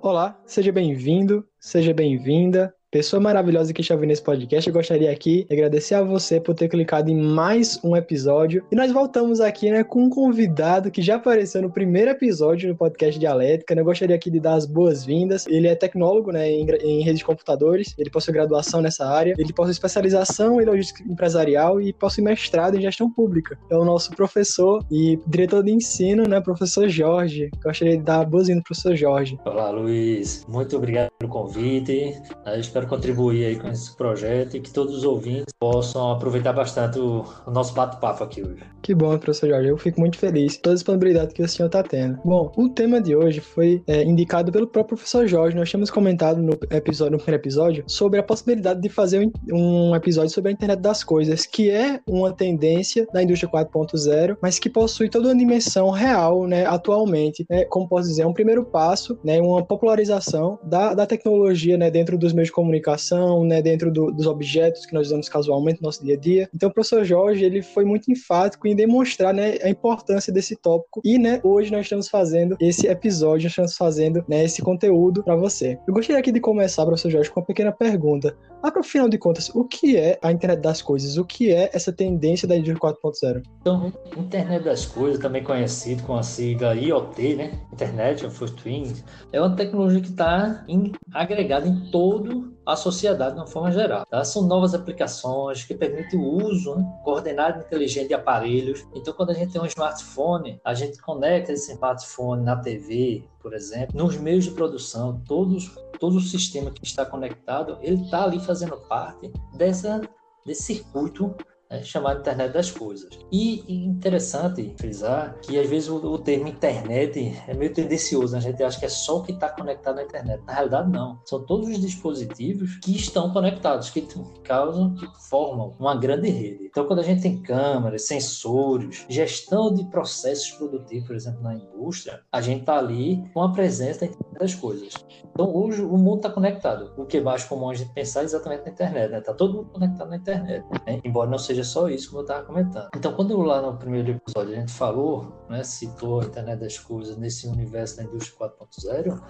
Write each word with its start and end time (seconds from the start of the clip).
Olá, 0.00 0.40
seja 0.46 0.70
bem-vindo, 0.70 1.44
seja 1.58 1.92
bem-vinda 1.92 2.72
Pessoa 2.90 3.20
maravilhosa 3.20 3.70
que 3.74 3.82
está 3.82 3.92
ouvindo 3.92 4.12
esse 4.12 4.22
podcast, 4.22 4.66
eu 4.66 4.72
gostaria 4.72 5.12
aqui 5.12 5.44
de 5.44 5.54
agradecer 5.54 5.94
a 5.94 6.02
você 6.02 6.40
por 6.40 6.54
ter 6.54 6.70
clicado 6.70 7.10
em 7.10 7.20
mais 7.20 7.78
um 7.84 7.94
episódio. 7.94 8.64
E 8.72 8.74
nós 8.74 8.90
voltamos 8.90 9.40
aqui, 9.42 9.70
né, 9.70 9.84
com 9.84 10.04
um 10.04 10.08
convidado 10.08 10.90
que 10.90 11.02
já 11.02 11.16
apareceu 11.16 11.60
no 11.60 11.70
primeiro 11.70 12.10
episódio 12.12 12.72
do 12.72 12.74
podcast 12.74 13.20
Dialética. 13.20 13.74
Né? 13.74 13.82
Eu 13.82 13.84
gostaria 13.84 14.16
aqui 14.16 14.30
de 14.30 14.40
dar 14.40 14.54
as 14.54 14.64
boas-vindas. 14.64 15.46
Ele 15.48 15.68
é 15.68 15.74
tecnólogo, 15.74 16.32
né, 16.32 16.50
em, 16.50 16.66
em 16.82 17.02
redes 17.02 17.18
de 17.18 17.26
computadores. 17.26 17.94
Ele 17.98 18.08
possui 18.08 18.32
graduação 18.32 18.80
nessa 18.80 19.06
área. 19.06 19.34
Ele 19.36 19.52
possui 19.52 19.72
especialização 19.72 20.58
em 20.58 20.64
logística 20.64 21.02
empresarial 21.02 21.82
e 21.82 21.92
possui 21.92 22.24
mestrado 22.24 22.78
em 22.78 22.80
gestão 22.80 23.12
pública. 23.12 23.58
É 23.70 23.76
o 23.76 23.84
nosso 23.84 24.12
professor 24.12 24.82
e 24.90 25.18
diretor 25.26 25.62
de 25.62 25.72
ensino, 25.72 26.26
né, 26.26 26.40
professor 26.40 26.88
Jorge. 26.88 27.50
Gostaria 27.62 27.98
de 27.98 28.02
dar 28.02 28.24
boas-vindas, 28.24 28.64
professor 28.64 28.96
Jorge. 28.96 29.38
Olá, 29.44 29.68
Luiz. 29.68 30.46
Muito 30.48 30.74
obrigado 30.74 31.10
pelo 31.18 31.30
convite. 31.30 32.14
Eu 32.46 32.58
espero 32.78 32.86
contribuir 32.86 33.46
aí 33.46 33.56
com 33.56 33.68
esse 33.68 33.94
projeto 33.96 34.56
e 34.56 34.60
que 34.60 34.70
todos 34.70 34.94
os 34.94 35.04
ouvintes 35.04 35.52
possam 35.58 36.12
aproveitar 36.12 36.52
bastante 36.52 36.98
o, 36.98 37.24
o 37.46 37.50
nosso 37.50 37.74
bate-papo 37.74 38.22
aqui 38.22 38.42
hoje. 38.42 38.62
Que 38.80 38.94
bom, 38.94 39.16
professor 39.18 39.48
Jorge. 39.48 39.68
Eu 39.68 39.76
fico 39.76 40.00
muito 40.00 40.16
feliz 40.16 40.56
com 40.56 40.62
toda 40.62 40.74
a 40.74 40.76
disponibilidade 40.76 41.34
que 41.34 41.42
o 41.42 41.48
senhor 41.48 41.66
está 41.66 41.82
tendo. 41.82 42.18
Bom, 42.24 42.52
o 42.56 42.68
tema 42.68 43.00
de 43.00 43.16
hoje 43.16 43.40
foi 43.40 43.82
é, 43.86 44.02
indicado 44.04 44.52
pelo 44.52 44.66
próprio 44.66 44.96
professor 44.96 45.26
Jorge. 45.26 45.56
Nós 45.56 45.68
tínhamos 45.68 45.90
comentado 45.90 46.40
no, 46.40 46.52
episódio, 46.70 47.12
no 47.12 47.18
primeiro 47.18 47.42
episódio 47.42 47.84
sobre 47.86 48.20
a 48.20 48.22
possibilidade 48.22 48.80
de 48.80 48.88
fazer 48.88 49.26
um, 49.50 49.90
um 49.90 49.96
episódio 49.96 50.30
sobre 50.30 50.50
a 50.50 50.52
internet 50.52 50.80
das 50.80 51.02
coisas, 51.02 51.44
que 51.44 51.70
é 51.70 52.00
uma 52.06 52.32
tendência 52.32 53.06
da 53.12 53.22
indústria 53.22 53.50
4.0, 53.50 54.36
mas 54.40 54.58
que 54.58 54.70
possui 54.70 55.08
toda 55.08 55.28
uma 55.28 55.36
dimensão 55.36 55.90
real, 55.90 56.46
né, 56.46 56.64
atualmente, 56.66 57.44
né, 57.50 57.64
como 57.64 57.88
posso 57.88 58.08
dizer, 58.08 58.22
é 58.22 58.26
um 58.26 58.32
primeiro 58.32 58.64
passo, 58.64 59.18
né, 59.24 59.40
uma 59.40 59.64
popularização 59.64 60.58
da, 60.62 60.94
da 60.94 61.06
tecnologia, 61.06 61.76
né, 61.76 61.90
dentro 61.90 62.16
dos 62.16 62.32
meios 62.32 62.48
de 62.48 62.52
comunicação 62.52 62.67
comunicação, 62.68 63.44
né, 63.44 63.62
dentro 63.62 63.90
do, 63.90 64.12
dos 64.12 64.26
objetos 64.26 64.84
que 64.84 64.92
nós 64.92 65.06
usamos 65.08 65.28
casualmente 65.28 65.80
no 65.80 65.86
nosso 65.86 66.04
dia 66.04 66.14
a 66.14 66.18
dia. 66.18 66.48
Então, 66.54 66.68
o 66.68 66.72
professor 66.72 67.04
Jorge, 67.04 67.44
ele 67.44 67.62
foi 67.62 67.84
muito 67.84 68.12
enfático 68.12 68.68
em 68.68 68.76
demonstrar, 68.76 69.32
né, 69.32 69.56
a 69.62 69.68
importância 69.68 70.32
desse 70.32 70.54
tópico 70.56 71.00
e, 71.04 71.18
né, 71.18 71.40
hoje 71.42 71.72
nós 71.72 71.82
estamos 71.82 72.08
fazendo 72.08 72.56
esse 72.60 72.86
episódio, 72.86 73.44
nós 73.44 73.52
estamos 73.52 73.76
fazendo, 73.76 74.24
né, 74.28 74.44
esse 74.44 74.60
conteúdo 74.60 75.24
para 75.24 75.34
você. 75.34 75.78
Eu 75.86 75.94
gostaria 75.94 76.20
aqui 76.20 76.30
de 76.30 76.40
começar, 76.40 76.84
professor 76.84 77.10
Jorge, 77.10 77.30
com 77.30 77.40
uma 77.40 77.46
pequena 77.46 77.72
pergunta. 77.72 78.36
Afinal 78.62 78.82
final 78.82 79.08
de 79.08 79.18
contas, 79.18 79.50
o 79.54 79.64
que 79.64 79.96
é 79.96 80.18
a 80.20 80.32
internet 80.32 80.60
das 80.60 80.82
coisas? 80.82 81.16
O 81.16 81.24
que 81.24 81.52
é 81.52 81.70
essa 81.72 81.92
tendência 81.92 82.46
da 82.46 82.56
indústria 82.56 82.80
4.0? 82.80 83.42
Então, 83.60 83.92
internet 84.16 84.64
das 84.64 84.84
coisas, 84.84 85.20
também 85.20 85.44
conhecido 85.44 86.02
com 86.02 86.16
a 86.16 86.22
sigla 86.22 86.74
IoT, 86.74 87.36
né? 87.36 87.60
Internet 87.72 88.26
of 88.26 88.52
Things, 88.62 89.04
é 89.32 89.40
uma 89.40 89.54
tecnologia 89.54 90.00
que 90.00 90.08
está 90.08 90.64
agregada 91.12 91.68
em 91.68 91.90
todo 91.90 92.57
a 92.68 92.76
sociedade 92.76 93.32
de 93.32 93.40
uma 93.40 93.46
forma 93.46 93.72
geral. 93.72 94.04
Tá? 94.04 94.22
São 94.22 94.42
novas 94.42 94.74
aplicações 94.74 95.64
que 95.64 95.74
permitem 95.74 96.20
o 96.20 96.44
uso 96.44 96.74
né, 96.74 97.00
coordenado 97.02 97.60
inteligente 97.60 98.08
de 98.08 98.14
aparelhos. 98.14 98.86
Então, 98.94 99.14
quando 99.14 99.30
a 99.30 99.34
gente 99.34 99.52
tem 99.52 99.62
um 99.62 99.64
smartphone, 99.64 100.60
a 100.62 100.74
gente 100.74 101.00
conecta 101.00 101.50
esse 101.50 101.72
smartphone 101.72 102.44
na 102.44 102.56
TV, 102.56 103.24
por 103.40 103.54
exemplo, 103.54 103.96
nos 103.96 104.18
meios 104.18 104.44
de 104.44 104.50
produção, 104.50 105.18
todos, 105.26 105.74
todo 105.98 106.18
o 106.18 106.20
sistema 106.20 106.70
que 106.70 106.84
está 106.84 107.06
conectado, 107.06 107.78
ele 107.80 108.02
está 108.02 108.24
ali 108.24 108.38
fazendo 108.38 108.76
parte 108.76 109.32
dessa, 109.56 110.02
desse 110.44 110.64
circuito 110.64 111.34
é 111.70 111.82
chamado 111.82 112.20
internet 112.20 112.52
das 112.52 112.70
coisas. 112.70 113.10
E, 113.30 113.64
interessante 113.84 114.74
frisar 114.78 115.38
que 115.42 115.58
às 115.58 115.68
vezes 115.68 115.88
o, 115.88 116.18
termo 116.18 116.48
internet 116.48 117.36
é 117.46 117.54
meio 117.54 117.72
tendencioso, 117.72 118.32
né? 118.32 118.38
a 118.38 118.42
gente 118.42 118.62
acha 118.62 118.78
que 118.78 118.86
é 118.86 118.88
só 118.88 119.18
o 119.18 119.22
que 119.22 119.32
está 119.32 119.48
conectado 119.50 119.98
à 119.98 120.02
internet. 120.02 120.42
Na 120.46 120.52
realidade, 120.52 120.90
não. 120.90 121.20
São 121.24 121.44
todos 121.44 121.68
os 121.68 121.80
dispositivos 121.80 122.78
que 122.82 122.96
estão 122.96 123.32
conectados, 123.32 123.90
que 123.90 124.06
causam, 124.42 124.94
que 124.94 125.06
formam 125.28 125.74
uma 125.78 125.94
grande 125.94 126.28
rede. 126.28 126.64
Então, 126.64 126.86
quando 126.86 127.00
a 127.00 127.02
gente 127.02 127.22
tem 127.22 127.40
câmeras, 127.42 128.02
sensores, 128.02 129.04
gestão 129.08 129.72
de 129.72 129.84
processos 129.90 130.50
produtivos, 130.52 131.06
por 131.06 131.16
exemplo, 131.16 131.42
na 131.42 131.54
indústria, 131.54 132.20
a 132.32 132.40
gente 132.40 132.60
está 132.60 132.78
ali 132.78 133.22
com 133.34 133.42
a 133.42 133.52
presença 133.52 134.00
da 134.00 134.06
internet 134.06 134.38
das 134.38 134.54
coisas. 134.54 134.94
Então, 135.30 135.54
hoje 135.54 135.82
o 135.82 135.96
mundo 135.96 136.16
está 136.16 136.30
conectado. 136.30 136.92
O 136.96 137.04
que 137.04 137.18
é 137.18 137.20
mais 137.20 137.44
comum 137.44 137.70
a 137.70 137.74
gente 137.74 137.92
pensar 137.92 138.22
é 138.22 138.24
exatamente 138.24 138.64
na 138.64 138.70
internet, 138.70 139.04
está 139.04 139.16
né? 139.16 139.20
Tá 139.20 139.34
todo 139.34 139.54
mundo 139.54 139.70
conectado 139.70 140.08
na 140.08 140.16
internet, 140.16 140.64
né? 140.86 141.00
embora 141.04 141.30
não 141.30 141.38
seja 141.38 141.57
seja 141.58 141.64
só 141.64 141.88
isso, 141.88 142.08
como 142.08 142.20
eu 142.20 142.22
estava 142.22 142.44
comentando. 142.44 142.88
Então, 142.94 143.12
quando 143.14 143.36
lá 143.40 143.60
no 143.60 143.76
primeiro 143.76 144.10
episódio 144.12 144.54
a 144.54 144.60
gente 144.60 144.72
falou, 144.72 145.32
né, 145.48 145.62
citou 145.64 146.20
a 146.20 146.24
internet 146.24 146.60
das 146.60 146.78
coisas 146.78 147.16
nesse 147.16 147.46
universo 147.48 147.96
da 147.96 148.04
indústria 148.04 148.50
4.0, 148.50 149.20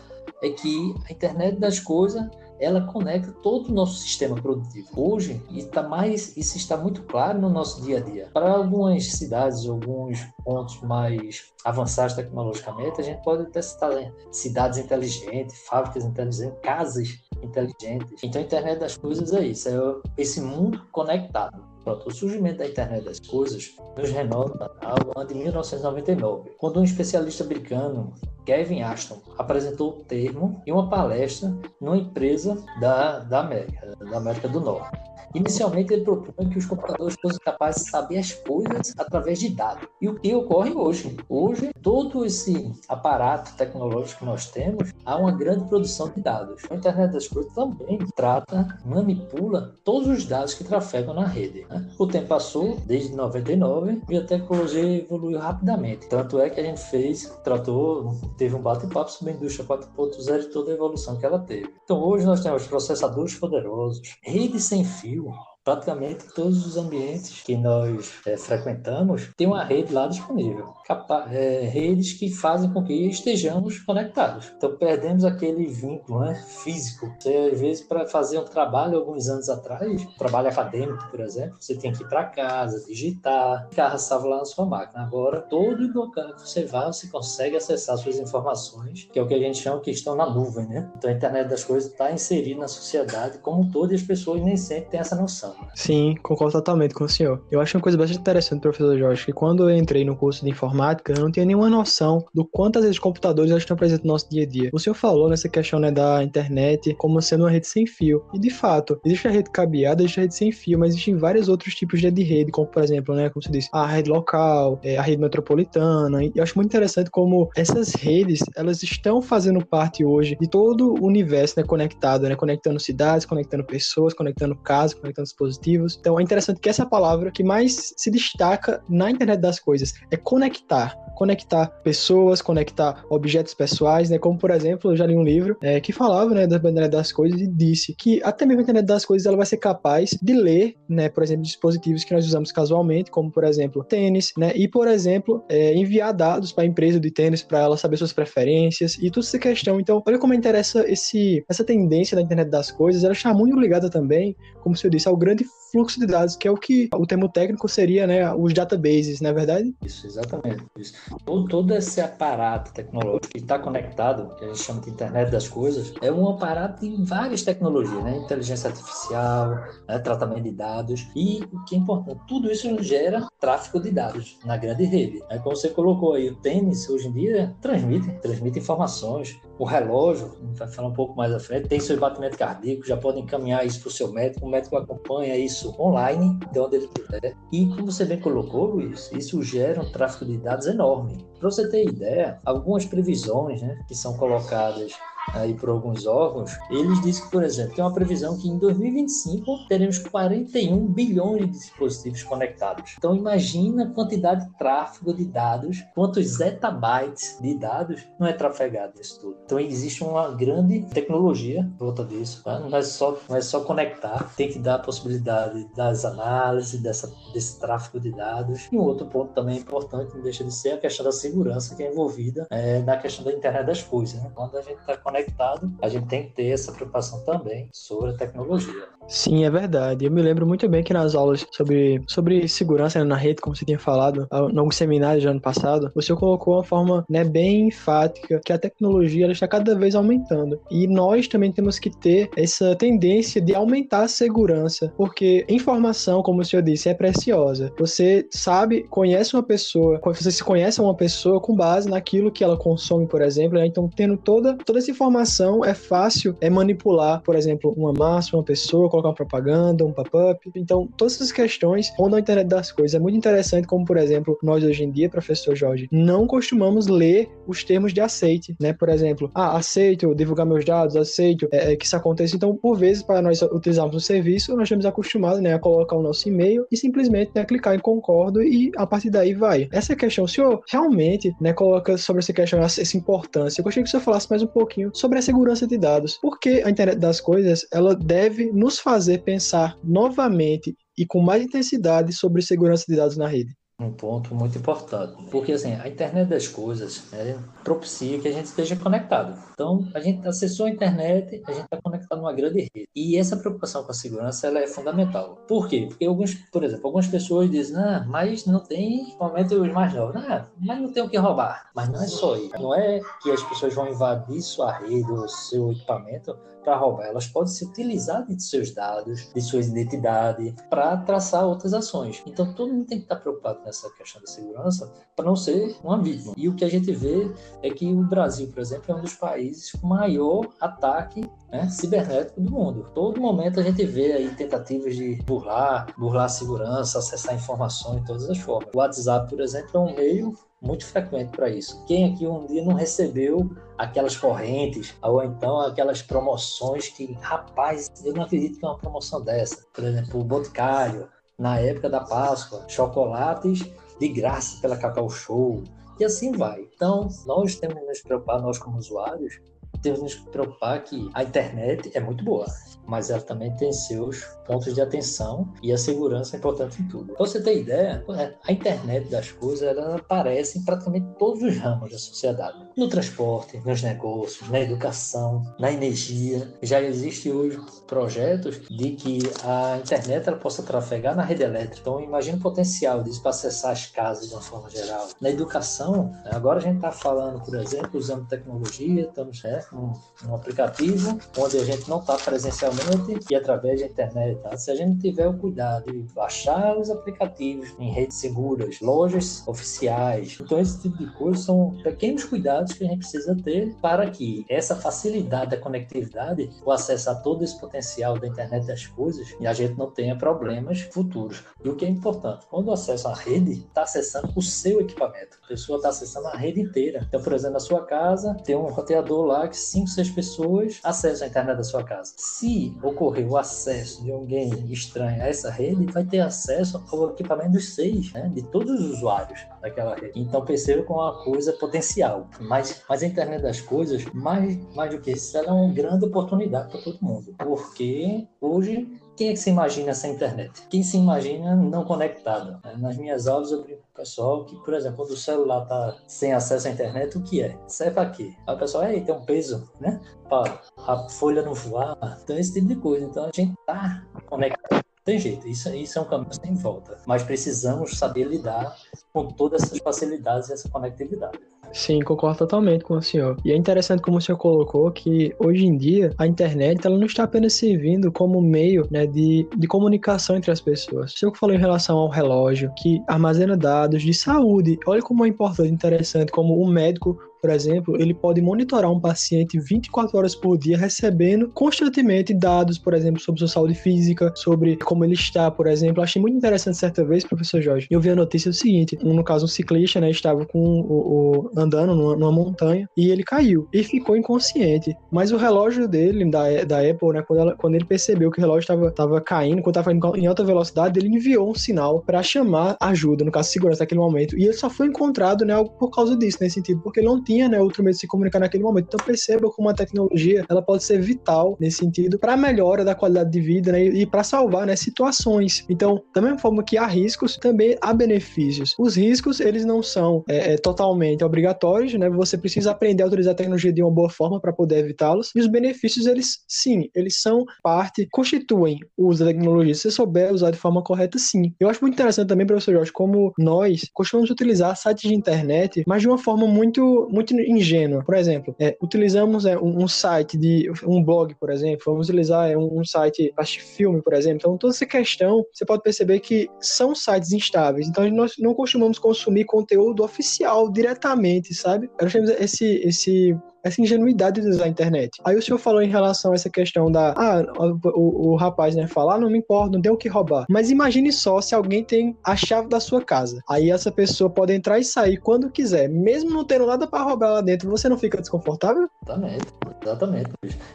é 0.42 0.50
que 0.50 0.94
a 1.08 1.12
internet 1.12 1.58
das 1.58 1.80
coisas 1.80 2.28
ela 2.60 2.80
conecta 2.80 3.32
todo 3.40 3.68
o 3.68 3.72
nosso 3.72 3.98
sistema 3.98 4.34
produtivo. 4.34 4.88
Hoje, 4.96 5.40
está 5.50 5.82
mais, 5.82 6.36
isso 6.36 6.56
está 6.56 6.76
muito 6.76 7.02
claro 7.04 7.40
no 7.40 7.48
nosso 7.48 7.80
dia 7.82 7.98
a 7.98 8.00
dia. 8.00 8.30
Para 8.32 8.50
algumas 8.50 9.12
cidades, 9.12 9.68
alguns 9.68 10.24
pontos 10.44 10.80
mais 10.82 11.52
avançados 11.64 12.14
tecnologicamente, 12.14 13.00
a 13.00 13.04
gente 13.04 13.22
pode 13.22 13.42
até 13.42 13.62
citar 13.62 13.90
né, 13.90 14.12
cidades 14.32 14.78
inteligentes, 14.78 15.56
fábricas 15.68 16.04
inteligentes, 16.04 16.58
casas 16.62 17.08
inteligentes. 17.42 18.24
Então, 18.24 18.40
a 18.40 18.44
internet 18.44 18.80
das 18.80 18.96
coisas 18.96 19.32
é 19.32 19.46
isso, 19.46 19.68
é 19.68 20.00
esse 20.16 20.40
mundo 20.40 20.84
conectado. 20.90 21.67
Pronto, 21.84 22.08
o 22.08 22.12
surgimento 22.12 22.58
da 22.58 22.66
internet 22.66 23.04
das 23.04 23.20
coisas 23.20 23.74
nos 23.96 24.10
renova 24.10 24.70
ao 24.80 25.18
ano 25.18 25.28
de 25.28 25.34
1999, 25.34 26.50
quando 26.58 26.80
um 26.80 26.84
especialista 26.84 27.44
americano, 27.44 28.12
Kevin 28.44 28.82
Ashton, 28.82 29.20
apresentou 29.36 29.90
o 29.90 30.04
termo 30.04 30.62
em 30.66 30.72
uma 30.72 30.88
palestra 30.88 31.54
numa 31.80 31.96
empresa 31.96 32.62
da, 32.80 33.20
da 33.20 33.40
América, 33.40 33.96
da 33.96 34.16
América 34.16 34.48
do 34.48 34.60
Norte. 34.60 34.98
Inicialmente, 35.34 35.92
ele 35.92 36.04
propõe 36.04 36.48
que 36.48 36.58
os 36.58 36.66
computadores 36.66 37.16
fossem 37.20 37.38
capazes 37.40 37.84
de 37.84 37.90
saber 37.90 38.18
as 38.18 38.32
coisas 38.32 38.94
através 38.98 39.38
de 39.38 39.50
dados. 39.50 39.88
E 40.00 40.08
o 40.08 40.14
que 40.14 40.34
ocorre 40.34 40.72
hoje? 40.72 41.16
Hoje, 41.28 41.70
todo 41.82 42.24
esse 42.24 42.72
aparato 42.88 43.54
tecnológico 43.56 44.20
que 44.20 44.24
nós 44.24 44.46
temos, 44.50 44.92
há 45.04 45.16
uma 45.16 45.32
grande 45.32 45.64
produção 45.68 46.08
de 46.10 46.20
dados. 46.20 46.62
A 46.70 46.74
internet 46.74 47.12
das 47.12 47.28
coisas 47.28 47.52
também 47.52 47.98
trata, 48.16 48.78
manipula 48.84 49.74
todos 49.84 50.08
os 50.08 50.24
dados 50.24 50.54
que 50.54 50.64
trafegam 50.64 51.14
na 51.14 51.26
rede. 51.26 51.66
Né? 51.68 51.88
O 51.98 52.06
tempo 52.06 52.28
passou, 52.28 52.76
desde 52.86 53.14
99, 53.14 54.02
e 54.08 54.16
a 54.16 54.24
tecnologia 54.24 54.98
evoluiu 54.98 55.38
rapidamente. 55.38 56.08
Tanto 56.08 56.38
é 56.38 56.50
que 56.50 56.60
a 56.60 56.64
gente 56.64 56.80
fez, 56.80 57.32
tratou, 57.44 58.14
teve 58.36 58.54
um 58.54 58.62
bate-papo 58.62 59.10
sobre 59.10 59.32
a 59.32 59.36
indústria 59.36 59.66
4.0 59.66 60.42
e 60.42 60.50
toda 60.50 60.70
a 60.70 60.74
evolução 60.74 61.16
que 61.16 61.26
ela 61.26 61.38
teve. 61.38 61.72
Então, 61.84 62.00
hoje 62.00 62.24
nós 62.24 62.40
temos 62.40 62.66
processadores 62.66 63.34
poderosos, 63.34 64.00
redes 64.22 64.64
sem 64.64 64.84
fio, 64.84 65.17
you 65.18 65.28
all. 65.28 65.57
Praticamente 65.68 66.24
todos 66.34 66.66
os 66.66 66.78
ambientes 66.78 67.42
que 67.42 67.54
nós 67.54 68.14
é, 68.26 68.38
frequentamos 68.38 69.30
tem 69.36 69.46
uma 69.46 69.62
rede 69.62 69.92
lá 69.92 70.06
disponível. 70.06 70.72
Capa 70.86 71.26
é, 71.30 71.60
redes 71.60 72.14
que 72.14 72.30
fazem 72.30 72.72
com 72.72 72.82
que 72.82 72.94
estejamos 72.94 73.78
conectados. 73.80 74.50
Então 74.56 74.74
perdemos 74.76 75.26
aquele 75.26 75.66
vínculo 75.66 76.20
né, 76.20 76.34
físico. 76.34 77.12
Você, 77.18 77.50
às 77.52 77.60
vezes, 77.60 77.82
para 77.84 78.06
fazer 78.06 78.38
um 78.38 78.44
trabalho 78.44 78.96
alguns 78.98 79.28
anos 79.28 79.50
atrás, 79.50 80.06
trabalho 80.16 80.48
acadêmico, 80.48 81.06
por 81.10 81.20
exemplo, 81.20 81.56
você 81.60 81.74
tem 81.74 81.92
que 81.92 82.02
ir 82.02 82.08
para 82.08 82.24
casa, 82.24 82.82
digitar, 82.86 83.68
estava 83.70 84.26
lá 84.26 84.38
na 84.38 84.44
sua 84.46 84.64
máquina. 84.64 85.02
Agora, 85.02 85.42
todo 85.42 85.92
lugar 85.92 86.34
que 86.34 86.48
você 86.48 86.64
vai, 86.64 86.86
você 86.86 87.08
consegue 87.08 87.56
acessar 87.56 87.98
suas 87.98 88.18
informações, 88.18 89.06
que 89.12 89.18
é 89.18 89.22
o 89.22 89.28
que 89.28 89.34
a 89.34 89.38
gente 89.38 89.58
chama 89.58 89.80
que 89.80 89.90
estão 89.90 90.14
na 90.14 90.30
nuvem, 90.30 90.66
né? 90.66 90.90
Então 90.96 91.10
a 91.10 91.12
internet 91.12 91.48
das 91.48 91.62
coisas 91.62 91.90
está 91.90 92.10
inserida 92.10 92.60
na 92.60 92.68
sociedade 92.68 93.38
como 93.38 93.62
um 93.62 93.70
todo 93.70 93.92
e 93.92 93.96
as 93.96 94.02
pessoas 94.02 94.40
nem 94.40 94.56
sempre 94.56 94.92
têm 94.92 95.00
essa 95.00 95.14
noção. 95.14 95.57
Sim, 95.78 96.16
concordo 96.22 96.54
totalmente 96.54 96.92
com 96.92 97.04
o 97.04 97.08
senhor. 97.08 97.40
Eu 97.52 97.60
acho 97.60 97.76
uma 97.76 97.82
coisa 97.82 97.96
bastante 97.96 98.18
interessante, 98.18 98.60
professor 98.60 98.98
Jorge, 98.98 99.24
que 99.24 99.32
quando 99.32 99.70
eu 99.70 99.76
entrei 99.76 100.04
no 100.04 100.16
curso 100.16 100.44
de 100.44 100.50
informática, 100.50 101.12
eu 101.12 101.20
não 101.20 101.30
tinha 101.30 101.46
nenhuma 101.46 101.70
noção 101.70 102.26
do 102.34 102.44
quantas 102.44 102.82
vezes 102.82 102.98
computadores 102.98 103.52
estão 103.52 103.76
presentes 103.76 104.04
no 104.04 104.12
nosso 104.12 104.28
dia 104.28 104.42
a 104.42 104.46
dia. 104.46 104.70
O 104.72 104.78
senhor 104.80 104.94
falou 104.94 105.28
nessa 105.28 105.48
questão 105.48 105.78
né, 105.78 105.92
da 105.92 106.22
internet 106.24 106.94
como 106.94 107.22
sendo 107.22 107.44
uma 107.44 107.50
rede 107.50 107.68
sem 107.68 107.86
fio. 107.86 108.24
E 108.34 108.40
de 108.40 108.50
fato, 108.50 109.00
existe 109.06 109.28
a 109.28 109.30
rede 109.30 109.50
cabeada, 109.52 110.02
existe 110.02 110.18
a 110.18 110.22
rede 110.22 110.34
sem 110.34 110.50
fio, 110.50 110.78
mas 110.80 110.90
existem 110.90 111.16
vários 111.16 111.48
outros 111.48 111.74
tipos 111.76 112.00
de 112.00 112.22
rede, 112.24 112.50
como 112.50 112.66
por 112.66 112.82
exemplo, 112.82 113.14
né, 113.14 113.30
como 113.30 113.40
você 113.40 113.52
disse, 113.52 113.68
a 113.72 113.86
rede 113.86 114.10
local, 114.10 114.80
é, 114.82 114.96
a 114.96 115.02
rede 115.02 115.20
metropolitana. 115.20 116.24
E 116.24 116.32
eu 116.34 116.42
acho 116.42 116.56
muito 116.56 116.68
interessante 116.68 117.08
como 117.08 117.48
essas 117.56 117.94
redes, 117.94 118.40
elas 118.56 118.82
estão 118.82 119.22
fazendo 119.22 119.64
parte 119.64 120.04
hoje 120.04 120.36
de 120.40 120.48
todo 120.48 120.94
o 121.00 121.06
universo 121.06 121.54
né, 121.56 121.62
conectado, 121.62 122.28
né, 122.28 122.34
conectando 122.34 122.80
cidades, 122.80 123.24
conectando 123.24 123.64
pessoas, 123.64 124.12
conectando 124.12 124.56
casas, 124.56 124.98
conectando 124.98 125.28
dispositivos. 125.38 125.96
Então 125.98 126.18
é 126.18 126.22
interessante 126.22 126.60
que 126.60 126.68
essa 126.68 126.84
palavra 126.84 127.30
que 127.30 127.44
mais 127.44 127.94
se 127.96 128.10
destaca 128.10 128.82
na 128.88 129.10
internet 129.10 129.40
das 129.40 129.60
coisas 129.60 129.94
é 130.10 130.16
conectar 130.16 130.96
conectar 131.18 131.66
pessoas, 131.82 132.40
conectar 132.40 133.04
objetos 133.10 133.52
pessoais, 133.52 134.08
né? 134.08 134.20
Como, 134.20 134.38
por 134.38 134.52
exemplo, 134.52 134.92
eu 134.92 134.96
já 134.96 135.04
li 135.04 135.16
um 135.16 135.24
livro 135.24 135.56
é, 135.60 135.80
que 135.80 135.92
falava, 135.92 136.32
né, 136.32 136.46
da 136.46 136.58
internet 136.58 136.92
das 136.92 137.10
coisas 137.10 137.40
e 137.40 137.48
disse 137.48 137.92
que 137.98 138.22
até 138.22 138.46
mesmo 138.46 138.60
a 138.60 138.62
internet 138.62 138.86
das 138.86 139.04
coisas 139.04 139.26
ela 139.26 139.36
vai 139.36 139.44
ser 139.44 139.56
capaz 139.56 140.10
de 140.22 140.32
ler, 140.32 140.76
né, 140.88 141.08
por 141.08 141.24
exemplo, 141.24 141.42
dispositivos 141.42 142.04
que 142.04 142.14
nós 142.14 142.24
usamos 142.24 142.52
casualmente, 142.52 143.10
como, 143.10 143.32
por 143.32 143.42
exemplo, 143.42 143.82
tênis, 143.82 144.32
né? 144.38 144.52
E, 144.54 144.68
por 144.68 144.86
exemplo, 144.86 145.42
é, 145.48 145.74
enviar 145.74 146.14
dados 146.14 146.52
para 146.52 146.62
a 146.62 146.66
empresa 146.68 147.00
de 147.00 147.10
tênis 147.10 147.42
para 147.42 147.58
ela 147.58 147.76
saber 147.76 147.96
suas 147.96 148.12
preferências 148.12 148.94
e 148.94 149.10
tudo 149.10 149.24
essa 149.24 149.40
questão. 149.40 149.80
Então, 149.80 150.00
olha 150.06 150.20
como 150.20 150.32
interessa 150.32 150.88
esse, 150.88 151.44
essa 151.48 151.64
tendência 151.64 152.14
da 152.14 152.22
internet 152.22 152.48
das 152.48 152.70
coisas, 152.70 153.02
ela 153.02 153.12
está 153.12 153.34
muito 153.34 153.58
ligada 153.58 153.90
também, 153.90 154.36
como 154.62 154.76
se 154.76 154.86
eu 154.86 154.90
disse, 154.90 155.08
ao 155.08 155.16
grande 155.16 155.27
fluxo 155.70 156.00
de 156.00 156.06
dados, 156.06 156.36
que 156.36 156.48
é 156.48 156.50
o 156.50 156.56
que 156.56 156.88
o 156.94 157.06
termo 157.06 157.28
técnico 157.28 157.68
seria, 157.68 158.06
né, 158.06 158.32
os 158.34 158.52
databases, 158.52 159.20
não 159.20 159.30
é 159.30 159.32
verdade? 159.32 159.74
Isso, 159.84 160.06
exatamente. 160.06 160.64
Isso. 160.76 160.94
Todo, 161.24 161.74
esse 161.74 162.00
aparato 162.00 162.72
tecnológico 162.72 163.28
que 163.28 163.38
está 163.38 163.58
conectado, 163.58 164.34
que 164.36 164.44
a 164.44 164.48
gente 164.48 164.60
chama 164.60 164.80
de 164.80 164.90
internet 164.90 165.30
das 165.30 165.48
coisas, 165.48 165.92
é 166.00 166.10
um 166.10 166.28
aparato 166.28 166.88
de 166.88 167.02
várias 167.04 167.42
tecnologias, 167.42 168.02
né? 168.02 168.16
Inteligência 168.16 168.70
artificial, 168.70 169.50
né? 169.86 169.98
tratamento 169.98 170.42
de 170.42 170.52
dados 170.52 171.06
e 171.14 171.42
o 171.52 171.64
que 171.64 171.74
é 171.74 171.78
importante, 171.78 172.20
tudo 172.26 172.50
isso 172.50 172.82
gera 172.82 173.26
tráfego 173.40 173.80
de 173.80 173.90
dados 173.90 174.38
na 174.44 174.56
grande 174.56 174.84
rede. 174.84 175.22
Né? 175.30 175.38
Como 175.38 175.54
você 175.54 175.68
colocou 175.68 176.14
aí, 176.14 176.30
o 176.30 176.36
tênis 176.36 176.88
hoje 176.88 177.08
em 177.08 177.12
dia 177.12 177.54
transmite, 177.60 178.10
transmite 178.20 178.58
informações, 178.58 179.38
o 179.58 179.64
relógio, 179.64 180.36
a 180.40 180.46
gente 180.46 180.58
vai 180.58 180.68
falar 180.68 180.88
um 180.88 180.92
pouco 180.92 181.16
mais 181.16 181.32
à 181.32 181.40
frente, 181.40 181.68
tem 181.68 181.80
seu 181.80 181.98
batimento 181.98 182.38
cardíaco, 182.38 182.86
já 182.86 182.96
pode 182.96 183.18
encaminhar 183.18 183.66
isso 183.66 183.80
para 183.80 183.88
o 183.88 183.92
seu 183.92 184.12
médico, 184.12 184.46
o 184.46 184.50
médico 184.50 184.76
acompanha 184.76 185.17
isso 185.24 185.74
online, 185.78 186.38
de 186.52 186.58
onde 186.58 186.76
ele 186.76 186.84
estiver. 186.86 187.36
E 187.52 187.66
como 187.66 187.90
você 187.90 188.04
bem 188.04 188.20
colocou, 188.20 188.66
Luiz, 188.66 189.10
isso 189.12 189.42
gera 189.42 189.82
um 189.82 189.90
tráfego 189.90 190.30
de 190.30 190.38
dados 190.38 190.66
enorme. 190.66 191.24
Para 191.38 191.50
você 191.50 191.68
ter 191.68 191.86
ideia, 191.86 192.38
algumas 192.44 192.84
previsões 192.84 193.62
né, 193.62 193.78
que 193.86 193.94
são 193.94 194.16
colocadas 194.16 194.92
aí 195.34 195.54
por 195.54 195.68
alguns 195.68 196.06
órgãos, 196.06 196.56
eles 196.70 197.00
dizem 197.02 197.24
que, 197.24 197.30
por 197.30 197.42
exemplo, 197.42 197.74
tem 197.74 197.84
uma 197.84 197.92
previsão 197.92 198.38
que 198.38 198.48
em 198.48 198.58
2025 198.58 199.66
teremos 199.68 199.98
41 199.98 200.86
bilhões 200.86 201.46
de 201.46 201.58
dispositivos 201.58 202.22
conectados. 202.22 202.94
Então 202.96 203.14
imagina 203.14 203.84
a 203.84 203.90
quantidade 203.90 204.46
de 204.46 204.56
tráfego 204.56 205.14
de 205.14 205.24
dados, 205.24 205.84
quantos 205.94 206.26
zettabytes 206.26 207.38
de 207.40 207.54
dados 207.54 208.06
não 208.18 208.26
é 208.26 208.32
trafegado 208.32 208.94
nisso 208.96 209.20
tudo. 209.20 209.36
Então 209.44 209.58
existe 209.58 210.02
uma 210.02 210.30
grande 210.30 210.82
tecnologia 210.86 211.68
por 211.78 211.86
volta 211.86 212.04
disso. 212.04 212.42
Tá? 212.44 212.58
Não, 212.58 212.76
é 212.76 212.82
só, 212.82 213.18
não 213.28 213.36
é 213.36 213.40
só 213.40 213.60
conectar, 213.60 214.32
tem 214.36 214.48
que 214.48 214.58
dar 214.58 214.76
a 214.76 214.78
possibilidade 214.78 215.68
das 215.74 216.04
análises, 216.04 216.80
dessa, 216.80 217.12
desse 217.32 217.58
tráfego 217.58 218.00
de 218.00 218.10
dados. 218.10 218.68
E 218.72 218.76
um 218.76 218.82
outro 218.82 219.06
ponto 219.06 219.32
também 219.32 219.58
importante, 219.58 220.14
não 220.14 220.22
deixa 220.22 220.44
de 220.44 220.52
ser 220.52 220.72
a 220.72 220.78
questão 220.78 221.04
da 221.04 221.12
segurança 221.12 221.74
que 221.74 221.82
é 221.82 221.90
envolvida 221.90 222.46
é, 222.50 222.80
na 222.80 222.96
questão 222.96 223.24
da 223.24 223.32
internet 223.32 223.66
das 223.66 223.82
coisas. 223.82 224.20
Né? 224.22 224.30
Quando 224.34 224.56
a 224.56 224.62
gente 224.62 224.80
está 224.80 224.96
conectado 224.96 225.17
conectado, 225.18 225.72
a 225.82 225.88
gente 225.88 226.06
tem 226.06 226.24
que 226.24 226.34
ter 226.34 226.48
essa 226.48 226.72
preocupação 226.72 227.24
também 227.24 227.68
sobre 227.72 228.10
a 228.10 228.16
tecnologia. 228.16 228.88
Sim, 229.08 229.44
é 229.44 229.50
verdade. 229.50 230.04
Eu 230.04 230.10
me 230.10 230.20
lembro 230.20 230.46
muito 230.46 230.68
bem 230.68 230.84
que 230.84 230.92
nas 230.92 231.14
aulas 231.14 231.46
sobre, 231.50 232.00
sobre 232.06 232.46
segurança 232.46 233.02
na 233.04 233.16
rede, 233.16 233.40
como 233.40 233.56
você 233.56 233.64
tinha 233.64 233.78
falado, 233.78 234.28
no 234.52 234.70
seminário 234.70 235.20
de 235.20 235.26
ano 235.26 235.40
passado, 235.40 235.90
você 235.94 236.14
colocou 236.14 236.56
uma 236.56 236.64
forma 236.64 237.04
né, 237.08 237.24
bem 237.24 237.68
enfática 237.68 238.40
que 238.44 238.52
a 238.52 238.58
tecnologia 238.58 239.24
ela 239.24 239.32
está 239.32 239.48
cada 239.48 239.74
vez 239.74 239.94
aumentando. 239.94 240.60
E 240.70 240.86
nós 240.86 241.26
também 241.26 241.50
temos 241.50 241.78
que 241.78 241.90
ter 241.90 242.28
essa 242.36 242.76
tendência 242.76 243.40
de 243.40 243.54
aumentar 243.54 244.02
a 244.02 244.08
segurança, 244.08 244.92
porque 244.96 245.46
informação, 245.48 246.22
como 246.22 246.42
o 246.42 246.44
senhor 246.44 246.62
disse, 246.62 246.90
é 246.90 246.94
preciosa. 246.94 247.72
Você 247.78 248.26
sabe, 248.30 248.82
conhece 248.90 249.34
uma 249.34 249.42
pessoa, 249.42 249.98
você 250.04 250.30
se 250.30 250.44
conhece 250.44 250.80
uma 250.80 250.94
pessoa 250.94 251.40
com 251.40 251.56
base 251.56 251.88
naquilo 251.88 252.30
que 252.30 252.44
ela 252.44 252.58
consome, 252.58 253.06
por 253.06 253.22
exemplo, 253.22 253.58
né? 253.58 253.66
então 253.66 253.88
tendo 253.88 254.18
toda, 254.18 254.54
toda 254.56 254.78
essa 254.78 254.90
informação 254.90 255.64
é 255.64 255.72
fácil 255.72 256.36
é 256.40 256.50
manipular, 256.50 257.22
por 257.22 257.34
exemplo, 257.34 257.72
uma 257.76 257.92
massa, 257.92 258.36
uma 258.36 258.42
pessoa, 258.42 258.90
colocar 259.02 259.08
uma 259.08 259.14
propaganda, 259.14 259.84
um 259.84 259.92
pop-up. 259.92 260.50
Então, 260.54 260.88
todas 260.96 261.14
essas 261.14 261.32
questões 261.32 261.92
rondam 261.96 262.16
a 262.16 262.20
internet 262.20 262.46
das 262.46 262.72
coisas. 262.72 262.94
É 262.94 262.98
muito 262.98 263.16
interessante 263.16 263.66
como, 263.66 263.84
por 263.84 263.96
exemplo, 263.96 264.38
nós 264.42 264.62
hoje 264.64 264.84
em 264.84 264.90
dia, 264.90 265.08
professor 265.08 265.54
Jorge, 265.54 265.88
não 265.90 266.26
costumamos 266.26 266.86
ler 266.86 267.28
os 267.46 267.64
termos 267.64 267.92
de 267.92 268.00
aceite, 268.00 268.56
né? 268.60 268.72
Por 268.72 268.88
exemplo, 268.88 269.30
ah, 269.34 269.56
aceito 269.56 270.14
divulgar 270.14 270.46
meus 270.46 270.64
dados, 270.64 270.96
aceito 270.96 271.48
é, 271.52 271.72
é, 271.72 271.76
que 271.76 271.84
isso 271.84 271.96
aconteça. 271.96 272.36
Então, 272.36 272.56
por 272.56 272.76
vezes, 272.76 273.02
para 273.02 273.22
nós 273.22 273.40
utilizarmos 273.42 273.96
o 273.96 274.00
serviço, 274.00 274.54
nós 274.54 274.64
estamos 274.64 274.86
acostumados, 274.86 275.40
né, 275.40 275.54
a 275.54 275.58
colocar 275.58 275.96
o 275.96 276.02
nosso 276.02 276.28
e-mail 276.28 276.66
e 276.70 276.76
simplesmente 276.76 277.30
né, 277.34 277.44
clicar 277.44 277.74
em 277.74 277.78
concordo 277.78 278.42
e 278.42 278.72
a 278.76 278.86
partir 278.86 279.10
daí 279.10 279.34
vai. 279.34 279.68
Essa 279.72 279.94
questão, 279.94 280.24
o 280.24 280.28
senhor 280.28 280.62
realmente, 280.68 281.34
né, 281.40 281.52
coloca 281.52 281.96
sobre 281.96 282.20
essa 282.20 282.32
questão 282.32 282.60
essa 282.60 282.96
importância. 282.96 283.60
Eu 283.60 283.64
gostaria 283.64 283.84
que 283.84 283.88
o 283.88 283.90
senhor 283.90 284.02
falasse 284.02 284.28
mais 284.30 284.42
um 284.42 284.46
pouquinho 284.46 284.90
sobre 284.94 285.18
a 285.18 285.22
segurança 285.22 285.66
de 285.66 285.78
dados, 285.78 286.18
porque 286.20 286.62
a 286.64 286.70
internet 286.70 286.98
das 286.98 287.20
coisas 287.20 287.66
ela 287.72 287.94
deve 287.94 288.50
nos 288.52 288.78
fazer 288.88 289.18
pensar 289.18 289.78
novamente 289.84 290.74
e 290.96 291.04
com 291.04 291.20
mais 291.20 291.42
intensidade 291.42 292.10
sobre 292.14 292.40
segurança 292.40 292.86
de 292.88 292.96
dados 292.96 293.18
na 293.18 293.28
rede 293.28 293.54
um 293.80 293.92
ponto 293.92 294.34
muito 294.34 294.58
importante, 294.58 295.22
porque 295.30 295.52
assim, 295.52 295.72
a 295.74 295.86
internet 295.86 296.28
das 296.28 296.48
coisas 296.48 297.08
né, 297.12 297.38
propicia 297.62 298.18
que 298.18 298.26
a 298.26 298.32
gente 298.32 298.46
esteja 298.46 298.74
conectado. 298.74 299.40
Então, 299.52 299.88
a 299.94 300.00
gente 300.00 300.26
acessou 300.26 300.66
a 300.66 300.70
internet, 300.70 301.40
a 301.46 301.52
gente 301.52 301.64
está 301.64 301.78
conectado 301.80 302.18
numa 302.18 302.32
grande 302.32 302.68
rede. 302.74 302.88
E 302.92 303.16
essa 303.16 303.36
preocupação 303.36 303.84
com 303.84 303.92
a 303.92 303.94
segurança 303.94 304.48
ela 304.48 304.58
é 304.58 304.66
fundamental. 304.66 305.36
Por 305.46 305.68
quê? 305.68 305.86
Porque 305.88 306.04
alguns, 306.04 306.34
por 306.34 306.64
exemplo, 306.64 306.86
algumas 306.86 307.06
pessoas 307.06 307.48
dizem, 307.48 307.76
ah, 307.76 308.04
mas 308.08 308.46
não 308.46 308.58
tem, 308.58 309.14
normalmente 309.16 309.54
os 309.54 309.72
mais 309.72 309.94
novos, 309.94 310.16
ah, 310.16 310.48
mas 310.58 310.80
não 310.80 310.92
tem 310.92 311.04
o 311.04 311.08
que 311.08 311.16
roubar. 311.16 311.70
Mas 311.72 311.88
não 311.88 312.02
é 312.02 312.08
só 312.08 312.36
isso. 312.36 312.58
Não 312.58 312.74
é 312.74 313.00
que 313.22 313.30
as 313.30 313.44
pessoas 313.44 313.72
vão 313.74 313.88
invadir 313.88 314.42
sua 314.42 314.72
rede 314.72 315.08
ou 315.08 315.28
seu 315.28 315.70
equipamento 315.70 316.36
para 316.68 316.76
roubar. 316.76 317.06
Elas 317.06 317.26
podem 317.26 317.50
se 317.50 317.64
utilizar 317.64 318.26
de 318.26 318.42
seus 318.42 318.72
dados, 318.72 319.32
de 319.32 319.40
sua 319.40 319.60
identidade, 319.60 320.54
para 320.68 320.98
traçar 320.98 321.46
outras 321.46 321.72
ações. 321.72 322.22
Então, 322.26 322.52
todo 322.52 322.72
mundo 322.72 322.84
tem 322.84 322.98
que 322.98 323.04
estar 323.04 323.16
preocupado 323.16 323.60
nessa 323.64 323.88
questão 323.94 324.20
da 324.20 324.26
segurança 324.26 324.92
para 325.16 325.24
não 325.24 325.34
ser 325.34 325.76
uma 325.82 326.00
vítima. 326.00 326.34
E 326.36 326.46
o 326.46 326.54
que 326.54 326.64
a 326.64 326.68
gente 326.68 326.92
vê 326.92 327.32
é 327.62 327.70
que 327.70 327.90
o 327.90 328.04
Brasil, 328.04 328.48
por 328.48 328.60
exemplo, 328.60 328.92
é 328.92 328.94
um 328.94 329.00
dos 329.00 329.14
países 329.14 329.72
com 329.72 329.86
maior 329.86 330.46
ataque 330.60 331.22
né, 331.50 331.66
cibernético 331.70 332.40
do 332.40 332.50
mundo. 332.50 332.90
Todo 332.94 333.18
momento 333.18 333.60
a 333.60 333.62
gente 333.62 333.84
vê 333.86 334.12
aí 334.12 334.28
tentativas 334.34 334.94
de 334.94 335.16
burlar, 335.22 335.86
burlar 335.96 336.26
a 336.26 336.28
segurança, 336.28 336.98
acessar 336.98 337.34
informações 337.34 338.00
de 338.00 338.06
todas 338.06 338.28
as 338.28 338.38
formas. 338.38 338.68
O 338.74 338.78
WhatsApp, 338.78 339.30
por 339.30 339.40
exemplo, 339.40 339.70
é 339.74 339.78
um 339.78 339.94
meio 339.94 340.34
muito 340.60 340.84
frequente 340.84 341.30
para 341.30 341.48
isso. 341.48 341.84
Quem 341.86 342.12
aqui 342.12 342.26
um 342.26 342.46
dia 342.46 342.64
não 342.64 342.74
recebeu 342.74 343.50
aquelas 343.76 344.16
correntes 344.16 344.94
ou 345.02 345.22
então 345.22 345.60
aquelas 345.60 346.02
promoções 346.02 346.88
que, 346.88 347.12
rapaz, 347.20 347.90
eu 348.04 348.12
não 348.12 348.24
acredito 348.24 348.58
que 348.58 348.64
é 348.64 348.68
uma 348.68 348.78
promoção 348.78 349.22
dessa. 349.22 349.64
Por 349.72 349.84
exemplo, 349.84 350.20
o 350.20 350.24
Boticário, 350.24 351.08
na 351.38 351.58
época 351.60 351.88
da 351.88 352.00
Páscoa, 352.00 352.64
chocolates 352.68 353.64
de 354.00 354.08
graça 354.08 354.60
pela 354.60 354.76
Cacau 354.76 355.08
Show. 355.08 355.62
E 355.98 356.04
assim 356.04 356.32
vai. 356.32 356.68
Então, 356.74 357.08
nós 357.26 357.56
temos 357.56 357.78
que 357.78 357.86
nos 357.86 358.02
preocupar, 358.02 358.40
nós 358.40 358.58
como 358.58 358.78
usuários, 358.78 359.40
temos 359.82 359.98
que 359.98 360.04
nos 360.04 360.14
preocupar 360.30 360.82
que 360.82 361.10
a 361.14 361.22
internet 361.22 361.90
é 361.94 362.00
muito 362.00 362.24
boa, 362.24 362.46
mas 362.88 363.10
ela 363.10 363.20
também 363.20 363.54
tem 363.56 363.72
seus 363.72 364.24
pontos 364.46 364.74
de 364.74 364.80
atenção 364.80 365.52
e 365.62 365.70
a 365.70 365.76
segurança 365.76 366.34
é 366.34 366.38
importante 366.38 366.80
em 366.80 366.88
tudo. 366.88 367.14
Pra 367.14 367.26
você 367.26 367.40
ter 367.42 367.60
ideia, 367.60 368.04
a 368.42 368.52
internet 368.52 369.08
das 369.10 369.30
coisas 369.30 369.62
ela 369.62 369.96
aparece 369.96 370.58
em 370.58 370.64
praticamente 370.64 371.06
todos 371.18 371.42
os 371.42 371.56
ramos 371.58 371.90
da 371.90 371.98
sociedade. 371.98 372.67
No 372.78 372.88
transporte, 372.88 373.60
nos 373.66 373.82
negócios, 373.82 374.48
na 374.48 374.60
educação, 374.60 375.42
na 375.58 375.72
energia. 375.72 376.54
Já 376.62 376.80
existe 376.80 377.28
hoje 377.28 377.58
projetos 377.88 378.60
de 378.70 378.92
que 378.92 379.18
a 379.42 379.78
internet 379.78 380.28
ela 380.28 380.36
possa 380.36 380.62
trafegar 380.62 381.16
na 381.16 381.24
rede 381.24 381.42
elétrica. 381.42 381.78
Então 381.80 382.00
imagina 382.00 382.38
o 382.38 382.40
potencial 382.40 383.02
disso 383.02 383.20
para 383.20 383.30
acessar 383.30 383.72
as 383.72 383.86
casas 383.86 384.28
de 384.28 384.34
uma 384.34 384.40
forma 384.40 384.70
geral. 384.70 385.08
Na 385.20 385.28
educação, 385.28 386.14
agora 386.26 386.60
a 386.60 386.62
gente 386.62 386.76
está 386.76 386.92
falando, 386.92 387.42
por 387.44 387.56
exemplo, 387.56 387.98
usando 387.98 388.28
tecnologia, 388.28 389.02
estamos 389.02 389.44
é, 389.44 389.60
um, 389.72 389.92
um 390.28 390.36
aplicativo 390.36 391.18
onde 391.36 391.58
a 391.58 391.64
gente 391.64 391.90
não 391.90 391.98
está 391.98 392.16
presencialmente 392.16 393.18
e 393.28 393.34
através 393.34 393.80
da 393.80 393.86
internet 393.86 394.38
Tá? 394.42 394.56
Se 394.56 394.70
a 394.70 394.76
gente 394.76 395.00
tiver 395.00 395.26
o 395.26 395.36
cuidado 395.36 395.90
de 395.90 396.06
baixar 396.14 396.78
os 396.78 396.90
aplicativos 396.90 397.74
em 397.78 397.90
redes 397.90 398.18
seguras, 398.18 398.80
lojas 398.80 399.42
oficiais, 399.48 400.38
então 400.40 400.60
esse 400.60 400.80
tipo 400.80 400.96
de 400.98 401.12
coisa 401.14 401.42
são 401.42 401.76
pequenos 401.82 402.22
cuidados 402.24 402.67
que 402.74 402.84
a 402.84 402.88
gente 402.88 402.98
precisa 402.98 403.36
ter 403.36 403.74
para 403.80 404.08
que 404.10 404.44
essa 404.48 404.76
facilidade 404.76 405.50
da 405.50 405.56
conectividade, 405.56 406.50
o 406.64 406.70
acesso 406.70 407.10
a 407.10 407.14
todo 407.14 407.44
esse 407.44 407.58
potencial 407.58 408.18
da 408.18 408.26
internet 408.26 408.66
das 408.66 408.86
coisas, 408.86 409.34
e 409.40 409.46
a 409.46 409.52
gente 409.52 409.78
não 409.78 409.90
tenha 409.90 410.16
problemas 410.16 410.80
futuros. 410.80 411.44
E 411.64 411.68
o 411.68 411.76
que 411.76 411.84
é 411.84 411.88
importante, 411.88 412.46
quando 412.50 412.72
acesso 412.72 413.08
à 413.08 413.14
rede, 413.14 413.52
está 413.52 413.82
acessando 413.82 414.32
o 414.34 414.42
seu 414.42 414.80
equipamento. 414.80 415.38
A 415.44 415.48
pessoa 415.48 415.76
está 415.76 415.88
acessando 415.88 416.28
a 416.28 416.36
rede 416.36 416.60
inteira. 416.60 417.04
Então, 417.08 417.22
por 417.22 417.32
exemplo, 417.32 417.54
na 417.54 417.60
sua 417.60 417.84
casa, 417.84 418.34
tem 418.44 418.56
um 418.56 418.66
roteador 418.66 419.26
lá 419.26 419.48
que 419.48 419.56
cinco, 419.56 419.88
seis 419.88 420.10
pessoas 420.10 420.80
acessam 420.82 421.26
a 421.26 421.30
internet 421.30 421.56
da 421.56 421.64
sua 421.64 421.84
casa. 421.84 422.12
Se 422.16 422.76
ocorrer 422.82 423.28
o 423.28 423.36
acesso 423.36 424.02
de 424.02 424.10
alguém 424.12 424.50
estranho 424.72 425.22
a 425.22 425.26
essa 425.26 425.50
rede, 425.50 425.86
vai 425.86 426.04
ter 426.04 426.20
acesso 426.20 426.82
ao 426.90 427.10
equipamento 427.10 427.52
dos 427.52 427.74
seis, 427.74 428.12
né? 428.12 428.28
de 428.34 428.42
todos 428.42 428.80
os 428.80 428.96
usuários 428.96 429.46
daquela 429.60 429.94
rede. 429.94 430.12
Então 430.16 430.44
perceba 430.44 430.82
com 430.82 430.94
uma 430.94 431.22
coisa 431.24 431.52
potencial. 431.52 432.28
Mas, 432.40 432.57
mas 432.88 433.02
a 433.02 433.06
internet 433.06 433.42
das 433.42 433.60
coisas, 433.60 434.04
mais, 434.12 434.56
mais 434.74 434.90
do 434.90 435.00
que 435.00 435.12
isso, 435.12 435.36
ela 435.36 435.48
é 435.48 435.52
uma 435.52 435.72
grande 435.72 436.04
oportunidade 436.04 436.70
para 436.70 436.80
todo 436.80 436.98
mundo. 437.00 437.34
Porque 437.38 438.26
hoje 438.40 438.88
quem 439.18 439.30
é 439.30 439.32
que 439.32 439.38
se 439.38 439.50
imagina 439.50 439.92
sem 439.94 440.12
internet? 440.12 440.62
Quem 440.70 440.82
se 440.82 440.96
imagina 440.96 441.56
não 441.56 441.84
conectado? 441.84 442.60
Nas 442.78 442.96
minhas 442.96 443.26
aulas 443.26 443.50
eu 443.50 443.62
brinco 443.62 443.82
com 443.82 443.90
o 443.90 444.04
pessoal 444.04 444.44
que, 444.44 444.54
por 444.64 444.72
exemplo, 444.74 444.98
quando 444.98 445.10
o 445.10 445.16
celular 445.16 445.64
está 445.64 445.96
sem 446.06 446.32
acesso 446.32 446.68
à 446.68 446.70
internet, 446.70 447.18
o 447.18 447.22
que 447.22 447.42
é? 447.42 447.58
Serve 447.66 447.94
para 447.94 448.10
quê? 448.10 448.32
Aí 448.46 448.54
o 448.54 448.58
pessoal, 448.58 448.84
ei, 448.84 449.00
tem 449.00 449.12
um 449.12 449.24
peso, 449.24 449.68
né? 449.80 450.00
Para 450.28 450.62
a 450.86 451.08
folha 451.08 451.42
não 451.42 451.52
voar. 451.52 451.96
Então, 452.22 452.38
esse 452.38 452.54
tipo 452.54 452.68
de 452.68 452.76
coisa. 452.76 453.06
Então, 453.06 453.24
a 453.24 453.30
gente 453.34 453.54
tá 453.66 454.04
conectado 454.26 454.87
tem 455.08 455.18
jeito, 455.18 455.48
isso, 455.48 455.74
isso 455.74 455.98
é 455.98 456.02
um 456.02 456.04
caminho 456.04 456.34
sem 456.34 456.54
volta. 456.54 456.98
Mas 457.06 457.22
precisamos 457.22 457.96
saber 457.96 458.24
lidar 458.24 458.76
com 459.10 459.28
todas 459.28 459.62
essas 459.62 459.78
facilidades 459.78 460.50
e 460.50 460.52
essa 460.52 460.68
conectividade. 460.68 461.38
Sim, 461.72 462.00
concordo 462.00 462.38
totalmente 462.38 462.84
com 462.84 462.94
o 462.94 463.02
senhor. 463.02 463.36
E 463.42 463.50
é 463.50 463.56
interessante 463.56 464.02
como 464.02 464.18
o 464.18 464.20
senhor 464.20 464.36
colocou 464.36 464.90
que 464.90 465.34
hoje 465.38 465.64
em 465.64 465.78
dia 465.78 466.14
a 466.18 466.26
internet 466.26 466.86
ela 466.86 466.98
não 466.98 467.06
está 467.06 467.24
apenas 467.24 467.54
servindo 467.54 468.12
como 468.12 468.40
meio 468.42 468.86
né, 468.90 469.06
de, 469.06 469.48
de 469.56 469.66
comunicação 469.66 470.36
entre 470.36 470.50
as 470.50 470.60
pessoas. 470.60 471.14
O 471.14 471.18
senhor 471.18 471.34
falou 471.36 471.56
em 471.56 471.58
relação 471.58 471.96
ao 471.96 472.08
relógio 472.08 472.70
que 472.76 473.02
armazena 473.06 473.56
dados 473.56 474.02
de 474.02 474.12
saúde. 474.12 474.78
Olha 474.86 475.00
como 475.00 475.24
é 475.24 475.28
importante, 475.28 475.72
interessante, 475.72 476.32
como 476.32 476.60
o 476.60 476.68
médico 476.68 477.18
por 477.40 477.50
exemplo, 477.50 478.00
ele 478.00 478.14
pode 478.14 478.40
monitorar 478.40 478.90
um 478.90 479.00
paciente 479.00 479.58
24 479.58 480.16
horas 480.16 480.34
por 480.34 480.58
dia, 480.58 480.76
recebendo 480.76 481.48
constantemente 481.54 482.34
dados, 482.34 482.78
por 482.78 482.94
exemplo, 482.94 483.20
sobre 483.20 483.40
sua 483.40 483.48
saúde 483.48 483.74
física, 483.74 484.32
sobre 484.34 484.76
como 484.76 485.04
ele 485.04 485.14
está, 485.14 485.50
por 485.50 485.66
exemplo. 485.66 486.02
Achei 486.02 486.20
muito 486.20 486.36
interessante 486.36 486.76
certa 486.76 487.04
vez, 487.04 487.24
professor 487.24 487.60
Jorge. 487.60 487.86
Eu 487.90 488.00
vi 488.00 488.10
a 488.10 488.16
notícia 488.16 488.50
do 488.50 488.56
seguinte: 488.56 488.98
um, 489.02 489.14
no 489.14 489.24
caso, 489.24 489.44
um 489.44 489.48
ciclista, 489.48 490.00
né, 490.00 490.10
estava 490.10 490.44
com 490.46 490.58
o, 490.58 491.48
o 491.48 491.50
andando 491.56 491.94
numa, 491.94 492.16
numa, 492.16 492.32
montanha 492.32 492.88
e 492.96 493.10
ele 493.10 493.22
caiu 493.22 493.68
e 493.72 493.82
ficou 493.82 494.16
inconsciente. 494.16 494.96
Mas 495.10 495.32
o 495.32 495.36
relógio 495.36 495.88
dele, 495.88 496.28
da, 496.30 496.64
da 496.64 496.78
Apple, 496.80 497.12
né, 497.12 497.22
quando, 497.22 497.40
ela, 497.40 497.56
quando 497.56 497.74
ele 497.74 497.84
percebeu 497.84 498.30
que 498.30 498.38
o 498.38 498.40
relógio 498.40 498.88
estava 498.88 499.20
caindo, 499.20 499.62
quando 499.62 499.78
estava 499.78 499.92
em 500.16 500.26
alta 500.26 500.44
velocidade, 500.44 500.98
ele 500.98 501.08
enviou 501.08 501.50
um 501.50 501.54
sinal 501.54 502.00
para 502.00 502.22
chamar 502.22 502.76
ajuda, 502.80 503.24
no 503.24 503.30
caso, 503.30 503.50
segurança 503.50 503.82
naquele 503.82 504.00
momento. 504.00 504.36
E 504.38 504.44
ele 504.44 504.52
só 504.52 504.68
foi 504.68 504.86
encontrado, 504.86 505.44
né, 505.44 505.54
por 505.78 505.90
causa 505.90 506.16
disso, 506.16 506.38
nesse 506.40 506.54
sentido, 506.54 506.80
porque 506.82 507.00
ele 507.00 507.06
não 507.06 507.22
tinha 507.28 507.46
né, 507.46 507.60
outro 507.60 507.82
meio 507.82 507.92
de 507.92 508.00
se 508.00 508.06
comunicar 508.06 508.38
naquele 508.38 508.62
momento. 508.62 508.86
Então 508.88 509.04
perceba 509.04 509.50
como 509.50 509.68
a 509.68 509.74
tecnologia 509.74 510.46
ela 510.48 510.62
pode 510.62 510.82
ser 510.82 510.98
vital 511.00 511.58
nesse 511.60 511.78
sentido 511.78 512.18
para 512.18 512.32
a 512.32 512.36
melhora 512.36 512.84
da 512.84 512.94
qualidade 512.94 513.30
de 513.30 513.40
vida 513.40 513.70
né, 513.70 513.84
e 513.84 514.06
para 514.06 514.24
salvar 514.24 514.66
né, 514.66 514.74
situações. 514.74 515.64
Então, 515.68 516.02
da 516.14 516.22
mesma 516.22 516.38
forma 516.38 516.62
que 516.62 516.78
há 516.78 516.86
riscos, 516.86 517.36
também 517.36 517.76
há 517.82 517.92
benefícios. 517.92 518.74
Os 518.78 518.96
riscos 518.96 519.40
eles 519.40 519.64
não 519.64 519.82
são 519.82 520.24
é, 520.26 520.54
é, 520.54 520.56
totalmente 520.56 521.22
obrigatórios, 521.22 521.92
né? 521.94 522.08
Você 522.08 522.38
precisa 522.38 522.70
aprender 522.70 523.02
a 523.02 523.06
utilizar 523.06 523.32
a 523.32 523.36
tecnologia 523.36 523.72
de 523.72 523.82
uma 523.82 523.90
boa 523.90 524.08
forma 524.08 524.40
para 524.40 524.52
poder 524.52 524.78
evitá-los. 524.78 525.30
E 525.36 525.40
os 525.40 525.46
benefícios 525.46 526.06
eles 526.06 526.38
sim, 526.48 526.88
eles 526.94 527.20
são 527.20 527.44
parte, 527.62 528.08
constituem 528.10 528.78
o 528.96 529.08
uso 529.08 529.24
da 529.24 529.30
tecnologia. 529.30 529.74
Se 529.74 529.82
você 529.82 529.90
souber 529.90 530.32
usar 530.32 530.50
de 530.50 530.56
forma 530.56 530.82
correta, 530.82 531.18
sim. 531.18 531.52
Eu 531.60 531.68
acho 531.68 531.80
muito 531.82 531.94
interessante 531.94 532.28
também, 532.28 532.46
professor 532.46 532.72
Jorge, 532.72 532.92
como 532.92 533.32
nós 533.38 533.82
costumamos 533.92 534.30
utilizar 534.30 534.76
sites 534.76 535.08
de 535.08 535.14
internet, 535.14 535.84
mas 535.86 536.00
de 536.00 536.08
uma 536.08 536.18
forma 536.18 536.46
muito, 536.46 537.08
muito 537.18 537.34
ingênua. 537.34 538.04
Por 538.04 538.14
exemplo, 538.14 538.54
é, 538.58 538.76
utilizamos 538.80 539.44
é, 539.44 539.58
um, 539.58 539.82
um, 539.82 539.88
site 539.88 540.38
de 540.38 540.70
um 540.86 541.02
blog, 541.02 541.34
por 541.34 541.50
exemplo, 541.50 541.82
vamos 541.86 542.08
utilizar 542.08 542.50
é, 542.50 542.56
um, 542.56 542.84
site 542.84 543.32
para 543.34 543.44
filme, 543.44 544.00
por 544.00 544.12
exemplo. 544.12 544.38
Então, 544.38 544.56
toda 544.56 544.72
essa 544.72 544.86
questão, 544.86 545.44
você 545.52 545.64
pode 545.64 545.82
perceber 545.82 546.20
que 546.20 546.48
são 546.60 546.94
sites 546.94 547.32
instáveis. 547.32 547.88
Então, 547.88 548.08
nós 548.10 548.34
não 548.38 548.54
costumamos 548.54 548.98
consumir 548.98 549.44
conteúdo 549.44 550.04
oficial 550.04 550.70
diretamente, 550.70 551.52
sabe? 551.54 551.90
Nós 552.00 552.12
temos 552.12 552.30
esse, 552.30 552.76
esse 552.84 553.36
essa 553.68 553.80
ingenuidade 553.80 554.40
de 554.40 554.48
usar 554.48 554.64
a 554.64 554.68
internet. 554.68 555.10
Aí 555.24 555.36
o 555.36 555.42
senhor 555.42 555.58
falou 555.58 555.82
em 555.82 555.88
relação 555.88 556.32
a 556.32 556.34
essa 556.34 556.50
questão 556.50 556.90
da. 556.90 557.12
Ah, 557.16 557.44
o, 557.58 557.88
o, 557.88 558.32
o 558.32 558.36
rapaz, 558.36 558.74
né, 558.74 558.86
falar, 558.86 559.16
ah, 559.16 559.18
não 559.18 559.30
me 559.30 559.38
importa, 559.38 559.72
não 559.72 559.82
tem 559.82 559.92
o 559.92 559.96
que 559.96 560.08
roubar. 560.08 560.46
Mas 560.48 560.70
imagine 560.70 561.12
só 561.12 561.40
se 561.40 561.54
alguém 561.54 561.84
tem 561.84 562.16
a 562.24 562.36
chave 562.36 562.68
da 562.68 562.80
sua 562.80 563.02
casa. 563.02 563.42
Aí 563.48 563.70
essa 563.70 563.90
pessoa 563.90 564.28
pode 564.28 564.52
entrar 564.52 564.78
e 564.78 564.84
sair 564.84 565.16
quando 565.18 565.50
quiser, 565.50 565.88
mesmo 565.88 566.30
não 566.30 566.44
tendo 566.44 566.66
nada 566.66 566.86
para 566.86 567.04
roubar 567.04 567.30
lá 567.30 567.40
dentro, 567.40 567.70
você 567.70 567.88
não 567.88 567.98
fica 567.98 568.18
desconfortável? 568.18 568.88
Exatamente, 569.04 569.46
exatamente. 569.82 570.30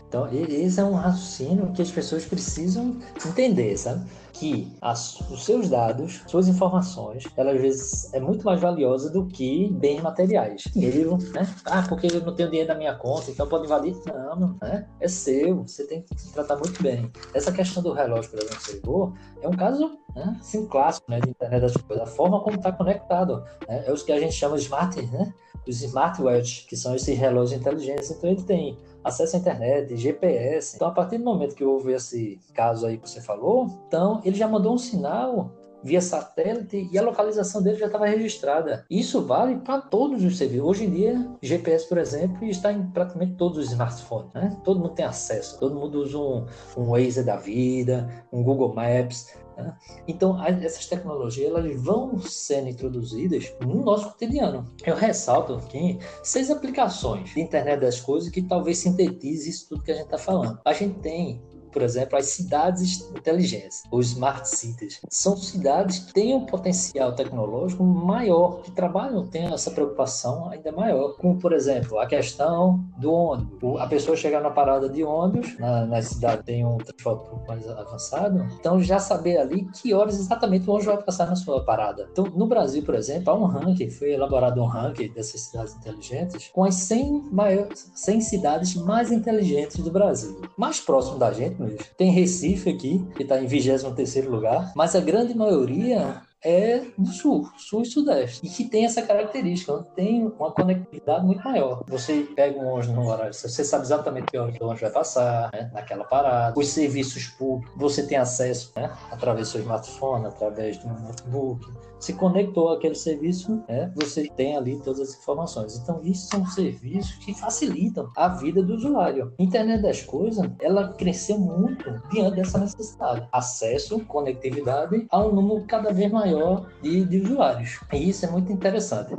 Então, 0.07 0.27
esse 0.31 0.79
é 0.79 0.83
um 0.83 0.93
raciocínio 0.93 1.71
que 1.73 1.81
as 1.81 1.91
pessoas 1.91 2.25
precisam 2.25 2.97
entender, 3.25 3.77
sabe? 3.77 4.01
Que 4.33 4.75
as, 4.81 5.19
os 5.29 5.45
seus 5.45 5.69
dados, 5.69 6.23
suas 6.27 6.47
informações, 6.47 7.25
ela 7.37 7.51
às 7.51 7.61
vezes 7.61 8.13
é 8.13 8.19
muito 8.19 8.43
mais 8.43 8.59
valiosa 8.59 9.09
do 9.09 9.27
que 9.27 9.69
bens 9.73 10.01
materiais. 10.01 10.63
Dinheiro, 10.73 11.17
né? 11.33 11.47
Ah, 11.65 11.83
porque 11.87 12.07
eu 12.07 12.21
não 12.21 12.35
tenho 12.35 12.49
dinheiro 12.49 12.73
na 12.73 12.77
minha 12.77 12.95
conta, 12.95 13.29
então 13.31 13.47
pode 13.47 13.65
invadir. 13.65 13.95
Não, 14.05 14.57
né? 14.61 14.87
É 14.99 15.07
seu, 15.07 15.61
você 15.63 15.85
tem 15.85 16.01
que 16.01 16.15
tratar 16.33 16.55
muito 16.57 16.81
bem. 16.81 17.11
Essa 17.33 17.51
questão 17.51 17.83
do 17.83 17.93
relógio 17.93 18.31
que 18.31 18.37
você 18.37 18.53
observou 18.53 19.13
é 19.41 19.47
um 19.47 19.55
caso 19.55 19.97
né, 20.15 20.35
assim, 20.39 20.65
clássico 20.65 21.09
né, 21.09 21.19
de 21.19 21.29
internet 21.29 21.61
das 21.61 21.77
coisas, 21.77 22.07
a 22.07 22.11
forma 22.11 22.41
como 22.41 22.57
está 22.57 22.71
conectado. 22.71 23.43
Né? 23.67 23.83
É 23.85 23.91
os 23.91 24.03
que 24.03 24.11
a 24.11 24.19
gente 24.19 24.33
chama 24.33 24.57
de 24.57 24.63
smart, 24.63 25.01
né? 25.07 25.33
Os 25.67 25.81
smartwatch, 25.81 26.65
que 26.67 26.75
são 26.75 26.95
esses 26.95 27.17
relógios 27.17 27.59
inteligentes. 27.59 28.11
Então 28.11 28.29
ele 28.29 28.43
tem 28.43 28.77
acesso 29.03 29.35
à 29.35 29.39
internet, 29.39 29.95
GPS. 29.95 30.75
Então, 30.75 30.87
a 30.87 30.91
partir 30.91 31.17
do 31.17 31.23
momento 31.23 31.55
que 31.55 31.63
houve 31.63 31.93
esse 31.93 32.39
caso 32.53 32.85
aí 32.85 32.97
que 32.97 33.09
você 33.09 33.21
falou, 33.21 33.67
então 33.87 34.21
ele 34.23 34.35
já 34.35 34.47
mandou 34.47 34.73
um 34.73 34.77
sinal 34.77 35.51
via 35.83 36.01
satélite 36.01 36.89
e 36.91 36.97
a 36.97 37.01
localização 37.01 37.61
dele 37.61 37.77
já 37.77 37.87
estava 37.87 38.05
registrada. 38.05 38.85
Isso 38.89 39.21
vale 39.21 39.57
para 39.57 39.81
todos 39.81 40.23
os 40.23 40.37
serviços. 40.37 40.65
Hoje 40.65 40.85
em 40.85 40.91
dia, 40.91 41.29
GPS, 41.41 41.87
por 41.87 41.97
exemplo, 41.97 42.43
está 42.45 42.71
em 42.71 42.87
praticamente 42.87 43.33
todos 43.33 43.57
os 43.57 43.71
smartphones. 43.71 44.33
Né? 44.33 44.57
Todo 44.63 44.79
mundo 44.79 44.93
tem 44.93 45.05
acesso, 45.05 45.59
todo 45.59 45.75
mundo 45.75 45.99
usa 45.99 46.17
um, 46.17 46.45
um 46.77 46.91
Waze 46.91 47.23
da 47.23 47.35
vida, 47.35 48.09
um 48.31 48.43
Google 48.43 48.73
Maps. 48.73 49.33
Né? 49.57 49.75
Então, 50.07 50.41
essas 50.43 50.85
tecnologias 50.85 51.49
elas 51.49 51.81
vão 51.81 52.19
sendo 52.19 52.69
introduzidas 52.69 53.53
no 53.61 53.83
nosso 53.83 54.11
cotidiano. 54.11 54.65
Eu 54.85 54.95
ressalto 54.95 55.55
aqui 55.55 55.99
seis 56.23 56.49
aplicações 56.49 57.29
de 57.29 57.41
internet 57.41 57.81
das 57.81 57.99
coisas 57.99 58.29
que 58.29 58.41
talvez 58.41 58.79
sintetize 58.79 59.49
isso 59.49 59.69
tudo 59.69 59.83
que 59.83 59.91
a 59.91 59.95
gente 59.95 60.05
está 60.05 60.17
falando. 60.17 60.59
A 60.65 60.73
gente 60.73 60.99
tem 60.99 61.41
por 61.73 61.81
exemplo, 61.81 62.17
as 62.17 62.27
cidades 62.27 63.01
inteligentes, 63.09 63.83
os 63.91 64.11
smart 64.11 64.47
cities. 64.47 65.01
São 65.09 65.35
cidades 65.35 65.99
que 65.99 66.13
têm 66.13 66.35
um 66.35 66.45
potencial 66.45 67.13
tecnológico 67.13 67.83
maior, 67.83 68.61
que 68.61 68.71
trabalham, 68.71 69.25
têm 69.25 69.51
essa 69.51 69.71
preocupação 69.71 70.49
ainda 70.49 70.71
maior. 70.71 71.15
Como, 71.17 71.37
por 71.39 71.51
exemplo, 71.51 71.99
a 71.99 72.05
questão 72.05 72.83
do 72.97 73.11
ônibus. 73.11 73.81
A 73.81 73.87
pessoa 73.87 74.15
chegar 74.15 74.41
na 74.41 74.51
parada 74.51 74.87
de 74.87 75.03
ônibus, 75.03 75.57
na, 75.57 75.85
na 75.85 76.01
cidade 76.01 76.43
tem 76.43 76.65
um 76.65 76.77
transporte 76.77 77.29
mais 77.47 77.67
avançado, 77.69 78.45
então 78.59 78.81
já 78.81 78.99
saber 78.99 79.37
ali 79.37 79.65
que 79.65 79.93
horas 79.93 80.19
exatamente 80.19 80.69
o 80.69 80.73
ônibus 80.73 80.93
vai 80.93 81.03
passar 81.03 81.27
na 81.27 81.35
sua 81.35 81.63
parada. 81.63 82.07
Então, 82.11 82.25
no 82.25 82.45
Brasil, 82.45 82.83
por 82.83 82.95
exemplo, 82.95 83.31
há 83.31 83.35
um 83.35 83.45
ranking, 83.45 83.89
foi 83.89 84.13
elaborado 84.13 84.61
um 84.61 84.65
ranking 84.65 85.11
dessas 85.11 85.41
cidades 85.41 85.75
inteligentes 85.75 86.49
com 86.53 86.63
as 86.63 86.75
100, 86.75 87.29
maiores, 87.31 87.91
100 87.95 88.21
cidades 88.21 88.75
mais 88.75 89.11
inteligentes 89.11 89.77
do 89.77 89.91
Brasil. 89.91 90.41
Mais 90.57 90.79
próximo 90.79 91.17
da 91.17 91.31
gente, 91.31 91.59
tem 91.97 92.11
Recife 92.11 92.69
aqui, 92.69 93.05
que 93.15 93.23
está 93.23 93.41
em 93.41 93.47
23 93.47 94.25
lugar, 94.25 94.71
mas 94.75 94.95
a 94.95 94.99
grande 94.99 95.35
maioria 95.35 96.21
é 96.43 96.81
do 96.97 97.07
sul, 97.07 97.49
sul 97.57 97.81
e 97.81 97.85
sudeste, 97.85 98.45
e 98.45 98.49
que 98.49 98.65
tem 98.65 98.85
essa 98.85 99.01
característica, 99.01 99.73
tem 99.95 100.25
uma 100.25 100.51
conectividade 100.51 101.25
muito 101.25 101.43
maior. 101.43 101.83
Você 101.87 102.27
pega 102.35 102.59
um 102.59 102.67
ônibus 102.67 102.87
no 102.89 103.07
horário, 103.07 103.33
você 103.33 103.63
sabe 103.63 103.83
exatamente 103.83 104.27
que 104.27 104.37
hora 104.37 104.51
o 104.51 104.65
ônibus 104.65 104.81
vai 104.81 104.91
passar, 104.91 105.49
né, 105.53 105.71
naquela 105.73 106.03
parada. 106.03 106.59
Os 106.59 106.67
serviços 106.67 107.27
públicos, 107.27 107.73
você 107.77 108.05
tem 108.05 108.17
acesso, 108.17 108.71
né, 108.75 108.91
através 109.11 109.47
do 109.47 109.51
seu 109.51 109.61
smartphone, 109.61 110.25
através 110.25 110.77
do 110.77 110.87
notebook. 110.87 111.65
Se 111.99 112.13
conectou 112.15 112.67
àquele 112.73 112.95
serviço, 112.95 113.63
né, 113.69 113.89
você 113.95 114.27
tem 114.35 114.57
ali 114.57 114.77
todas 114.81 114.99
as 114.99 115.17
informações. 115.17 115.77
Então, 115.77 116.01
isso 116.03 116.27
são 116.27 116.45
serviços 116.45 117.13
que 117.23 117.33
facilitam 117.33 118.09
a 118.17 118.27
vida 118.27 118.61
do 118.61 118.73
usuário. 118.73 119.33
Internet 119.39 119.81
das 119.81 120.01
coisas, 120.01 120.45
ela 120.59 120.89
cresceu 120.89 121.37
muito 121.37 122.01
diante 122.11 122.35
dessa 122.35 122.57
necessidade. 122.57 123.25
Acesso, 123.31 124.03
conectividade 124.05 125.07
a 125.09 125.19
um 125.21 125.31
número 125.31 125.65
cada 125.65 125.93
vez 125.93 126.11
maior 126.11 126.32
maior 126.33 126.69
de, 126.81 127.05
de 127.05 127.19
usuários. 127.19 127.79
E 127.91 128.09
isso 128.09 128.25
é 128.25 128.29
muito 128.29 128.51
interessante. 128.51 129.13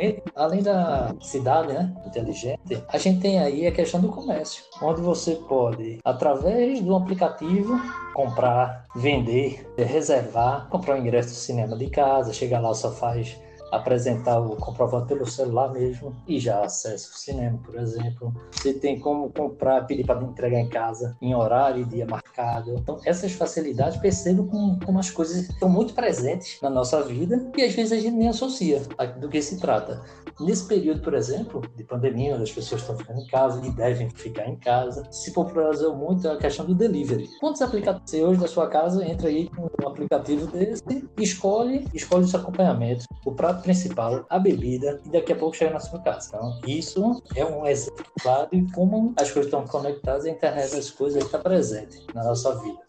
E, 0.00 0.22
além 0.34 0.62
da 0.62 1.14
cidade 1.20 1.72
né, 1.72 1.94
inteligente, 2.06 2.82
a 2.88 2.98
gente 2.98 3.20
tem 3.20 3.38
aí 3.38 3.66
a 3.66 3.72
questão 3.72 4.00
do 4.00 4.08
comércio, 4.08 4.64
onde 4.80 5.00
você 5.00 5.36
pode, 5.48 5.98
através 6.04 6.80
um 6.80 6.96
aplicativo, 6.96 7.80
comprar, 8.14 8.86
vender, 8.96 9.66
reservar, 9.76 10.68
comprar 10.68 10.96
um 10.96 10.98
ingresso 10.98 11.30
do 11.30 11.34
cinema 11.34 11.76
de 11.76 11.88
casa, 11.88 12.32
chegar 12.32 12.60
lá 12.60 12.74
só 12.74 12.90
faz 12.90 13.38
apresentar 13.72 14.38
o 14.38 14.54
comprovante 14.56 15.08
pelo 15.08 15.26
celular 15.26 15.72
mesmo 15.72 16.14
e 16.28 16.38
já 16.38 16.62
acessa 16.62 17.10
o 17.10 17.16
cinema, 17.16 17.58
por 17.64 17.74
exemplo. 17.76 18.32
Você 18.52 18.74
tem 18.74 19.00
como 19.00 19.32
comprar, 19.32 19.86
pedir 19.86 20.04
para 20.04 20.22
entregar 20.22 20.60
em 20.60 20.68
casa 20.68 21.16
em 21.20 21.34
horário 21.34 21.82
e 21.82 21.84
dia 21.84 22.06
marcado. 22.06 22.74
Então, 22.74 23.00
essas 23.04 23.32
facilidades 23.32 23.98
percebam 23.98 24.46
como, 24.46 24.78
como 24.84 24.98
as 24.98 25.10
coisas 25.10 25.48
estão 25.48 25.68
muito 25.68 25.94
presentes 25.94 26.58
na 26.60 26.70
nossa 26.70 27.02
vida 27.02 27.50
e 27.56 27.62
às 27.62 27.72
vezes 27.72 27.92
a 27.92 27.96
gente 27.96 28.14
nem 28.14 28.28
associa 28.28 28.82
do 29.18 29.28
que 29.28 29.40
se 29.40 29.58
trata. 29.58 30.02
Nesse 30.40 30.66
período, 30.66 31.02
por 31.02 31.14
exemplo, 31.14 31.62
de 31.76 31.84
pandemia, 31.84 32.34
onde 32.34 32.44
as 32.44 32.52
pessoas 32.52 32.80
estão 32.80 32.96
ficando 32.96 33.20
em 33.20 33.26
casa 33.26 33.64
e 33.66 33.70
devem 33.70 34.10
ficar 34.10 34.48
em 34.48 34.56
casa, 34.56 35.06
se 35.10 35.32
popularizou 35.32 35.96
muito 35.96 36.28
a 36.28 36.36
questão 36.36 36.64
do 36.64 36.74
delivery. 36.74 37.28
Quantos 37.40 37.62
aplicativos 37.62 38.12
você 38.12 38.22
hoje 38.22 38.40
da 38.40 38.48
sua 38.48 38.68
casa 38.68 39.04
entra 39.06 39.28
aí 39.28 39.48
com 39.48 39.62
um 39.62 39.88
aplicativo 39.88 40.46
desse, 40.46 40.82
escolhe, 41.16 41.86
escolhe 41.94 42.24
os 42.24 42.34
acompanhamentos, 42.34 43.06
o 43.24 43.32
prato 43.32 43.61
principal, 43.62 44.26
a 44.28 44.38
bebida 44.38 45.00
e 45.04 45.10
daqui 45.10 45.32
a 45.32 45.36
pouco 45.36 45.56
chega 45.56 45.72
na 45.72 45.80
sua 45.80 46.00
casa. 46.00 46.28
Então, 46.28 46.60
isso 46.66 47.22
é 47.34 47.44
um 47.44 47.66
exemplo 47.66 48.04
claro 48.20 48.48
de 48.52 48.70
como 48.72 49.14
as 49.16 49.30
coisas 49.30 49.46
estão 49.46 49.66
conectadas 49.66 50.24
e 50.24 50.30
a 50.30 50.32
internet 50.32 50.72
das 50.72 50.90
coisas 50.90 51.24
está 51.24 51.38
presente 51.38 52.04
na 52.14 52.24
nossa 52.24 52.54
vida. 52.60 52.80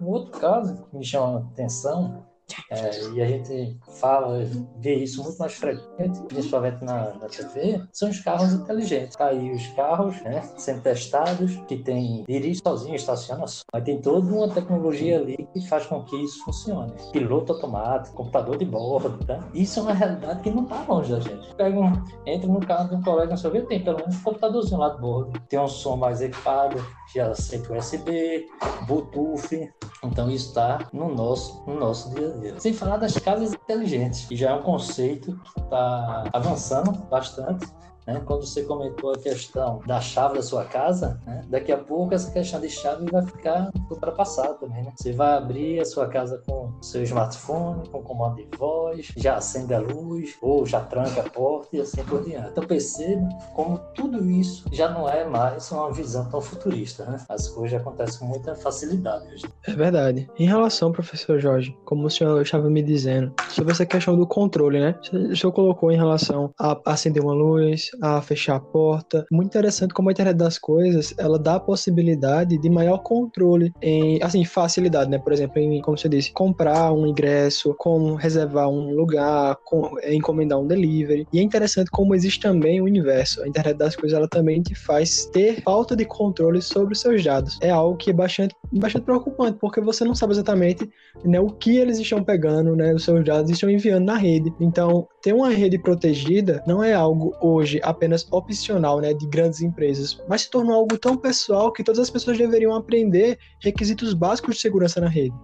Um 0.00 0.08
outro 0.08 0.38
caso 0.38 0.84
que 0.84 0.96
me 0.96 1.04
chama 1.04 1.38
a 1.38 1.40
atenção 1.40 2.26
é, 2.70 3.08
e 3.10 3.22
a 3.22 3.26
gente 3.26 3.78
fala, 4.00 4.44
vê 4.78 4.94
isso 4.94 5.22
muito 5.22 5.38
mais 5.38 5.54
frequente, 5.54 6.20
principalmente 6.28 6.84
na, 6.84 7.14
na 7.14 7.28
TV, 7.28 7.82
são 7.92 8.10
os 8.10 8.20
carros 8.20 8.52
inteligentes. 8.52 9.16
Tá 9.16 9.26
aí 9.26 9.52
os 9.52 9.66
carros 9.68 10.20
né, 10.22 10.42
sendo 10.56 10.82
testados, 10.82 11.56
que 11.68 11.76
tem 11.76 12.24
dirige 12.28 12.60
sozinho, 12.64 12.94
estaciona 12.94 13.46
só. 13.46 13.62
Mas 13.72 13.84
tem 13.84 14.00
toda 14.00 14.32
uma 14.32 14.48
tecnologia 14.48 15.18
ali 15.18 15.48
que 15.52 15.68
faz 15.68 15.86
com 15.86 16.02
que 16.04 16.16
isso 16.16 16.44
funcione. 16.44 16.92
Piloto 17.12 17.52
automático, 17.52 18.16
computador 18.16 18.56
de 18.56 18.64
bordo, 18.64 19.24
tá? 19.24 19.40
Isso 19.52 19.80
é 19.80 19.82
uma 19.82 19.92
realidade 19.92 20.40
que 20.42 20.50
não 20.50 20.64
está 20.64 20.84
longe 20.88 21.12
da 21.12 21.20
gente. 21.20 21.54
Pega 21.54 21.78
um, 21.78 21.92
entra 22.26 22.48
no 22.48 22.60
carro 22.60 22.88
de 22.88 22.96
um 22.96 23.02
colega 23.02 23.32
no 23.32 23.38
seu 23.38 23.50
ver, 23.50 23.66
tem 23.66 23.82
pelo 23.82 23.98
menos 23.98 24.16
um 24.16 24.22
computadorzinho 24.22 24.80
lá 24.80 24.90
de 24.90 25.00
bordo, 25.00 25.40
tem 25.48 25.58
um 25.58 25.68
som 25.68 25.96
mais 25.96 26.20
equipado, 26.20 26.84
já 27.14 27.30
aceita 27.30 27.72
USB, 27.72 28.46
Bluetooth. 28.86 29.72
Então 30.02 30.30
isso 30.30 30.48
está 30.48 30.88
no 30.92 31.14
nosso, 31.14 31.64
no 31.66 31.78
nosso 31.78 32.14
dia 32.14 32.28
a 32.28 32.36
dia. 32.38 32.60
Sem 32.60 32.72
falar 32.72 32.96
das 32.96 33.16
casas 33.18 33.54
inteligentes, 33.54 34.24
que 34.26 34.36
já 34.36 34.50
é 34.50 34.54
um 34.54 34.62
conceito 34.62 35.38
que 35.54 35.60
está 35.60 36.24
avançando 36.32 36.92
bastante 37.08 37.66
né? 38.06 38.22
Quando 38.24 38.46
você 38.46 38.62
comentou 38.62 39.12
a 39.12 39.18
questão 39.18 39.80
da 39.86 40.00
chave 40.00 40.34
da 40.36 40.42
sua 40.42 40.64
casa, 40.64 41.20
né? 41.26 41.42
daqui 41.48 41.72
a 41.72 41.78
pouco 41.78 42.14
essa 42.14 42.30
questão 42.30 42.60
de 42.60 42.68
chave 42.68 43.06
vai 43.10 43.24
ficar 43.24 43.70
ultrapassada 43.90 44.54
também. 44.54 44.82
Né? 44.82 44.92
Você 44.96 45.12
vai 45.12 45.34
abrir 45.36 45.80
a 45.80 45.84
sua 45.84 46.06
casa 46.08 46.42
com 46.46 46.72
seu 46.82 47.02
smartphone, 47.02 47.88
com 47.88 48.02
comando 48.02 48.36
de 48.36 48.56
voz, 48.56 49.12
já 49.16 49.36
acende 49.36 49.74
a 49.74 49.80
luz 49.80 50.36
ou 50.40 50.66
já 50.66 50.80
tranca 50.80 51.20
a 51.20 51.30
porta 51.30 51.68
e 51.72 51.80
assim 51.80 52.02
por 52.04 52.22
diante. 52.24 52.48
Então 52.50 52.66
perceba 52.66 53.28
como 53.54 53.78
tudo 53.94 54.24
isso 54.30 54.64
já 54.72 54.88
não 54.90 55.08
é 55.08 55.24
mais 55.24 55.70
uma 55.70 55.92
visão 55.92 56.28
tão 56.28 56.40
futurista. 56.40 57.04
Né? 57.04 57.18
As 57.28 57.48
coisas 57.48 57.80
acontecem 57.80 58.20
com 58.20 58.26
muita 58.26 58.54
facilidade 58.54 59.26
hoje. 59.32 59.44
É 59.66 59.72
verdade. 59.72 60.28
Em 60.38 60.46
relação, 60.46 60.92
professor 60.92 61.38
Jorge, 61.38 61.76
como 61.84 62.06
o 62.06 62.10
senhor 62.10 62.40
estava 62.42 62.68
me 62.68 62.82
dizendo, 62.82 63.32
sobre 63.48 63.72
essa 63.72 63.86
questão 63.86 64.16
do 64.16 64.26
controle, 64.26 64.80
né? 64.80 64.98
O 65.12 65.36
senhor 65.36 65.52
colocou 65.52 65.90
em 65.90 65.96
relação 65.96 66.52
a 66.58 66.78
acender 66.84 67.22
uma 67.22 67.34
luz, 67.34 67.90
a 68.02 68.20
fechar 68.20 68.56
a 68.56 68.60
porta. 68.60 69.26
Muito 69.30 69.48
interessante 69.48 69.94
como 69.94 70.08
a 70.08 70.12
internet 70.12 70.36
das 70.36 70.58
coisas, 70.58 71.14
ela 71.18 71.38
dá 71.38 71.56
a 71.56 71.60
possibilidade 71.60 72.58
de 72.58 72.70
maior 72.70 72.98
controle 72.98 73.72
em, 73.82 74.22
assim, 74.22 74.44
facilidade, 74.44 75.10
né? 75.10 75.18
Por 75.18 75.32
exemplo, 75.32 75.58
em, 75.58 75.80
como 75.80 75.96
você 75.96 76.08
disse, 76.08 76.32
comprar 76.32 76.92
um 76.92 77.06
ingresso, 77.06 77.74
como 77.78 78.14
reservar 78.14 78.68
um 78.68 78.94
lugar, 78.94 79.56
com, 79.64 79.92
encomendar 80.08 80.58
um 80.58 80.66
delivery. 80.66 81.26
E 81.32 81.38
é 81.38 81.42
interessante 81.42 81.90
como 81.90 82.14
existe 82.14 82.40
também 82.40 82.80
o 82.80 82.84
universo. 82.84 83.42
A 83.42 83.48
internet 83.48 83.76
das 83.76 83.96
coisas, 83.96 84.16
ela 84.16 84.28
também 84.28 84.62
te 84.62 84.74
faz 84.74 85.26
ter 85.26 85.62
falta 85.62 85.96
de 85.96 86.04
controle 86.04 86.60
sobre 86.60 86.92
os 86.94 87.00
seus 87.00 87.22
dados. 87.22 87.58
É 87.60 87.70
algo 87.70 87.96
que 87.96 88.10
é 88.10 88.12
bastante, 88.12 88.54
bastante 88.72 89.04
preocupante, 89.04 89.58
porque 89.60 89.80
você 89.80 90.04
não 90.04 90.14
sabe 90.14 90.32
exatamente 90.32 90.88
né, 91.24 91.40
o 91.40 91.48
que 91.48 91.76
eles 91.76 91.98
estão 91.98 92.22
pegando, 92.22 92.74
né? 92.76 92.94
Os 92.94 93.04
seus 93.04 93.24
dados 93.24 93.50
estão 93.50 93.70
enviando 93.70 94.04
na 94.04 94.16
rede. 94.16 94.52
Então, 94.60 95.06
ter 95.24 95.32
uma 95.32 95.48
rede 95.48 95.78
protegida 95.78 96.62
não 96.66 96.84
é 96.84 96.92
algo 96.92 97.34
hoje 97.40 97.80
apenas 97.82 98.28
opcional, 98.30 99.00
né, 99.00 99.14
de 99.14 99.26
grandes 99.26 99.62
empresas, 99.62 100.20
mas 100.28 100.42
se 100.42 100.50
tornou 100.50 100.74
algo 100.74 100.98
tão 100.98 101.16
pessoal 101.16 101.72
que 101.72 101.82
todas 101.82 101.98
as 101.98 102.10
pessoas 102.10 102.36
deveriam 102.36 102.74
aprender 102.74 103.38
requisitos 103.62 104.12
básicos 104.12 104.56
de 104.56 104.60
segurança 104.60 105.00
na 105.00 105.08
rede. 105.08 105.34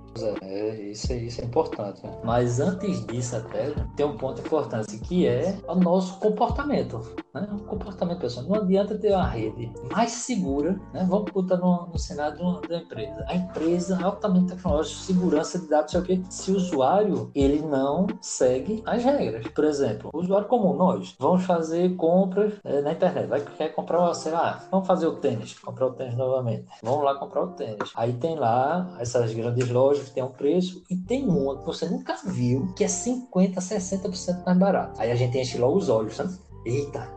É, 0.43 0.75
isso, 0.83 1.13
é, 1.13 1.17
isso 1.17 1.41
é 1.41 1.45
importante. 1.45 2.05
Né? 2.05 2.13
Mas 2.25 2.61
antes 2.61 3.07
disso 3.07 3.37
até, 3.37 3.73
tem 3.97 4.05
um 4.05 4.17
ponto 4.17 4.41
importante, 4.41 4.99
que 4.99 5.27
é 5.27 5.57
o 5.69 5.75
nosso 5.77 6.19
comportamento. 6.19 7.01
Né? 7.33 7.49
O 7.53 7.59
comportamento 7.61 8.21
pessoal. 8.21 8.47
Não 8.47 8.57
adianta 8.57 8.99
ter 8.99 9.13
uma 9.13 9.27
rede 9.27 9.71
mais 9.93 10.11
segura, 10.11 10.73
né? 10.93 11.07
vamos 11.09 11.31
botar 11.31 11.57
no, 11.57 11.87
no 11.87 11.99
cenário 11.99 12.61
da 12.69 12.79
empresa. 12.79 13.25
A 13.29 13.37
empresa 13.37 13.99
altamente 14.03 14.55
tecnológica, 14.55 15.01
segurança 15.01 15.59
de 15.59 15.69
dados, 15.69 15.93
sei 15.93 16.01
o 16.01 16.05
quê, 16.05 16.21
se 16.29 16.51
o 16.51 16.57
usuário 16.57 17.31
ele 17.35 17.63
não 17.63 18.07
segue 18.21 18.83
as 18.87 19.05
regras. 19.05 19.47
Por 19.49 19.65
exemplo, 19.71 20.11
o 20.13 20.19
usuário 20.19 20.47
comum, 20.47 20.75
nós, 20.75 21.15
vamos 21.19 21.45
fazer 21.45 21.97
compras 21.97 22.55
é, 22.65 22.81
na 22.83 22.93
internet. 22.93 23.27
Vai 23.27 23.41
quer 23.41 23.69
comprar, 23.71 24.13
sei 24.15 24.33
lá, 24.33 24.65
vamos 24.71 24.87
fazer 24.87 25.07
o 25.07 25.17
tênis, 25.17 25.59
comprar 25.59 25.87
o 25.87 25.93
tênis 25.93 26.17
novamente. 26.17 26.67
Vamos 26.83 27.05
lá 27.05 27.15
comprar 27.15 27.45
o 27.45 27.49
tênis. 27.49 27.91
Aí 27.95 28.13
tem 28.15 28.37
lá 28.37 28.97
essas 28.99 29.33
grandes 29.33 29.71
lojas 29.71 30.09
que 30.09 30.15
tem 30.15 30.23
um 30.23 30.31
preço 30.31 30.83
e 30.91 30.97
tem 30.97 31.27
uma 31.27 31.59
que 31.59 31.65
você 31.65 31.89
nunca 31.89 32.17
viu 32.25 32.73
que 32.77 32.85
é 32.85 32.89
50, 32.89 33.61
60% 33.61 34.45
mais 34.45 34.59
barato. 34.59 35.01
Aí 35.01 35.11
a 35.11 35.15
gente 35.15 35.39
enche 35.39 35.59
logo 35.59 35.79
os 35.79 35.89
olhos, 35.89 36.17
sabe? 36.17 36.37
Eita, 36.67 37.09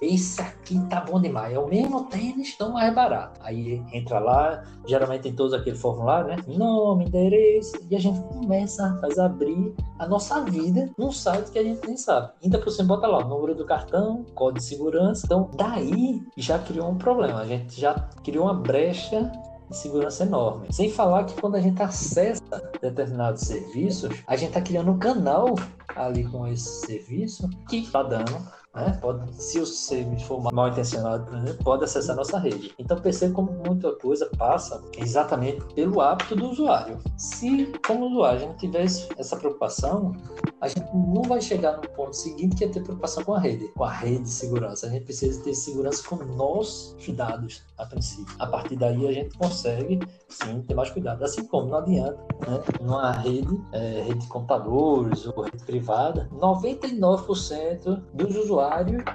esse 0.00 0.40
aqui 0.40 0.78
tá 0.88 1.00
bom 1.00 1.20
demais. 1.20 1.54
É 1.54 1.58
o 1.58 1.68
mesmo 1.68 2.04
tênis, 2.04 2.56
tão 2.56 2.72
mais 2.72 2.94
barato. 2.94 3.40
Aí 3.42 3.82
entra 3.92 4.18
lá, 4.18 4.64
geralmente 4.86 5.22
tem 5.22 5.34
todos 5.34 5.52
aquele 5.52 5.76
formulário, 5.76 6.28
né? 6.28 6.36
Nome, 6.46 7.06
endereço, 7.06 7.72
e 7.90 7.96
a 7.96 8.00
gente 8.00 8.20
começa 8.28 8.98
a 9.02 9.24
abrir 9.24 9.74
a 9.98 10.06
nossa 10.06 10.40
vida 10.42 10.90
num 10.96 11.10
site 11.10 11.50
que 11.50 11.58
a 11.58 11.64
gente 11.64 11.86
nem 11.86 11.96
sabe. 11.96 12.32
Ainda 12.42 12.58
por 12.58 12.70
cima 12.70 12.88
bota 12.88 13.06
lá 13.06 13.18
o 13.18 13.28
número 13.28 13.54
do 13.54 13.64
cartão, 13.64 14.24
código 14.34 14.58
de 14.58 14.64
segurança. 14.64 15.22
Então, 15.26 15.50
daí 15.56 16.22
já 16.36 16.58
criou 16.58 16.88
um 16.88 16.96
problema. 16.96 17.40
A 17.40 17.46
gente 17.46 17.80
já 17.80 17.94
criou 18.22 18.44
uma 18.44 18.54
brecha 18.54 19.30
de 19.68 19.76
segurança 19.76 20.24
enorme. 20.24 20.68
Sem 20.70 20.90
falar 20.90 21.24
que 21.24 21.38
quando 21.40 21.56
a 21.56 21.60
gente 21.60 21.82
acessa 21.82 22.42
determinados 22.80 23.42
serviços, 23.42 24.10
a 24.26 24.36
gente 24.36 24.48
está 24.48 24.60
criando 24.60 24.90
um 24.90 24.98
canal 24.98 25.54
ali 25.94 26.24
com 26.24 26.46
esse 26.46 26.86
serviço 26.86 27.48
que 27.68 27.78
está 27.78 28.02
dando 28.02 28.57
né? 28.74 28.98
Pode, 29.00 29.34
se 29.34 29.64
serviço 29.66 30.26
for 30.26 30.52
mal 30.52 30.68
intencionado, 30.68 31.24
por 31.24 31.36
exemplo, 31.36 31.64
pode 31.64 31.84
acessar 31.84 32.16
nossa 32.16 32.38
rede. 32.38 32.74
Então 32.78 32.98
perceba 32.98 33.34
como 33.34 33.52
muita 33.66 33.92
coisa 33.96 34.30
passa 34.36 34.82
exatamente 34.96 35.64
pelo 35.74 36.00
hábito 36.00 36.36
do 36.36 36.50
usuário. 36.50 36.98
Se, 37.16 37.72
como 37.86 38.06
usuário, 38.06 38.38
a 38.38 38.42
gente 38.46 38.58
tivesse 38.58 39.08
essa 39.16 39.36
preocupação, 39.36 40.12
a 40.60 40.68
gente 40.68 40.88
não 40.94 41.22
vai 41.22 41.40
chegar 41.40 41.76
no 41.76 41.88
ponto 41.90 42.14
seguinte 42.14 42.56
que 42.56 42.64
é 42.64 42.68
ter 42.68 42.82
preocupação 42.82 43.24
com 43.24 43.34
a 43.34 43.40
rede, 43.40 43.68
com 43.68 43.84
a 43.84 43.90
rede 43.90 44.24
de 44.24 44.30
segurança. 44.30 44.86
A 44.86 44.90
gente 44.90 45.04
precisa 45.04 45.42
ter 45.42 45.54
segurança 45.54 46.06
com 46.06 46.16
nossos 46.16 47.08
dados 47.08 47.64
a 47.76 47.86
princípio. 47.86 48.34
A 48.38 48.46
partir 48.46 48.76
daí 48.76 49.06
a 49.06 49.12
gente 49.12 49.36
consegue 49.38 50.00
sim 50.28 50.62
ter 50.62 50.74
mais 50.74 50.90
cuidado. 50.90 51.24
Assim 51.24 51.44
como 51.44 51.68
não 51.68 51.78
adianta, 51.78 52.18
né? 52.46 52.62
Numa 52.80 53.12
rede, 53.12 53.58
é, 53.72 54.02
rede 54.02 54.20
de 54.20 54.26
computadores 54.26 55.26
ou 55.26 55.42
rede 55.42 55.64
privada, 55.64 56.28
99% 56.32 58.02
dos 58.12 58.36
usuários 58.36 58.57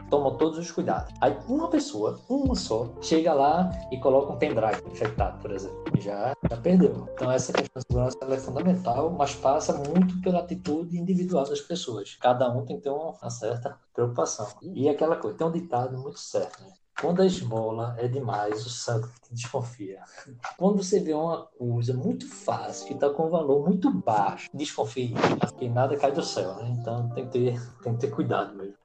tomam 0.09 0.37
todos 0.37 0.57
os 0.57 0.71
cuidados. 0.71 1.13
Aí 1.21 1.35
uma 1.47 1.69
pessoa, 1.69 2.19
uma 2.29 2.55
só, 2.55 2.93
chega 3.01 3.33
lá 3.33 3.71
e 3.91 3.97
coloca 3.97 4.33
um 4.33 4.37
pendrive 4.37 4.81
infectado, 4.91 5.41
por 5.41 5.51
exemplo. 5.51 5.83
Já, 5.99 6.33
já 6.49 6.57
perdeu. 6.57 7.07
Então 7.13 7.31
essa 7.31 7.53
questão 7.53 7.81
de 7.81 7.87
segurança 7.87 8.17
é 8.21 8.37
fundamental, 8.37 9.11
mas 9.11 9.35
passa 9.35 9.73
muito 9.73 10.19
pela 10.21 10.39
atitude 10.39 10.97
individual 10.97 11.45
das 11.45 11.61
pessoas. 11.61 12.17
Cada 12.19 12.49
um 12.51 12.65
tem 12.65 12.77
que 12.77 12.83
ter 12.83 12.89
uma 12.89 13.29
certa 13.29 13.77
preocupação. 13.93 14.47
E 14.61 14.89
aquela 14.89 15.15
coisa, 15.15 15.37
tem 15.37 15.47
um 15.47 15.51
ditado 15.51 15.97
muito 15.97 16.19
certo, 16.19 16.63
né? 16.63 16.73
Quando 16.99 17.21
a 17.21 17.25
esmola 17.25 17.95
é 17.97 18.07
demais, 18.07 18.65
o 18.65 18.69
santo 18.69 19.09
desconfia. 19.31 19.99
Quando 20.57 20.83
você 20.83 20.99
vê 20.99 21.13
uma 21.13 21.45
coisa 21.57 21.93
muito 21.93 22.29
fácil, 22.29 22.87
que 22.87 22.93
está 22.93 23.09
com 23.09 23.27
um 23.27 23.29
valor 23.29 23.65
muito 23.65 23.91
baixo, 23.91 24.49
desconfie, 24.53 25.13
porque 25.39 25.67
nada 25.67 25.97
cai 25.97 26.11
do 26.11 26.23
céu, 26.23 26.55
né? 26.55 26.75
Então 26.79 27.09
tem 27.09 27.25
que 27.25 27.31
ter, 27.31 27.61
tem 27.81 27.93
que 27.93 27.99
ter 27.99 28.11
cuidado 28.11 28.55
mesmo. 28.55 28.75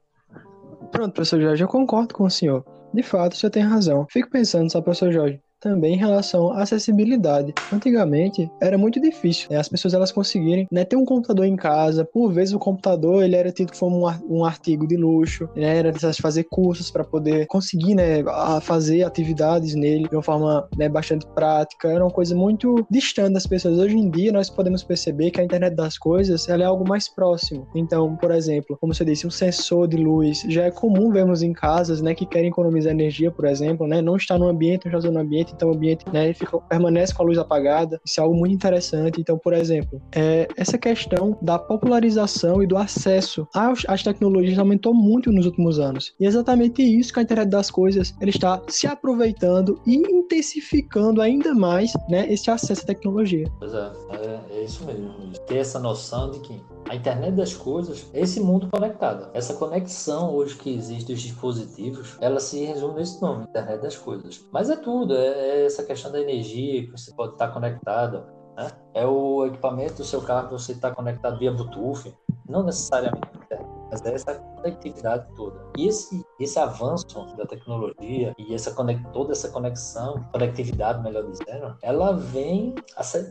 Pronto, 0.90 1.12
professor 1.12 1.40
Jorge, 1.40 1.62
eu 1.62 1.68
concordo 1.68 2.14
com 2.14 2.24
o 2.24 2.30
senhor. 2.30 2.64
De 2.92 3.02
fato, 3.02 3.32
o 3.32 3.36
senhor 3.36 3.50
tem 3.50 3.62
razão. 3.62 4.06
Fico 4.10 4.30
pensando 4.30 4.70
só, 4.70 4.80
professor 4.80 5.12
Jorge, 5.12 5.40
também 5.60 5.94
em 5.94 5.98
relação 5.98 6.52
à 6.52 6.62
acessibilidade. 6.62 7.54
Antigamente 7.72 8.50
era 8.60 8.78
muito 8.78 9.00
difícil 9.00 9.48
né, 9.50 9.56
as 9.56 9.68
pessoas 9.68 9.94
elas 9.94 10.12
conseguirem 10.12 10.66
né, 10.70 10.84
ter 10.84 10.96
um 10.96 11.04
computador 11.04 11.46
em 11.46 11.56
casa. 11.56 12.04
Por 12.04 12.32
vezes 12.32 12.54
o 12.54 12.58
computador 12.58 13.22
ele 13.22 13.36
era 13.36 13.52
tido 13.52 13.72
como 13.78 14.08
um, 14.28 14.44
artigo 14.44 14.86
de 14.86 14.96
luxo, 14.96 15.48
né, 15.56 15.78
era 15.78 15.88
necessário 15.88 16.20
fazer 16.20 16.44
cursos 16.44 16.90
para 16.90 17.04
poder 17.04 17.46
conseguir 17.46 17.94
né, 17.94 18.22
fazer 18.62 19.02
atividades 19.02 19.74
nele 19.74 20.08
de 20.08 20.16
uma 20.16 20.22
forma 20.22 20.68
né, 20.76 20.88
bastante 20.88 21.26
prática. 21.34 21.88
Era 21.88 22.04
uma 22.04 22.10
coisa 22.10 22.34
muito 22.34 22.86
distante 22.90 23.34
das 23.34 23.46
pessoas. 23.46 23.78
Hoje 23.78 23.96
em 23.96 24.10
dia 24.10 24.32
nós 24.32 24.50
podemos 24.50 24.82
perceber 24.82 25.30
que 25.30 25.40
a 25.40 25.44
internet 25.44 25.74
das 25.74 25.98
coisas 25.98 26.48
ela 26.48 26.62
é 26.62 26.66
algo 26.66 26.88
mais 26.88 27.08
próximo. 27.08 27.66
Então, 27.74 28.16
por 28.16 28.30
exemplo, 28.30 28.76
como 28.80 28.94
você 28.94 29.04
disse, 29.04 29.26
um 29.26 29.30
sensor 29.30 29.88
de 29.88 29.96
luz 29.96 30.44
já 30.48 30.64
é 30.64 30.70
comum 30.70 31.10
vermos 31.10 31.42
em 31.42 31.52
casas 31.52 32.00
né, 32.00 32.14
que 32.14 32.26
querem 32.26 32.48
economizar 32.48 32.92
energia, 32.92 33.30
por 33.30 33.44
exemplo, 33.44 33.86
né, 33.86 34.00
não 34.00 34.16
está 34.16 34.38
no 34.38 34.48
ambiente, 34.48 34.88
não 34.88 34.98
está 34.98 35.10
no 35.10 35.20
ambiente, 35.20 35.47
então 35.54 35.70
o 35.70 35.74
ambiente 35.74 36.04
né, 36.12 36.32
fica, 36.32 36.58
permanece 36.60 37.14
com 37.14 37.22
a 37.22 37.26
luz 37.26 37.38
apagada. 37.38 38.00
Isso 38.04 38.20
é 38.20 38.22
algo 38.22 38.36
muito 38.36 38.54
interessante. 38.54 39.20
Então, 39.20 39.38
por 39.38 39.52
exemplo, 39.52 40.00
é, 40.12 40.48
essa 40.56 40.78
questão 40.78 41.36
da 41.42 41.58
popularização 41.58 42.62
e 42.62 42.66
do 42.66 42.76
acesso 42.76 43.46
às, 43.54 43.84
às 43.86 44.02
tecnologias 44.02 44.58
aumentou 44.58 44.94
muito 44.94 45.30
nos 45.30 45.46
últimos 45.46 45.78
anos. 45.78 46.14
E 46.18 46.24
é 46.24 46.28
exatamente 46.28 46.82
isso 46.82 47.12
que 47.12 47.20
a 47.20 47.22
internet 47.22 47.48
das 47.48 47.70
coisas 47.70 48.14
ele 48.20 48.30
está 48.30 48.60
se 48.68 48.86
aproveitando 48.86 49.80
e 49.86 49.96
intensificando 49.96 51.20
ainda 51.20 51.54
mais 51.54 51.92
né, 52.08 52.30
esse 52.32 52.50
acesso 52.50 52.82
à 52.82 52.86
tecnologia. 52.86 53.50
Pois 53.58 53.74
é, 53.74 53.92
é, 54.12 54.40
é 54.50 54.64
isso 54.64 54.84
mesmo. 54.84 55.08
Ter 55.46 55.58
essa 55.58 55.78
noção 55.78 56.30
de 56.30 56.40
que 56.40 56.60
a 56.88 56.94
internet 56.94 57.34
das 57.34 57.54
coisas 57.54 58.08
esse 58.12 58.40
mundo 58.40 58.68
conectado. 58.70 59.30
Essa 59.34 59.54
conexão 59.54 60.34
hoje 60.34 60.56
que 60.56 60.74
existe 60.74 61.12
dos 61.12 61.22
dispositivos, 61.22 62.16
ela 62.20 62.40
se 62.40 62.64
resume 62.64 62.94
nesse 62.94 63.20
nome, 63.20 63.44
internet 63.44 63.80
das 63.82 63.96
coisas. 63.96 64.44
Mas 64.52 64.70
é 64.70 64.76
tudo, 64.76 65.14
é, 65.16 65.26
é 65.26 65.66
essa 65.66 65.84
questão 65.84 66.10
da 66.10 66.20
energia 66.20 66.84
que 66.84 66.92
você 66.92 67.12
pode 67.14 67.32
estar 67.32 67.48
conectado, 67.48 68.24
né? 68.56 68.70
É 68.94 69.06
o 69.06 69.46
equipamento 69.46 69.94
do 69.94 70.04
seu 70.04 70.22
carro 70.22 70.48
que 70.48 70.54
você 70.54 70.72
está 70.72 70.90
conectado 70.90 71.38
via 71.38 71.52
Bluetooth, 71.52 72.14
não 72.48 72.62
necessariamente 72.62 73.28
mas 73.90 74.04
é 74.04 74.14
essa 74.14 74.34
conectividade 74.34 75.26
toda. 75.34 75.58
E 75.76 75.88
esse, 75.88 76.24
esse 76.40 76.58
avanço 76.58 77.06
da 77.36 77.46
tecnologia 77.46 78.34
e 78.38 78.54
essa 78.54 78.74
toda 79.12 79.32
essa 79.32 79.48
conexão, 79.50 80.24
conectividade, 80.32 81.02
melhor 81.02 81.24
dizendo, 81.24 81.76
ela 81.82 82.12
vem 82.12 82.74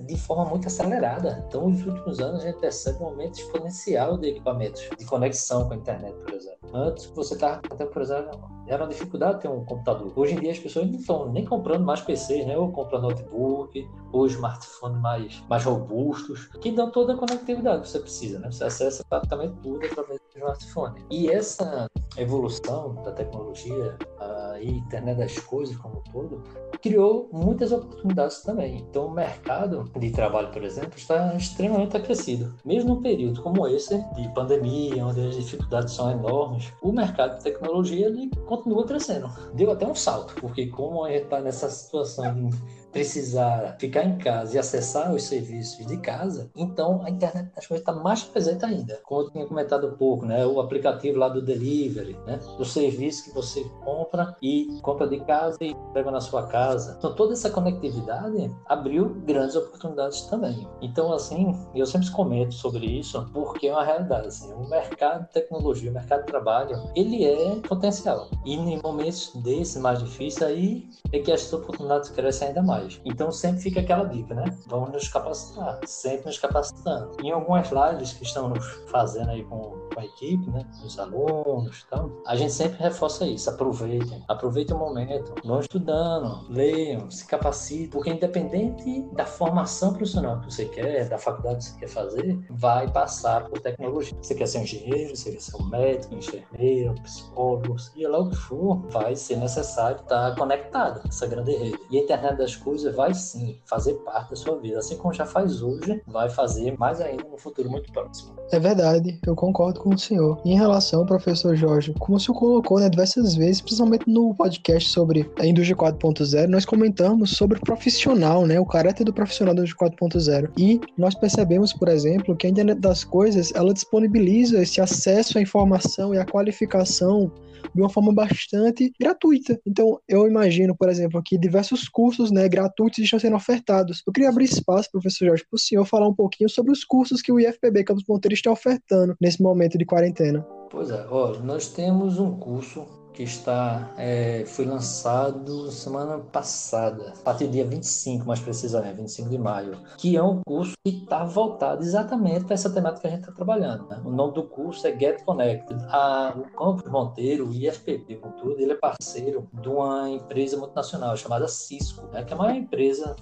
de 0.06 0.18
forma 0.18 0.46
muito 0.46 0.68
acelerada. 0.68 1.44
Então, 1.48 1.70
nos 1.70 1.86
últimos 1.86 2.20
anos, 2.20 2.42
a 2.42 2.48
gente 2.48 2.60
percebe 2.60 3.02
um 3.02 3.08
aumento 3.08 3.40
exponencial 3.40 4.18
de 4.18 4.30
equipamentos 4.30 4.88
de 4.98 5.06
conexão 5.06 5.68
com 5.68 5.74
a 5.74 5.78
internet, 5.78 6.16
por 6.24 6.34
exemplo. 6.34 6.70
Antes, 6.74 7.06
você 7.08 7.34
estava, 7.34 7.62
por 7.62 8.02
exemplo, 8.02 8.57
era 8.68 8.84
uma 8.84 8.90
dificuldade 8.90 9.42
ter 9.42 9.48
um 9.48 9.64
computador. 9.64 10.12
Hoje 10.16 10.36
em 10.36 10.40
dia, 10.40 10.52
as 10.52 10.60
pessoas 10.60 10.88
não 10.88 11.00
estão 11.00 11.32
nem 11.32 11.46
comprando 11.46 11.84
mais 11.84 12.02
PCs, 12.02 12.46
né? 12.46 12.58
Ou 12.58 12.72
comprando 12.72 13.04
notebook, 13.04 13.90
ou 14.12 14.26
smartphones 14.28 15.02
mais, 15.02 15.44
mais 15.50 15.64
robustos, 15.64 16.48
que 16.62 16.72
dão 16.72 16.92
toda 16.92 17.14
a 17.14 17.18
conectividade 17.18 17.82
que 17.82 17.90
você 17.90 18.00
precisa, 18.00 18.40
né? 18.40 18.52
Você 18.52 18.64
acessa 18.64 19.04
praticamente 19.10 19.56
tudo 19.62 19.86
através 19.86 20.20
do 20.20 20.38
smartphone. 20.38 21.06
E 21.10 21.30
essa 21.30 21.88
evolução 22.18 22.96
da 23.04 23.12
tecnologia, 23.12 23.98
a 24.20 24.37
internet 24.64 25.18
das 25.18 25.38
coisas 25.40 25.76
como 25.78 26.00
um 26.00 26.12
todo, 26.12 26.44
criou 26.82 27.30
muitas 27.32 27.72
oportunidades 27.72 28.42
também. 28.42 28.86
Então, 28.90 29.08
o 29.08 29.12
mercado 29.12 29.90
de 29.98 30.12
trabalho, 30.12 30.52
por 30.52 30.64
exemplo, 30.64 30.98
está 30.98 31.34
extremamente 31.36 31.96
aquecido. 31.96 32.54
Mesmo 32.66 32.88
num 32.88 33.02
período 33.02 33.42
como 33.42 33.68
esse, 33.68 33.98
de 34.16 34.34
pandemia, 34.34 35.06
onde 35.06 35.28
as 35.28 35.36
dificuldades 35.36 35.94
são 35.94 36.12
enormes, 36.12 36.72
o 36.82 36.92
mercado 36.92 37.38
de 37.38 37.44
tecnologia 37.44 38.08
ele 38.08 38.30
continua 38.46 38.86
crescendo. 38.86 39.30
Deu 39.54 39.72
até 39.72 39.86
um 39.86 39.96
salto, 39.96 40.36
porque 40.40 40.68
como 40.68 41.04
a 41.04 41.12
gente 41.12 41.24
está 41.24 41.42
nessa 41.42 41.70
situação 41.70 42.50
precisar 42.92 43.76
ficar 43.80 44.04
em 44.04 44.18
casa 44.18 44.56
e 44.56 44.60
acessar 44.60 45.14
os 45.14 45.24
serviços 45.24 45.86
de 45.86 45.98
casa, 45.98 46.50
então 46.56 47.02
a 47.04 47.10
internet 47.10 47.52
das 47.56 47.68
coisas 47.68 47.82
está 47.82 47.94
mais 47.94 48.24
presente 48.24 48.66
ainda. 48.66 49.00
Como 49.04 49.22
eu 49.22 49.32
tinha 49.32 49.46
comentado 49.46 49.88
um 49.88 49.96
pouco, 49.96 50.26
né, 50.26 50.46
o 50.46 50.60
aplicativo 50.60 51.20
lá 51.20 51.30
do 51.30 51.42
delivery, 51.42 52.18
né, 52.26 52.40
do 52.58 52.66
serviço 52.66 53.26
que 53.26 53.32
você 53.32 53.64
compra 53.84 54.36
e 54.42 54.80
compra 54.82 55.08
de 55.08 55.20
casa 55.22 55.58
e 55.62 55.76
pega 55.94 56.12
na 56.12 56.22
sua 56.22 56.48
casa. 56.48 56.96
Então 56.98 57.14
toda 57.16 57.34
essa 57.34 57.50
conectividade 57.50 58.52
abriu 58.68 59.10
grandes 59.26 59.56
oportunidades 59.56 60.22
também. 60.22 60.68
Então 60.82 61.14
assim, 61.14 61.56
eu 61.76 61.86
sempre 61.86 62.10
comento 62.12 62.54
sobre 62.54 62.86
isso 62.86 63.26
porque 63.34 63.68
é 63.68 63.72
uma 63.72 63.84
realidade. 63.84 64.28
Assim, 64.28 64.52
o 64.54 64.68
mercado 64.70 65.26
de 65.26 65.34
tecnologia, 65.34 65.92
o 65.92 65.94
mercado 65.94 66.22
de 66.22 66.28
trabalho, 66.28 66.90
ele 66.96 67.26
é 67.26 67.56
potencial. 67.68 68.30
E 68.46 68.56
em 68.56 68.82
momentos 68.82 69.32
desses 69.36 69.82
mais 69.82 70.00
difíceis 70.00 70.42
aí 70.42 70.90
é 71.12 71.20
que 71.20 71.32
as 71.32 71.52
oportunidades 71.54 72.10
crescem 72.10 72.50
ainda 72.50 72.62
mais. 72.78 73.02
Então 73.06 73.32
sempre 73.32 73.62
fica 73.62 73.80
aquela 73.82 74.06
dica, 74.06 74.34
né? 74.34 74.46
Vamos 74.68 74.92
nos 74.92 75.08
capacitar, 75.08 75.80
sempre 75.86 76.28
nos 76.28 76.38
capacitando. 76.38 77.18
Em 77.24 77.32
algumas 77.32 77.70
lives 77.72 78.14
que 78.14 78.24
estamos 78.24 78.66
fazendo 78.88 79.30
aí 79.30 79.44
com, 79.44 79.88
a 79.98 80.06
equipe, 80.06 80.50
né? 80.52 80.64
Os 80.86 81.00
alunos, 81.00 81.86
então, 81.88 82.22
a 82.28 82.36
gente 82.36 82.54
sempre 82.54 82.78
reforça 82.78 83.26
isso. 83.26 83.50
Aproveitem, 83.50 84.24
aproveitem 84.28 84.76
o 84.76 84.80
momento, 84.80 85.34
vão 85.44 85.60
estudando, 85.60 86.46
leiam, 86.50 87.10
se 87.10 87.26
capacitem, 87.26 87.90
porque 87.90 88.12
independente 88.12 89.02
da 89.14 89.26
formação 89.26 89.94
profissional 89.94 90.40
que 90.42 90.54
você 90.54 90.66
quer, 90.66 91.10
da 91.10 91.18
faculdade 91.18 91.58
que 91.58 91.64
você 91.66 91.80
quer 91.80 91.90
fazer, 91.90 92.40
vai 92.52 92.88
passar 92.92 93.46
por 93.46 93.60
tecnologia. 93.60 94.16
Você 94.22 94.36
quer 94.36 94.48
ser 94.48 94.60
um 94.60 94.64
engenheiro, 94.64 95.16
você 95.16 95.32
quer 95.32 95.42
ser 95.42 95.58
um 95.58 95.66
médico, 95.66 96.14
um 96.14 96.20
enfermeiro, 96.20 96.92
um 96.92 97.02
psicólogo, 97.02 97.80
seja 97.80 98.10
lá 98.10 98.20
o 98.20 98.30
que 98.30 98.36
for, 98.36 98.78
vai 98.90 99.16
ser 99.16 99.38
necessário 99.38 99.98
estar 99.98 100.36
conectado 100.36 101.02
essa 101.08 101.26
grande 101.26 101.56
rede. 101.56 101.80
E 101.90 101.98
a 101.98 102.04
internet 102.04 102.38
das 102.38 102.56
coisas 102.56 102.67
coisa 102.68 102.92
vai 102.92 103.14
sim 103.14 103.58
fazer 103.66 103.94
parte 103.94 104.32
da 104.32 104.36
sua 104.36 104.60
vida, 104.60 104.78
assim 104.78 104.98
como 104.98 105.14
já 105.14 105.26
faz 105.26 105.62
hoje, 105.62 106.02
vai 106.06 106.30
fazer 106.30 106.78
mais 106.78 107.00
ainda 107.00 107.24
no 107.24 107.38
futuro 107.38 107.72
muito 107.72 107.90
próximo. 107.94 108.36
É 108.52 108.60
verdade, 108.60 109.18
eu 109.26 109.36
concordo 109.36 109.80
com 109.80 109.96
o 109.96 109.98
senhor. 109.98 110.38
Em 110.44 110.58
relação 110.58 111.00
ao 111.00 111.06
professor 111.06 111.56
Jorge, 111.56 111.94
como 111.98 112.18
o 112.18 112.20
senhor 112.20 112.38
colocou 112.38 112.78
né, 112.78 112.90
diversas 112.90 113.36
vezes, 113.36 113.62
principalmente 113.62 114.04
no 114.10 114.36
podcast 114.36 114.90
sobre 114.90 115.32
a 115.40 115.46
indústria 115.46 115.78
4.0, 115.78 116.48
nós 116.48 116.66
comentamos 116.66 117.38
sobre 117.38 117.58
o 117.58 117.62
profissional, 117.62 118.46
né, 118.46 118.60
o 118.60 118.66
caráter 118.66 119.06
do 119.06 119.14
profissional 119.14 119.56
da 119.56 119.62
indústria 119.62 119.90
4.0. 119.90 120.52
E 120.58 120.82
nós 120.98 121.16
percebemos, 121.16 121.72
por 121.72 121.88
exemplo, 121.88 122.36
que 122.36 122.48
a 122.48 122.50
internet 122.50 122.80
das 122.80 123.02
coisas, 123.02 123.54
ela 123.56 123.74
disponibiliza 123.74 124.62
esse 124.62 124.82
acesso 124.82 125.38
à 125.38 125.42
informação 125.42 126.14
e 126.14 126.18
à 126.18 126.26
qualificação 126.26 127.32
de 127.74 127.82
uma 127.82 127.90
forma 127.90 128.14
bastante 128.14 128.92
gratuita. 129.00 129.60
Então, 129.66 130.00
eu 130.08 130.28
imagino, 130.28 130.76
por 130.76 130.90
exemplo, 130.90 131.22
que 131.24 131.38
diversos 131.38 131.88
cursos 131.88 132.32
né, 132.32 132.48
gratuitos 132.48 133.00
estão 133.00 133.20
sendo 133.20 133.36
ofertados. 133.36 134.04
Eu 134.06 134.14
queria 134.14 134.30
abrir 134.30 134.46
espaço, 134.46 134.92
professor 134.92 135.26
Jorge, 135.28 135.46
para 135.50 135.56
o 135.56 135.60
senhor 135.60 135.86
falar 135.86 136.08
um 136.08 136.16
pouquinho 136.16 136.50
sobre 136.50 136.72
os 136.72 136.84
cursos 136.84 137.22
que 137.22 137.32
o 137.32 137.40
IFPB 137.40 137.84
Campus 137.84 138.06
Monteiro 138.08 138.34
está 138.34 138.52
ofertando 138.52 139.16
nesse 139.20 139.42
momento 139.42 139.78
de 139.78 139.86
quarentena. 139.86 140.46
Pois 140.70 140.90
é, 140.90 141.06
nós 141.44 141.70
temos 141.70 142.20
um 142.20 142.38
curso 142.38 142.97
que 143.18 143.24
está 143.24 143.92
é, 143.98 144.44
foi 144.46 144.64
lançado 144.64 145.72
semana 145.72 146.20
passada, 146.20 147.14
a 147.20 147.24
partir 147.24 147.48
do 147.48 147.52
dia 147.52 147.66
25, 147.66 148.28
mais 148.28 148.40
precisamente, 148.40 148.98
25 148.98 149.30
de 149.30 149.40
maio, 149.40 149.82
que 149.98 150.16
é 150.16 150.22
um 150.22 150.40
curso 150.46 150.74
que 150.86 151.00
está 151.04 151.26
voltado 151.26 151.82
exatamente 151.82 152.46
para 152.46 152.54
essa 152.54 152.70
temática 152.70 153.02
que 153.02 153.08
a 153.08 153.10
gente 153.10 153.22
está 153.22 153.32
trabalhando. 153.32 153.88
Né? 153.88 154.00
O 154.06 154.12
nome 154.12 154.36
do 154.36 154.44
curso 154.44 154.86
é 154.86 154.92
Get 154.92 155.24
Connected. 155.24 155.84
A, 155.90 156.36
o 156.38 156.44
Campus 156.56 156.92
Monteiro, 156.92 157.48
o 157.48 157.52
IFPB, 157.52 158.22
tudo, 158.38 158.62
ele 158.62 158.74
é 158.74 158.76
parceiro 158.76 159.50
de 159.52 159.68
uma 159.68 160.08
empresa 160.08 160.56
multinacional 160.56 161.18
chamada 161.18 161.48
Cisco, 161.48 162.06
né? 162.14 162.24
que 162.24 162.34
é 162.34 162.36
a 162.36 162.40
maior 162.40 162.56
empresa 162.56 163.16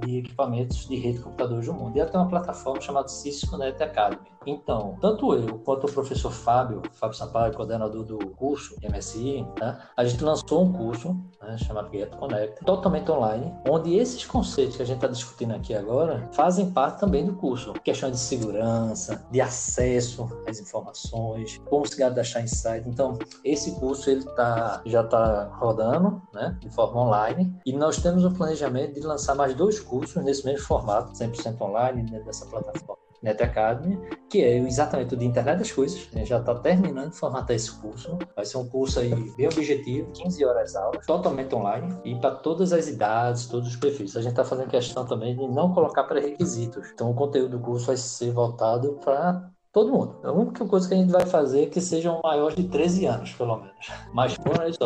de 0.00 0.18
equipamentos 0.18 0.86
de 0.86 0.96
rede 0.96 1.18
de 1.18 1.24
computadores 1.24 1.66
do 1.66 1.74
mundo. 1.74 1.96
E 1.96 2.00
ela 2.00 2.10
tem 2.10 2.20
uma 2.20 2.28
plataforma 2.28 2.80
chamada 2.80 3.08
Cisco 3.08 3.56
Net 3.56 3.82
Academy. 3.82 4.34
Então, 4.46 4.96
tanto 5.00 5.34
eu 5.34 5.58
quanto 5.58 5.86
o 5.86 5.92
professor 5.92 6.30
Fábio, 6.30 6.82
Fábio 6.92 7.16
Sampaio, 7.16 7.54
coordenador 7.54 8.04
do 8.04 8.18
curso 8.30 8.76
MSI, 8.82 9.46
né, 9.60 9.78
a 9.96 10.04
gente 10.04 10.22
lançou 10.22 10.64
um 10.64 10.72
curso 10.72 11.16
né, 11.42 11.56
chamado 11.58 11.90
Get 11.90 12.14
Connect, 12.16 12.64
totalmente 12.64 13.10
online, 13.10 13.52
onde 13.68 13.96
esses 13.96 14.24
conceitos 14.24 14.76
que 14.76 14.82
a 14.82 14.86
gente 14.86 14.96
está 14.96 15.08
discutindo 15.08 15.54
aqui 15.54 15.74
agora 15.74 16.28
fazem 16.32 16.70
parte 16.70 17.00
também 17.00 17.24
do 17.24 17.34
curso. 17.34 17.72
Questões 17.84 18.12
de 18.12 18.18
segurança, 18.18 19.24
de 19.30 19.40
acesso 19.40 20.28
às 20.46 20.60
informações, 20.60 21.60
como 21.68 21.86
se 21.86 21.96
gadastrar 21.96 22.44
em 22.44 22.48
site. 22.48 22.88
Então, 22.88 23.18
esse 23.44 23.72
curso 23.72 24.10
ele 24.10 24.24
tá, 24.36 24.82
já 24.84 25.02
está 25.02 25.44
rodando 25.58 26.22
né, 26.32 26.56
de 26.60 26.68
forma 26.70 27.00
online 27.00 27.54
e 27.64 27.72
nós 27.72 27.98
temos 27.98 28.24
o 28.24 28.30
planejamento 28.30 28.94
de 28.94 29.00
lançar 29.00 29.34
mais 29.34 29.53
dois 29.54 29.80
cursos 29.80 30.22
nesse 30.22 30.44
mesmo 30.44 30.66
formato, 30.66 31.12
100% 31.12 31.60
online, 31.60 32.02
dentro 32.02 32.26
dessa 32.26 32.46
plataforma. 32.46 33.04
Net 33.24 33.42
Academy, 33.42 33.98
que 34.28 34.42
é 34.42 34.58
exatamente 34.58 35.14
o 35.14 35.16
de 35.16 35.24
Internet 35.24 35.58
das 35.58 35.72
Coisas. 35.72 36.06
A 36.12 36.18
gente 36.18 36.28
já 36.28 36.38
está 36.38 36.54
terminando 36.56 37.10
de 37.10 37.16
formatar 37.16 37.56
esse 37.56 37.72
curso. 37.80 38.18
Vai 38.36 38.44
ser 38.44 38.58
um 38.58 38.68
curso 38.68 39.00
aí 39.00 39.14
bem 39.34 39.46
objetivo, 39.46 40.12
15 40.12 40.44
horas 40.44 40.76
aulas, 40.76 41.06
totalmente 41.06 41.54
online 41.54 41.98
e 42.04 42.14
para 42.16 42.34
todas 42.34 42.72
as 42.74 42.86
idades, 42.86 43.46
todos 43.46 43.70
os 43.70 43.76
perfis. 43.76 44.14
A 44.14 44.20
gente 44.20 44.32
está 44.32 44.44
fazendo 44.44 44.68
questão 44.68 45.06
também 45.06 45.34
de 45.34 45.48
não 45.48 45.72
colocar 45.72 46.04
pré-requisitos. 46.04 46.90
Então, 46.92 47.10
o 47.10 47.14
conteúdo 47.14 47.56
do 47.56 47.64
curso 47.64 47.86
vai 47.86 47.96
ser 47.96 48.30
voltado 48.30 49.00
para 49.02 49.50
Todo 49.74 49.90
mundo. 49.90 50.16
A 50.22 50.30
única 50.30 50.64
coisa 50.64 50.86
que 50.86 50.94
a 50.94 50.96
gente 50.96 51.10
vai 51.10 51.26
fazer 51.26 51.64
é 51.64 51.66
que 51.66 51.80
sejam 51.80 52.20
maiores 52.22 52.54
de 52.54 52.62
13 52.68 53.06
anos, 53.06 53.32
pelo 53.32 53.56
menos. 53.56 53.90
Mas 54.12 54.34
fora 54.34 54.68
isso, 54.68 54.78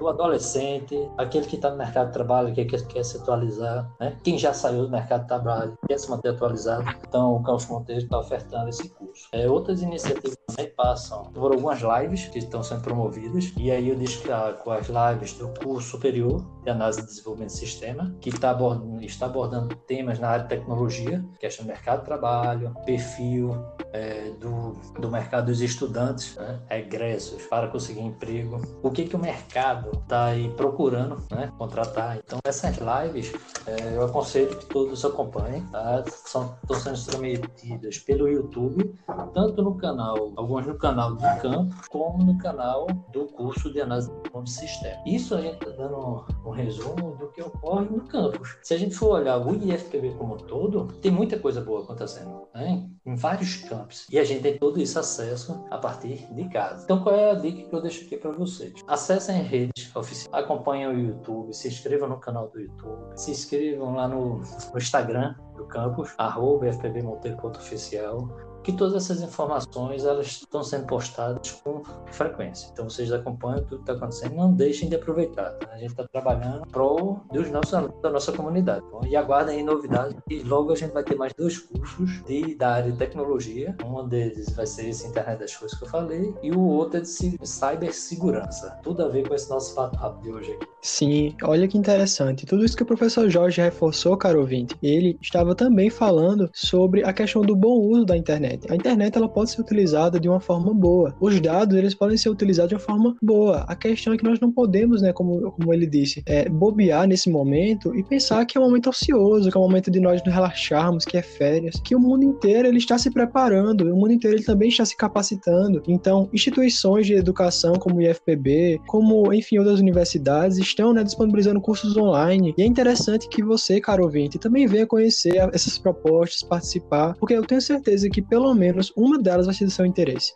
o 0.00 0.08
adolescente, 0.08 1.08
aquele 1.16 1.46
que 1.46 1.54
está 1.54 1.70
no 1.70 1.76
mercado 1.76 2.08
de 2.08 2.14
trabalho, 2.14 2.52
que 2.52 2.64
quer, 2.64 2.84
quer 2.88 3.04
se 3.04 3.18
atualizar, 3.18 3.88
né? 4.00 4.16
quem 4.24 4.36
já 4.36 4.52
saiu 4.52 4.82
do 4.82 4.90
mercado 4.90 5.22
de 5.22 5.28
trabalho, 5.28 5.78
quer 5.86 5.96
se 5.96 6.10
manter 6.10 6.30
atualizado, 6.30 6.84
então 7.06 7.36
o 7.36 7.42
Campos 7.44 7.66
Monteiro 7.68 8.02
está 8.02 8.18
ofertando 8.18 8.68
esse 8.68 8.88
curso. 8.88 9.28
É, 9.30 9.48
outras 9.48 9.80
iniciativas 9.80 10.36
também 10.48 10.72
passam 10.74 11.26
por 11.32 11.52
algumas 11.52 11.80
lives 11.80 12.26
que 12.26 12.40
estão 12.40 12.64
sendo 12.64 12.82
promovidas, 12.82 13.52
e 13.56 13.70
aí 13.70 13.90
eu 13.90 13.94
destaco 13.94 14.72
as 14.72 14.88
lives 14.88 15.34
do 15.34 15.54
curso 15.62 15.90
superior 15.90 16.44
de 16.64 16.70
análise 16.70 17.00
de 17.00 17.06
desenvolvimento 17.06 17.50
de 17.50 17.58
sistema, 17.58 18.12
que 18.20 18.30
está 18.30 18.50
abordando, 18.50 19.04
está 19.04 19.26
abordando 19.26 19.76
temas 19.86 20.18
na 20.18 20.30
área 20.30 20.42
de 20.42 20.48
tecnologia, 20.48 21.24
questão 21.38 21.64
do 21.64 21.68
mercado 21.68 22.00
de 22.00 22.06
trabalho, 22.06 22.74
perfil 22.84 23.54
é, 23.92 24.31
do, 24.40 24.72
do 24.98 25.10
mercado 25.10 25.46
dos 25.46 25.60
estudantes, 25.60 26.36
né, 26.36 26.60
egressos, 26.70 27.42
para 27.46 27.68
conseguir 27.68 28.00
emprego, 28.00 28.60
o 28.82 28.90
que, 28.90 29.04
que 29.04 29.16
o 29.16 29.18
mercado 29.18 29.90
está 30.02 30.26
aí 30.26 30.48
procurando 30.56 31.22
né, 31.30 31.52
contratar. 31.58 32.18
Então, 32.18 32.38
essas 32.44 32.76
lives 32.78 33.32
é, 33.66 33.96
eu 33.96 34.04
aconselho 34.04 34.56
que 34.56 34.66
todos 34.66 35.04
acompanhem, 35.04 35.62
tá? 35.66 36.04
São, 36.08 36.56
estão 36.62 36.76
sendo 36.76 37.04
transmitidas 37.06 37.98
pelo 37.98 38.28
YouTube, 38.28 38.94
tanto 39.32 39.62
no 39.62 39.76
canal, 39.76 40.32
algumas 40.36 40.66
no 40.66 40.76
canal 40.76 41.14
do 41.14 41.40
campo, 41.40 41.74
como 41.88 42.24
no 42.24 42.38
canal 42.38 42.86
do 43.12 43.26
curso 43.26 43.72
de 43.72 43.80
análise 43.80 44.10
de 44.10 44.50
sistema. 44.50 45.02
Isso 45.06 45.34
a 45.34 45.40
gente 45.40 45.54
está 45.54 45.70
dando 45.70 46.24
um 46.44 46.50
resumo 46.50 47.16
do 47.16 47.28
que 47.28 47.42
ocorre 47.42 47.86
no 47.86 48.00
campus. 48.06 48.56
Se 48.62 48.74
a 48.74 48.78
gente 48.78 48.94
for 48.94 49.20
olhar 49.20 49.38
o 49.38 49.54
IFPB 49.54 50.14
como 50.18 50.34
um 50.34 50.38
todo, 50.38 50.86
tem 51.00 51.10
muita 51.10 51.38
coisa 51.38 51.60
boa 51.60 51.82
acontecendo, 51.82 52.48
né? 52.54 52.88
em 53.04 53.14
vários 53.16 53.56
campos. 53.56 54.06
E 54.10 54.18
a 54.22 54.24
gente 54.24 54.42
tem 54.42 54.58
todo 54.58 54.80
isso 54.80 54.98
acesso 54.98 55.64
a 55.70 55.78
partir 55.78 56.26
de 56.32 56.48
casa. 56.48 56.84
Então, 56.84 57.02
qual 57.02 57.14
é 57.14 57.30
a 57.30 57.34
dica 57.34 57.68
que 57.68 57.74
eu 57.74 57.82
deixo 57.82 58.04
aqui 58.04 58.16
para 58.16 58.30
vocês? 58.30 58.72
Acessem 58.86 59.42
redes 59.42 59.94
oficiais, 59.94 60.32
acompanhem 60.32 60.86
o 60.86 60.98
YouTube, 60.98 61.52
se 61.52 61.68
inscrevam 61.68 62.08
no 62.08 62.18
canal 62.18 62.48
do 62.48 62.60
YouTube, 62.60 62.98
se 63.16 63.30
inscrevam 63.30 63.94
lá 63.94 64.08
no, 64.08 64.38
no 64.38 64.78
Instagram 64.78 65.34
do 65.56 65.64
campus, 65.66 66.14
arroba 66.18 66.72
fpbmonteiro.oficial 66.72 68.51
que 68.62 68.72
todas 68.72 68.94
essas 68.94 69.20
informações 69.20 70.04
elas 70.04 70.26
estão 70.26 70.62
sendo 70.62 70.86
postadas 70.86 71.50
com 71.50 71.82
frequência. 72.06 72.68
Então 72.72 72.88
vocês 72.88 73.12
acompanham 73.12 73.62
tudo 73.64 73.76
que 73.76 73.82
está 73.82 73.92
acontecendo, 73.94 74.34
não 74.34 74.52
deixem 74.52 74.88
de 74.88 74.96
aproveitar. 74.96 75.50
Tá? 75.52 75.68
A 75.72 75.78
gente 75.78 75.90
está 75.90 76.06
trabalhando 76.08 76.66
pro 76.68 77.20
dos 77.32 77.50
nossos 77.50 77.72
da 78.00 78.10
nossa 78.10 78.32
comunidade. 78.32 78.84
Então, 78.86 79.00
e 79.04 79.16
aguardem 79.16 79.56
aí 79.56 79.62
novidades. 79.62 80.16
E 80.28 80.42
logo 80.42 80.72
a 80.72 80.76
gente 80.76 80.92
vai 80.92 81.02
ter 81.02 81.16
mais 81.16 81.32
dois 81.32 81.58
cursos 81.58 82.22
de, 82.24 82.54
da 82.54 82.74
área 82.74 82.92
de 82.92 82.98
tecnologia. 82.98 83.76
Um 83.84 84.06
deles 84.08 84.50
vai 84.54 84.66
ser 84.66 84.88
esse 84.88 85.06
Internet 85.06 85.38
das 85.38 85.56
Coisas 85.56 85.78
que 85.78 85.84
eu 85.84 85.88
falei 85.88 86.34
e 86.42 86.50
o 86.50 86.60
outro 86.60 86.98
é 86.98 87.00
de 87.00 87.08
cibersegurança. 87.08 88.78
Tudo 88.82 89.04
a 89.04 89.08
ver 89.08 89.26
com 89.26 89.34
esse 89.34 89.48
nosso 89.50 89.74
papo 89.74 90.20
de 90.22 90.30
hoje 90.30 90.52
aqui. 90.52 90.66
Sim, 90.80 91.34
olha 91.44 91.68
que 91.68 91.78
interessante. 91.78 92.44
Tudo 92.44 92.64
isso 92.64 92.76
que 92.76 92.82
o 92.82 92.86
professor 92.86 93.28
Jorge 93.28 93.60
reforçou, 93.60 94.16
caro 94.16 94.40
ouvinte, 94.40 94.76
ele 94.82 95.16
estava 95.20 95.54
também 95.54 95.90
falando 95.90 96.50
sobre 96.52 97.04
a 97.04 97.12
questão 97.12 97.42
do 97.42 97.54
bom 97.54 97.78
uso 97.78 98.04
da 98.04 98.16
internet 98.16 98.51
internet. 98.52 98.66
A 98.70 98.74
internet 98.74 99.16
ela 99.16 99.28
pode 99.28 99.50
ser 99.50 99.60
utilizada 99.60 100.20
de 100.20 100.28
uma 100.28 100.40
forma 100.40 100.72
boa. 100.74 101.14
Os 101.20 101.40
dados 101.40 101.76
eles 101.76 101.94
podem 101.94 102.16
ser 102.16 102.28
utilizados 102.28 102.68
de 102.68 102.74
uma 102.74 102.80
forma 102.80 103.16
boa. 103.22 103.64
A 103.68 103.74
questão 103.74 104.12
é 104.12 104.16
que 104.16 104.24
nós 104.24 104.38
não 104.40 104.50
podemos, 104.50 105.02
né, 105.02 105.12
como, 105.12 105.52
como 105.52 105.72
ele 105.72 105.86
disse, 105.86 106.22
é, 106.26 106.48
bobear 106.48 107.06
nesse 107.06 107.30
momento 107.30 107.94
e 107.96 108.02
pensar 108.02 108.44
que 108.44 108.56
é 108.56 108.60
um 108.60 108.64
momento 108.64 108.90
ocioso, 108.90 109.50
que 109.50 109.56
é 109.56 109.60
um 109.60 109.64
momento 109.64 109.90
de 109.90 110.00
nós 110.00 110.22
nos 110.24 110.34
relaxarmos, 110.34 111.04
que 111.04 111.16
é 111.16 111.22
férias, 111.22 111.80
que 111.82 111.94
o 111.94 112.00
mundo 112.00 112.24
inteiro 112.24 112.68
ele 112.68 112.78
está 112.78 112.98
se 112.98 113.10
preparando, 113.10 113.82
o 113.82 113.96
mundo 113.96 114.12
inteiro 114.12 114.36
ele 114.36 114.44
também 114.44 114.68
está 114.68 114.84
se 114.84 114.96
capacitando. 114.96 115.82
Então, 115.86 116.28
instituições 116.32 117.06
de 117.06 117.14
educação 117.14 117.74
como 117.74 117.96
o 117.96 118.02
IFPB, 118.02 118.80
como 118.86 119.32
enfim 119.32 119.58
outras 119.58 119.80
universidades 119.80 120.58
estão 120.58 120.92
né, 120.92 121.02
disponibilizando 121.02 121.60
cursos 121.60 121.96
online. 121.96 122.54
E 122.56 122.62
é 122.62 122.66
interessante 122.66 123.28
que 123.28 123.42
você, 123.42 123.80
caro 123.80 124.04
ouvinte, 124.04 124.38
também 124.38 124.66
venha 124.66 124.86
conhecer 124.86 125.36
essas 125.52 125.78
propostas, 125.78 126.42
participar, 126.42 127.14
porque 127.18 127.34
eu 127.34 127.44
tenho 127.44 127.60
certeza 127.60 128.08
que 128.08 128.22
pelo 128.22 128.41
pelo 128.42 128.54
menos 128.56 128.92
uma 128.96 129.20
delas 129.20 129.46
vai 129.46 129.54
ser 129.54 129.66
do 129.66 129.70
seu 129.70 129.86
interesse. 129.86 130.34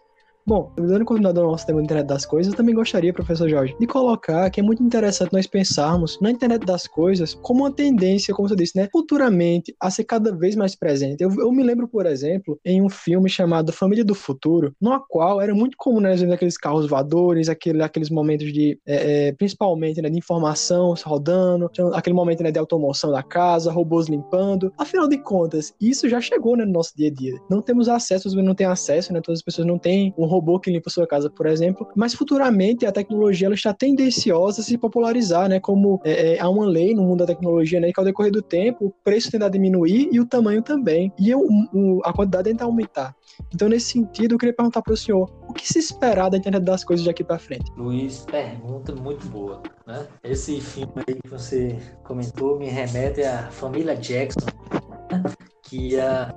Bom, 0.49 0.71
dando 0.77 1.05
continuidade 1.05 1.41
ao 1.41 1.51
nosso 1.51 1.67
tema 1.67 1.81
da 1.81 1.85
internet 1.85 2.07
das 2.07 2.25
coisas, 2.25 2.53
eu 2.53 2.57
também 2.57 2.73
gostaria, 2.73 3.13
professor 3.13 3.49
Jorge, 3.49 3.75
de 3.81 3.85
colocar 3.85 4.49
que 4.49 4.61
é 4.61 4.63
muito 4.63 4.81
interessante 4.81 5.33
nós 5.33 5.45
pensarmos 5.45 6.21
na 6.21 6.31
internet 6.31 6.65
das 6.65 6.87
coisas 6.87 7.35
como 7.43 7.65
uma 7.65 7.73
tendência, 7.73 8.33
como 8.33 8.49
você 8.49 8.55
disse, 8.55 8.79
né, 8.79 8.89
futuramente 8.93 9.75
a 9.81 9.91
ser 9.91 10.05
cada 10.05 10.33
vez 10.33 10.55
mais 10.55 10.77
presente. 10.77 11.21
Eu, 11.21 11.33
eu 11.37 11.51
me 11.51 11.65
lembro, 11.65 11.89
por 11.89 12.07
exemplo, 12.07 12.61
em 12.65 12.81
um 12.81 12.89
filme 12.89 13.29
chamado 13.29 13.73
Família 13.73 14.05
do 14.05 14.15
Futuro, 14.15 14.73
no 14.81 14.97
qual 15.09 15.41
era 15.41 15.53
muito 15.53 15.77
comum 15.77 15.99
né, 15.99 16.13
aqueles 16.33 16.57
carros 16.57 16.89
voadores, 16.89 17.49
aquele, 17.49 17.83
aqueles 17.83 18.09
momentos 18.09 18.53
de, 18.53 18.79
é, 18.87 19.27
é, 19.27 19.33
principalmente, 19.33 20.01
né, 20.01 20.09
de 20.09 20.17
informação 20.17 20.95
rodando, 21.05 21.69
aquele 21.93 22.15
momento 22.15 22.45
né, 22.45 22.53
de 22.53 22.59
automoção 22.61 23.11
da 23.11 23.23
casa, 23.23 23.73
robôs 23.73 24.07
limpando. 24.07 24.73
Afinal 24.79 25.09
de 25.09 25.19
contas, 25.19 25.75
isso 25.81 26.09
já 26.09 26.21
chegou 26.21 26.57
né, 26.57 26.65
no 26.65 26.73
nosso 26.73 26.97
dia 26.97 27.09
a 27.09 27.13
dia. 27.13 27.35
Não 27.51 27.61
temos 27.61 27.89
acesso, 27.89 28.33
não 28.41 28.55
têm 28.55 28.69
acesso, 28.69 29.13
né, 29.13 29.21
todas 29.21 29.41
as 29.41 29.45
pessoas 29.45 29.67
não 29.67 29.77
têm 29.77 30.15
um 30.17 30.36
robô 30.37 30.59
que 30.59 30.71
limpa 30.71 30.91
sua 30.91 31.07
casa, 31.07 31.31
por 31.31 31.47
exemplo, 31.47 31.89
mas 31.97 32.15
futuramente 32.15 32.87
a 32.87 32.93
tecnologia 32.93 33.47
ela 33.47 33.55
está 33.55 33.73
tendenciosa 33.73 34.61
a 34.61 34.65
se 34.65 34.79
popularizar, 34.79 35.49
né? 35.49 35.61
Como 35.61 36.01
é, 36.05 36.35
é, 36.35 36.41
há 36.41 36.49
uma 36.49 36.67
lei 36.67 36.95
no 36.95 37.03
mundo 37.03 37.19
da 37.19 37.27
tecnologia, 37.27 37.81
né? 37.81 37.93
Que 37.93 38.01
ao 38.01 38.05
decorrer 38.05 38.33
do 38.33 38.43
tempo 38.43 38.87
o 38.87 38.91
preço 39.03 39.31
tende 39.31 39.45
a 39.45 39.49
diminuir 39.49 40.09
e 40.13 40.21
o 40.21 40.27
tamanho 40.27 40.63
também, 40.63 41.13
e 41.19 41.35
o, 41.35 41.41
o, 41.73 42.01
a 42.05 42.13
quantidade 42.13 42.51
tende 42.51 42.63
a 42.63 42.67
aumentar. 42.67 43.15
Então, 43.55 43.69
nesse 43.69 43.93
sentido, 43.93 44.35
eu 44.35 44.39
queria 44.39 44.55
perguntar 44.55 44.83
para 44.83 44.93
o 44.93 44.97
senhor, 44.97 45.31
o 45.49 45.53
que 45.53 45.67
se 45.67 45.79
esperar 45.79 46.31
da 46.31 46.37
internet 46.37 46.63
das 46.63 46.85
coisas 46.85 47.05
daqui 47.05 47.23
para 47.23 47.39
frente? 47.39 47.71
Luiz, 47.77 48.25
pergunta 48.31 48.95
muito 48.95 49.27
boa. 49.29 49.63
Né? 49.87 50.07
Esse 50.25 50.61
filme 50.61 50.93
aí 51.07 51.15
que 51.15 51.29
você 51.29 51.79
comentou 52.03 52.59
me 52.59 52.67
remete 52.67 53.23
à 53.23 53.49
família 53.51 53.95
Jackson? 53.95 54.47
Que 55.69 55.99
há, 56.01 56.33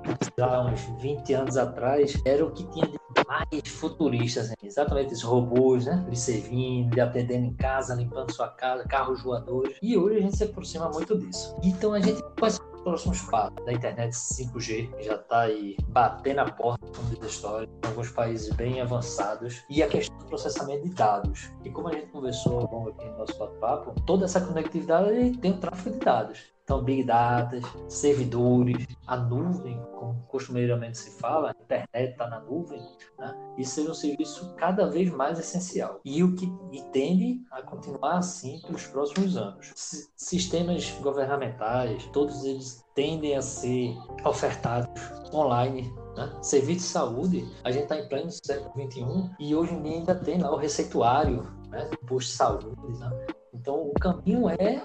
uns 0.62 0.80
20 1.00 1.32
anos 1.34 1.56
atrás 1.56 2.20
era 2.24 2.44
o 2.44 2.50
que 2.50 2.64
tinha 2.70 2.86
de 2.86 2.98
mais 3.26 3.68
futuristas, 3.68 4.48
né? 4.48 4.54
exatamente 4.62 5.12
esses 5.12 5.22
robôs, 5.22 5.86
né? 5.86 6.02
Eles 6.06 6.20
servindo, 6.20 6.98
atendendo 6.98 7.46
em 7.46 7.54
casa, 7.54 7.94
limpando 7.94 8.32
sua 8.32 8.48
casa, 8.48 8.84
carros 8.88 9.22
voadores. 9.22 9.76
E 9.82 9.96
hoje 9.96 10.18
a 10.18 10.20
gente 10.20 10.36
se 10.36 10.44
aproxima 10.44 10.88
muito 10.90 11.16
disso. 11.18 11.56
Então 11.62 11.92
a 11.92 12.00
gente 12.00 12.22
os 12.80 12.82
próximos 12.82 13.20
passos 13.22 13.64
da 13.64 13.72
internet 13.72 14.12
5G, 14.12 14.90
que 14.96 15.02
já 15.04 15.16
está 15.16 15.40
aí 15.40 15.76
batendo 15.88 16.40
a 16.40 16.50
porta 16.50 16.86
da 17.20 17.26
história, 17.26 17.68
em 17.84 17.86
alguns 17.86 18.10
países 18.10 18.52
bem 18.54 18.80
avançados, 18.80 19.62
e 19.68 19.82
a 19.82 19.88
questão 19.88 20.16
do 20.18 20.24
processamento 20.24 20.88
de 20.88 20.94
dados. 20.94 21.50
E 21.62 21.70
como 21.70 21.88
a 21.88 21.92
gente 21.92 22.06
conversou 22.06 22.66
bom, 22.66 22.88
aqui 22.88 23.04
no 23.04 23.18
nosso 23.18 23.38
bate-papo, 23.38 23.94
toda 24.06 24.24
essa 24.24 24.40
conectividade 24.40 25.36
tem 25.38 25.52
o 25.52 25.58
tráfego 25.58 25.98
de 25.98 26.04
dados. 26.04 26.38
Então, 26.70 26.84
Big 26.84 27.02
Data, 27.02 27.60
servidores, 27.88 28.86
a 29.04 29.16
nuvem, 29.16 29.76
como 29.98 30.22
costumeiramente 30.28 30.98
se 30.98 31.18
fala, 31.18 31.50
a 31.50 31.62
internet 31.64 32.12
está 32.12 32.28
na 32.28 32.38
nuvem, 32.42 32.80
né? 33.18 33.34
isso 33.58 33.80
é 33.80 33.90
um 33.90 33.92
serviço 33.92 34.54
cada 34.54 34.88
vez 34.88 35.10
mais 35.10 35.36
essencial 35.40 36.00
e 36.04 36.22
o 36.22 36.36
que 36.36 36.46
e 36.70 36.80
tende 36.92 37.42
a 37.50 37.60
continuar 37.60 38.18
assim 38.18 38.60
pelos 38.60 38.86
próximos 38.86 39.36
anos. 39.36 39.72
S 39.74 40.12
sistemas 40.14 40.88
governamentais, 41.00 42.04
todos 42.12 42.44
eles 42.44 42.86
tendem 42.94 43.34
a 43.34 43.42
ser 43.42 43.92
ofertados 44.24 44.92
online 45.34 45.92
né? 46.16 46.32
Serviço 46.40 46.86
de 46.86 46.92
saúde, 46.92 47.48
a 47.64 47.72
gente 47.72 47.82
está 47.82 47.98
em 47.98 48.08
pleno 48.08 48.30
século 48.30 48.88
XXI 48.88 49.30
e 49.40 49.56
hoje 49.56 49.74
em 49.74 49.82
dia 49.82 49.92
ainda 49.94 50.14
tem 50.14 50.38
lá 50.38 50.52
o 50.52 50.56
receituário, 50.56 51.42
né? 51.68 51.90
posto 52.06 52.28
de 52.28 52.36
saúde. 52.36 52.98
Né? 53.00 53.39
Então, 53.52 53.88
o 53.88 53.94
caminho 53.94 54.48
é 54.48 54.82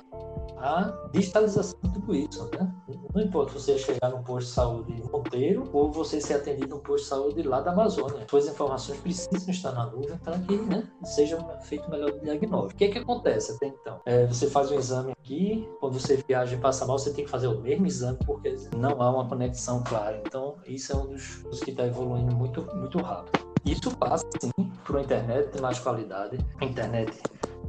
a 0.57 1.09
digitalização 1.11 1.77
de 1.83 1.93
tudo 1.93 2.15
isso. 2.15 2.49
Né? 2.53 2.73
Não 3.13 3.21
importa 3.21 3.53
você 3.53 3.77
chegar 3.77 4.09
num 4.09 4.23
posto 4.23 4.47
de 4.47 4.53
saúde 4.53 5.03
Monteiro 5.11 5.69
ou 5.73 5.91
você 5.91 6.19
ser 6.19 6.35
atendido 6.35 6.75
num 6.75 6.81
posto 6.81 7.03
de 7.03 7.09
saúde 7.09 7.43
lá 7.43 7.61
da 7.61 7.71
Amazônia. 7.71 8.25
Suas 8.29 8.47
informações 8.47 8.99
precisam 8.99 9.49
estar 9.49 9.71
na 9.71 9.85
nuvem 9.87 10.17
para 10.17 10.37
que 10.39 10.55
né, 10.57 10.87
seja 11.03 11.37
feito 11.61 11.87
o 11.87 11.91
melhor 11.91 12.11
diagnóstico. 12.19 12.73
O 12.73 12.77
que, 12.77 12.85
é 12.85 12.87
que 12.89 12.99
acontece 12.99 13.51
até 13.51 13.67
então? 13.67 14.01
É, 14.05 14.25
você 14.25 14.49
faz 14.49 14.71
um 14.71 14.75
exame 14.75 15.11
aqui, 15.11 15.69
quando 15.79 15.99
você 15.99 16.17
viaja 16.27 16.55
e 16.55 16.59
passa 16.59 16.85
mal, 16.85 16.97
você 16.97 17.13
tem 17.13 17.25
que 17.25 17.31
fazer 17.31 17.47
o 17.47 17.59
mesmo 17.59 17.85
exame 17.85 18.17
porque 18.25 18.55
não 18.75 19.01
há 19.01 19.09
uma 19.09 19.27
conexão 19.27 19.83
clara. 19.83 20.21
Então, 20.25 20.55
isso 20.65 20.91
é 20.91 20.95
um 20.95 21.07
dos, 21.07 21.43
dos 21.43 21.59
que 21.59 21.71
está 21.71 21.85
evoluindo 21.85 22.35
muito, 22.35 22.61
muito 22.75 22.97
rápido. 22.99 23.45
Isso 23.65 23.95
passa, 23.97 24.25
sim, 24.39 24.51
por 24.83 24.95
uma 24.95 25.01
internet 25.01 25.51
de 25.51 25.61
mais 25.61 25.79
qualidade, 25.79 26.37
internet 26.61 27.19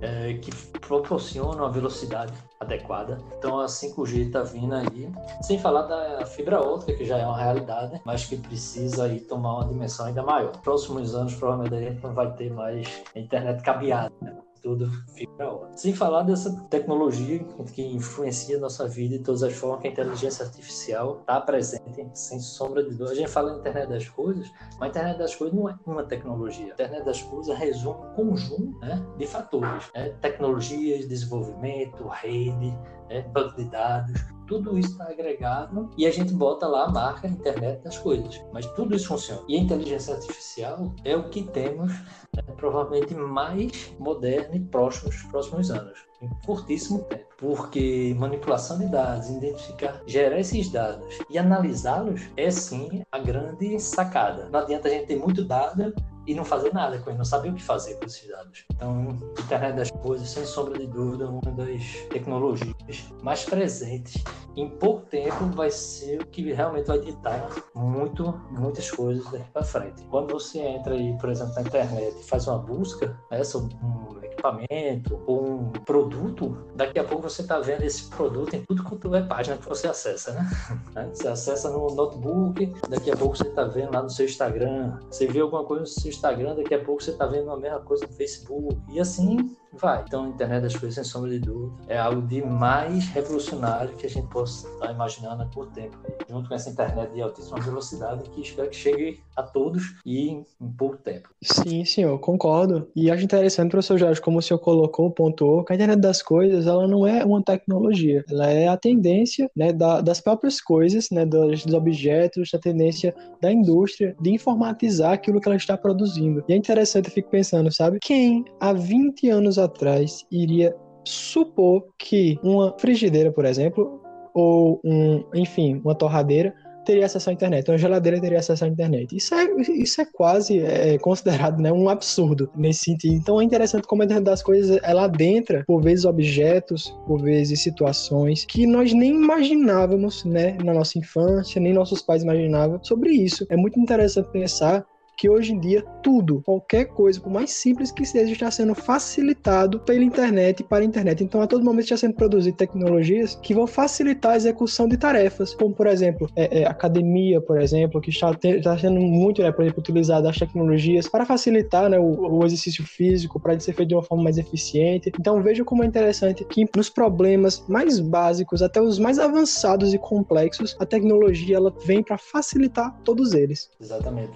é, 0.00 0.34
que 0.34 0.50
proporciona 0.80 1.62
uma 1.62 1.70
velocidade 1.70 2.32
adequada. 2.60 3.18
Então 3.38 3.60
a 3.60 3.66
5G 3.66 4.26
está 4.26 4.42
vindo 4.42 4.74
aí, 4.74 5.10
sem 5.42 5.58
falar 5.58 5.82
da 5.82 6.24
fibra 6.26 6.60
ótica, 6.60 6.94
que 6.94 7.04
já 7.04 7.18
é 7.18 7.26
uma 7.26 7.38
realidade, 7.38 8.00
mas 8.04 8.24
que 8.24 8.36
precisa 8.36 9.04
aí 9.04 9.20
tomar 9.20 9.56
uma 9.56 9.64
dimensão 9.66 10.06
ainda 10.06 10.22
maior. 10.22 10.52
Próximos 10.62 11.14
anos, 11.14 11.34
provavelmente, 11.34 11.74
a 11.74 11.90
gente 11.90 12.02
não 12.02 12.14
vai 12.14 12.32
ter 12.32 12.50
mais 12.52 13.02
internet 13.14 13.62
cabeada, 13.62 14.12
né? 14.20 14.35
Tudo 14.66 14.90
fica 15.14 15.48
ótimo. 15.48 15.78
Sem 15.78 15.94
falar 15.94 16.24
dessa 16.24 16.52
tecnologia 16.68 17.38
que 17.72 17.82
influencia 17.82 18.56
a 18.56 18.60
nossa 18.60 18.88
vida 18.88 19.16
de 19.16 19.22
todas 19.22 19.44
as 19.44 19.52
formas, 19.52 19.82
que 19.82 19.86
a 19.86 19.90
inteligência 19.92 20.44
artificial 20.44 21.20
está 21.20 21.40
presente, 21.40 22.08
sem 22.14 22.40
sombra 22.40 22.82
de 22.82 22.90
dúvida. 22.90 23.12
A 23.12 23.14
gente 23.14 23.30
fala 23.30 23.54
em 23.54 23.58
internet 23.60 23.88
das 23.88 24.08
coisas, 24.08 24.50
mas 24.80 24.82
a 24.82 24.86
internet 24.88 25.18
das 25.18 25.36
coisas 25.36 25.56
não 25.56 25.68
é 25.68 25.78
uma 25.86 26.02
tecnologia. 26.02 26.66
A 26.66 26.70
internet 26.70 27.04
das 27.04 27.22
coisas 27.22 27.56
resume 27.56 28.00
um 28.00 28.14
conjunto 28.14 28.80
né, 28.80 29.06
de 29.16 29.26
fatores. 29.28 29.88
Né? 29.94 30.08
Tecnologias, 30.20 31.06
desenvolvimento, 31.06 32.08
rede, 32.08 32.76
né, 33.08 33.22
banco 33.32 33.56
de 33.56 33.64
dados, 33.70 34.20
tudo 34.46 34.78
isso 34.78 34.92
está 34.92 35.08
agregado 35.08 35.90
e 35.96 36.06
a 36.06 36.10
gente 36.10 36.32
bota 36.32 36.66
lá 36.66 36.84
a 36.84 36.90
marca 36.90 37.26
internet 37.26 37.82
das 37.82 37.98
coisas. 37.98 38.40
Mas 38.52 38.66
tudo 38.72 38.94
isso 38.94 39.08
funciona. 39.08 39.42
E 39.48 39.56
a 39.56 39.60
inteligência 39.60 40.14
artificial 40.14 40.94
é 41.04 41.16
o 41.16 41.28
que 41.28 41.42
temos 41.42 41.92
né, 42.34 42.42
provavelmente 42.56 43.14
mais 43.14 43.94
moderno 43.98 44.54
e 44.54 44.60
próximo 44.60 45.10
nos 45.10 45.22
próximos 45.24 45.70
anos, 45.70 45.98
em 46.22 46.28
curtíssimo 46.44 47.02
tempo. 47.04 47.26
Porque 47.38 48.14
manipulação 48.16 48.78
de 48.78 48.86
dados, 48.86 49.28
identificar, 49.28 50.00
gerar 50.06 50.40
esses 50.40 50.70
dados 50.70 51.18
e 51.28 51.36
analisá-los 51.36 52.22
é 52.36 52.50
sim 52.50 53.02
a 53.12 53.18
grande 53.18 53.78
sacada. 53.78 54.48
Não 54.50 54.60
adianta 54.60 54.88
a 54.88 54.90
gente 54.90 55.06
ter 55.06 55.16
muito 55.16 55.44
dado 55.44 55.92
e 56.26 56.34
não 56.34 56.44
fazer 56.44 56.72
nada 56.72 56.98
com 56.98 57.10
ele, 57.10 57.18
não 57.18 57.24
saber 57.24 57.50
o 57.50 57.54
que 57.54 57.62
fazer 57.62 57.94
com 57.94 58.04
esses 58.04 58.28
dados. 58.28 58.64
Então, 58.74 59.16
internet 59.38 59.76
das 59.76 59.90
coisas, 59.90 60.28
sem 60.28 60.44
sombra 60.44 60.78
de 60.78 60.86
dúvida, 60.86 61.28
uma 61.28 61.40
das 61.52 61.82
tecnologias 62.10 62.74
mais 63.22 63.44
presentes. 63.44 64.22
Em 64.56 64.68
pouco 64.68 65.02
tempo 65.06 65.46
vai 65.54 65.70
ser 65.70 66.22
o 66.22 66.26
que 66.26 66.52
realmente 66.52 66.86
vai 66.86 66.98
ditar 66.98 67.48
muito, 67.74 68.32
muitas 68.50 68.90
coisas 68.90 69.30
daqui 69.30 69.50
para 69.52 69.62
frente. 69.62 70.02
Quando 70.10 70.32
você 70.32 70.60
entra 70.60 70.94
aí, 70.94 71.16
por 71.18 71.30
exemplo, 71.30 71.54
na 71.54 71.62
internet 71.62 72.16
e 72.18 72.24
faz 72.24 72.46
uma 72.46 72.58
busca 72.58 73.18
né, 73.30 73.44
sobre 73.44 73.74
um 73.82 74.24
equipamento 74.24 75.22
ou 75.26 75.46
um 75.46 75.72
produto, 75.72 76.56
daqui 76.74 76.98
a 76.98 77.04
pouco 77.04 77.28
você 77.28 77.42
está 77.42 77.58
vendo 77.58 77.82
esse 77.82 78.08
produto 78.10 78.54
em 78.54 78.64
tudo 78.64 78.82
quanto 78.84 79.14
é 79.14 79.22
página 79.22 79.56
que 79.56 79.68
você 79.68 79.88
acessa, 79.88 80.32
né? 80.32 80.50
Você 81.12 81.28
acessa 81.28 81.70
no 81.70 81.94
notebook, 81.94 82.72
daqui 82.88 83.10
a 83.10 83.16
pouco 83.16 83.36
você 83.36 83.48
está 83.48 83.64
vendo 83.64 83.92
lá 83.92 84.02
no 84.02 84.10
seu 84.10 84.26
Instagram, 84.26 84.98
você 85.10 85.26
vê 85.26 85.40
alguma 85.40 85.64
coisa 85.64 85.82
no 85.82 85.86
seu 85.86 86.10
Instagram, 86.16 86.56
daqui 86.56 86.74
a 86.74 86.82
pouco 86.82 87.02
você 87.02 87.10
está 87.10 87.26
vendo 87.26 87.50
a 87.50 87.56
mesma 87.58 87.80
coisa 87.80 88.06
no 88.06 88.12
Facebook, 88.12 88.76
e 88.90 89.00
assim 89.00 89.56
vai. 89.72 90.02
Então, 90.06 90.24
a 90.24 90.28
internet 90.28 90.62
das 90.62 90.76
coisas, 90.76 90.94
sem 90.94 91.04
sombra 91.04 91.30
de 91.30 91.38
dúvida, 91.38 91.76
é 91.88 91.98
algo 91.98 92.22
de 92.22 92.42
mais 92.42 93.06
revolucionário 93.08 93.94
que 93.96 94.06
a 94.06 94.10
gente 94.10 94.26
possa 94.28 94.68
estar 94.68 94.92
imaginando 94.92 95.42
há 95.42 95.66
tempo. 95.66 95.96
Junto 96.28 96.48
com 96.48 96.54
essa 96.54 96.70
internet 96.70 97.12
de 97.12 97.22
altíssima 97.22 97.60
velocidade, 97.60 98.28
que 98.30 98.40
espero 98.40 98.70
que 98.70 98.76
chegue 98.76 99.20
a 99.36 99.42
todos 99.42 99.94
e 100.04 100.28
em, 100.28 100.46
pouco 100.76 100.96
tempo. 100.96 101.28
Sim, 101.42 101.84
senhor, 101.84 102.18
concordo. 102.18 102.88
E 102.94 103.10
acho 103.10 103.24
interessante, 103.24 103.70
professor 103.70 103.98
Jorge, 103.98 104.20
como 104.20 104.38
o 104.38 104.42
senhor 104.42 104.58
colocou, 104.58 105.10
pontuou, 105.10 105.64
que 105.64 105.72
a 105.72 105.76
internet 105.76 106.00
das 106.00 106.22
coisas, 106.22 106.66
ela 106.66 106.86
não 106.88 107.06
é 107.06 107.24
uma 107.24 107.42
tecnologia, 107.42 108.24
ela 108.30 108.50
é 108.50 108.68
a 108.68 108.76
tendência 108.76 109.50
né, 109.54 109.72
da, 109.72 110.00
das 110.00 110.20
próprias 110.20 110.60
coisas, 110.60 111.10
né, 111.10 111.24
dos, 111.24 111.64
dos 111.64 111.74
objetos, 111.74 112.52
a 112.54 112.58
tendência 112.58 113.14
da 113.40 113.52
indústria 113.52 114.16
de 114.20 114.30
informatizar 114.30 115.12
aquilo 115.12 115.40
que 115.40 115.48
ela 115.48 115.56
está 115.56 115.76
produzindo. 115.76 116.44
E 116.48 116.52
é 116.52 116.56
interessante, 116.56 117.06
eu 117.06 117.12
fico 117.12 117.30
pensando, 117.30 117.72
sabe? 117.72 117.98
Quem 118.00 118.44
há 118.60 118.72
20 118.72 119.28
anos 119.30 119.55
atrás 119.58 120.24
iria 120.30 120.74
supor 121.04 121.86
que 121.98 122.38
uma 122.42 122.74
frigideira, 122.78 123.30
por 123.30 123.44
exemplo, 123.44 124.00
ou 124.34 124.80
um, 124.84 125.24
enfim, 125.34 125.80
uma 125.84 125.94
torradeira 125.94 126.54
teria 126.86 127.04
acesso 127.04 127.28
à 127.28 127.32
internet, 127.32 127.68
uma 127.68 127.76
geladeira 127.76 128.20
teria 128.20 128.38
acesso 128.38 128.64
à 128.64 128.68
internet. 128.68 129.14
Isso 129.14 129.34
é, 129.34 129.44
isso 129.72 130.00
é 130.00 130.06
quase 130.06 130.60
é, 130.60 130.96
considerado 130.98 131.60
né, 131.60 131.72
um 131.72 131.88
absurdo 131.88 132.48
nesse 132.56 132.84
sentido. 132.84 133.14
Então 133.14 133.40
é 133.40 133.44
interessante 133.44 133.86
como 133.86 134.02
a 134.02 134.04
internet 134.04 134.24
das 134.24 134.42
coisas 134.42 134.78
ela 134.82 135.04
adentra, 135.04 135.64
por 135.66 135.82
vezes, 135.82 136.04
objetos, 136.04 136.96
por 137.06 137.20
vezes, 137.20 137.60
situações 137.60 138.44
que 138.44 138.66
nós 138.66 138.92
nem 138.92 139.10
imaginávamos 139.10 140.24
né, 140.24 140.56
na 140.64 140.72
nossa 140.72 140.98
infância, 140.98 141.60
nem 141.60 141.72
nossos 141.72 142.00
pais 142.00 142.22
imaginavam 142.22 142.78
sobre 142.82 143.10
isso. 143.10 143.44
É 143.50 143.56
muito 143.56 143.78
interessante 143.78 144.30
pensar 144.30 144.86
que 145.16 145.28
hoje 145.28 145.52
em 145.52 145.58
dia 145.58 145.82
tudo, 146.02 146.42
qualquer 146.44 146.86
coisa, 146.86 147.20
por 147.20 147.30
mais 147.30 147.50
simples 147.50 147.90
que 147.90 148.04
seja, 148.04 148.32
está 148.32 148.50
sendo 148.50 148.74
facilitado 148.74 149.80
pela 149.80 150.04
internet 150.04 150.60
e 150.60 150.64
para 150.64 150.82
a 150.82 150.86
internet. 150.86 151.24
Então, 151.24 151.40
a 151.40 151.46
todo 151.46 151.64
momento 151.64 151.84
está 151.84 151.96
sendo 151.96 152.14
produzido 152.14 152.56
tecnologias 152.56 153.34
que 153.42 153.54
vão 153.54 153.66
facilitar 153.66 154.32
a 154.32 154.36
execução 154.36 154.86
de 154.86 154.96
tarefas, 154.96 155.54
como, 155.54 155.74
por 155.74 155.86
exemplo, 155.86 156.30
é, 156.36 156.60
é, 156.60 156.66
academia, 156.66 157.40
por 157.40 157.60
exemplo, 157.60 158.00
que 158.00 158.10
está, 158.10 158.30
está 158.42 158.76
sendo 158.78 159.00
muito, 159.00 159.42
né, 159.42 159.50
por 159.50 159.62
exemplo, 159.62 159.80
utilizada 159.80 160.28
as 160.28 160.38
tecnologias 160.38 161.08
para 161.08 161.24
facilitar 161.24 161.88
né, 161.88 161.98
o, 161.98 162.38
o, 162.38 162.44
exercício 162.44 162.84
físico, 162.84 163.40
para 163.40 163.58
ser 163.58 163.72
feito 163.72 163.88
de 163.88 163.94
uma 163.94 164.02
forma 164.02 164.24
mais 164.24 164.36
eficiente. 164.38 165.10
Então, 165.18 165.42
veja 165.42 165.64
como 165.64 165.82
é 165.82 165.86
interessante 165.86 166.44
que 166.44 166.66
nos 166.76 166.90
problemas 166.90 167.64
mais 167.68 167.98
básicos, 167.98 168.62
até 168.62 168.80
os 168.80 168.98
mais 168.98 169.18
avançados 169.18 169.94
e 169.94 169.98
complexos, 169.98 170.76
a 170.78 170.84
tecnologia 170.84 171.56
ela 171.56 171.72
vem 171.84 172.02
para 172.02 172.18
facilitar 172.18 172.94
todos 173.02 173.32
eles. 173.32 173.70
Exatamente. 173.80 174.32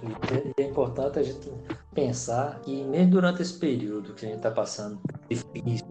E 0.57 0.70
importante 0.71 1.19
a 1.19 1.23
gente 1.23 1.51
pensar 1.93 2.59
que 2.61 2.83
mesmo 2.85 3.11
durante 3.11 3.41
esse 3.41 3.53
período 3.53 4.13
que 4.13 4.25
a 4.25 4.29
gente 4.29 4.37
está 4.37 4.49
passando 4.49 4.99
difícil, 5.29 5.85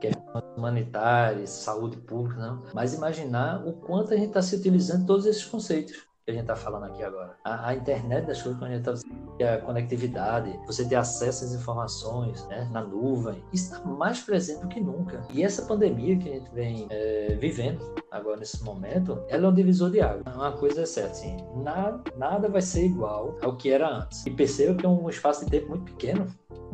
questões 0.00 0.44
humanitárias, 0.56 1.50
saúde 1.50 1.96
pública, 1.96 2.38
não, 2.38 2.62
mas 2.74 2.92
imaginar 2.94 3.66
o 3.66 3.72
quanto 3.72 4.12
a 4.12 4.16
gente 4.16 4.28
está 4.28 4.42
se 4.42 4.56
utilizando 4.56 5.06
todos 5.06 5.24
esses 5.24 5.44
conceitos 5.44 6.06
que 6.24 6.30
a 6.30 6.34
gente 6.34 6.42
está 6.42 6.54
falando 6.54 6.84
aqui 6.84 7.02
agora. 7.02 7.34
A, 7.44 7.68
a, 7.68 7.74
internet 7.74 8.26
das 8.26 8.42
coisas, 8.42 8.60
quando 8.60 8.72
a 8.72 8.76
gente 8.76 8.88
está 8.88 9.54
a 9.54 9.58
conectividade, 9.58 10.60
você 10.66 10.86
ter 10.86 10.96
acesso 10.96 11.44
às 11.44 11.54
informações 11.54 12.46
né, 12.48 12.68
na 12.70 12.82
nuvem, 12.82 13.42
está 13.52 13.80
mais 13.80 14.20
presente 14.20 14.60
do 14.60 14.68
que 14.68 14.80
nunca. 14.80 15.24
E 15.32 15.42
essa 15.42 15.62
pandemia 15.62 16.18
que 16.18 16.28
a 16.28 16.32
gente 16.34 16.50
vem 16.52 16.86
é, 16.90 17.34
vivendo 17.40 17.80
agora 18.10 18.38
nesse 18.38 18.62
momento, 18.62 19.22
ela 19.28 19.46
é 19.46 19.48
um 19.48 19.54
divisor 19.54 19.90
de 19.90 20.00
água. 20.00 20.22
Uma 20.34 20.52
coisa 20.52 20.82
é 20.82 20.86
certa, 20.86 21.12
assim, 21.12 21.36
nada, 21.56 22.02
nada 22.16 22.48
vai 22.48 22.62
ser 22.62 22.84
igual 22.84 23.36
ao 23.42 23.56
que 23.56 23.70
era 23.70 23.88
antes. 23.88 24.26
E 24.26 24.30
perceba 24.30 24.74
que 24.74 24.86
é 24.86 24.88
um 24.88 25.08
espaço 25.08 25.44
de 25.44 25.50
tempo 25.50 25.68
muito 25.68 25.84
pequeno 25.92 26.26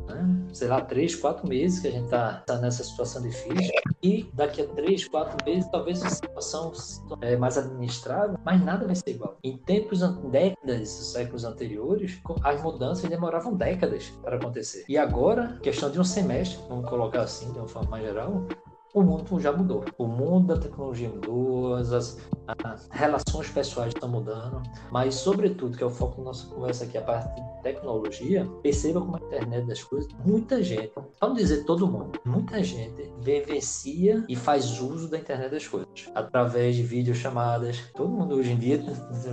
né? 0.07 0.47
sei 0.53 0.69
lá, 0.69 0.81
três, 0.81 1.15
quatro 1.15 1.47
meses 1.49 1.81
que 1.81 1.89
a 1.89 1.91
gente 1.91 2.05
está 2.05 2.43
tá 2.47 2.59
nessa 2.59 2.83
situação 2.85 3.23
difícil. 3.23 3.73
E 4.03 4.31
daqui 4.33 4.63
a 4.63 4.67
três, 4.69 5.07
quatro 5.09 5.37
meses, 5.45 5.69
talvez 5.71 6.03
a 6.03 6.11
situação 6.11 6.73
é 7.21 7.37
mais 7.37 7.59
administrável, 7.59 8.39
mas 8.45 8.65
nada 8.65 8.87
vai 8.87 8.95
ser 8.95 9.11
igual. 9.11 9.37
Em 9.43 9.57
tempos, 9.57 10.01
décadas, 10.31 10.89
séculos 10.89 11.45
anteriores, 11.45 12.21
as 12.43 12.63
mudanças 12.63 13.09
demoravam 13.09 13.55
décadas 13.55 14.13
para 14.23 14.37
acontecer. 14.37 14.85
E 14.89 14.97
agora, 14.97 15.59
questão 15.63 15.91
de 15.91 16.01
um 16.01 16.05
semestre, 16.05 16.59
vamos 16.69 16.89
colocar 16.89 17.23
assim, 17.23 17.51
de 17.53 17.59
uma 17.59 17.69
forma 17.69 17.91
mais 17.91 18.05
geral, 18.05 18.47
o 18.97 19.03
mundo 19.03 19.39
já 19.39 19.53
mudou. 19.53 19.85
O 19.99 20.07
mundo 20.07 20.55
da 20.55 20.59
tecnologia 20.59 21.11
mudou, 21.11 21.75
as, 21.75 21.93
as, 21.93 22.89
relações 22.91 23.51
pessoais 23.51 23.93
estão 23.93 24.09
mudando, 24.09 24.63
mas, 24.91 25.17
sobretudo, 25.17 25.77
que 25.77 25.85
é 25.85 25.87
o 25.87 25.91
foco 25.91 26.17
da 26.17 26.25
nossa 26.25 26.47
conversa 26.47 26.85
aqui, 26.85 26.97
a 26.97 27.03
parte 27.03 27.35
de 27.35 27.63
tecnologia, 27.63 28.49
perceba 28.63 29.01
como 29.01 29.17
a 29.17 29.21
internet 29.21 29.67
das 29.67 29.83
coisas, 29.85 30.11
muita 30.25 30.63
gente, 30.63 30.93
não 31.21 31.35
dizer 31.35 31.65
todo 31.65 31.87
mundo, 31.87 32.19
muita 32.25 32.63
gente 32.65 33.13
vivencia 33.21 34.25
e 34.29 34.35
faz 34.35 34.81
uso 34.81 35.11
da 35.11 35.19
internet 35.19 35.51
das 35.51 35.69
coisas, 35.69 35.89
através 36.15 36.77
de 36.77 36.83
videochamadas. 36.83 37.83
Todo 37.95 38.09
mundo 38.09 38.37
hoje 38.37 38.53
em 38.53 38.59
dia, 38.59 38.83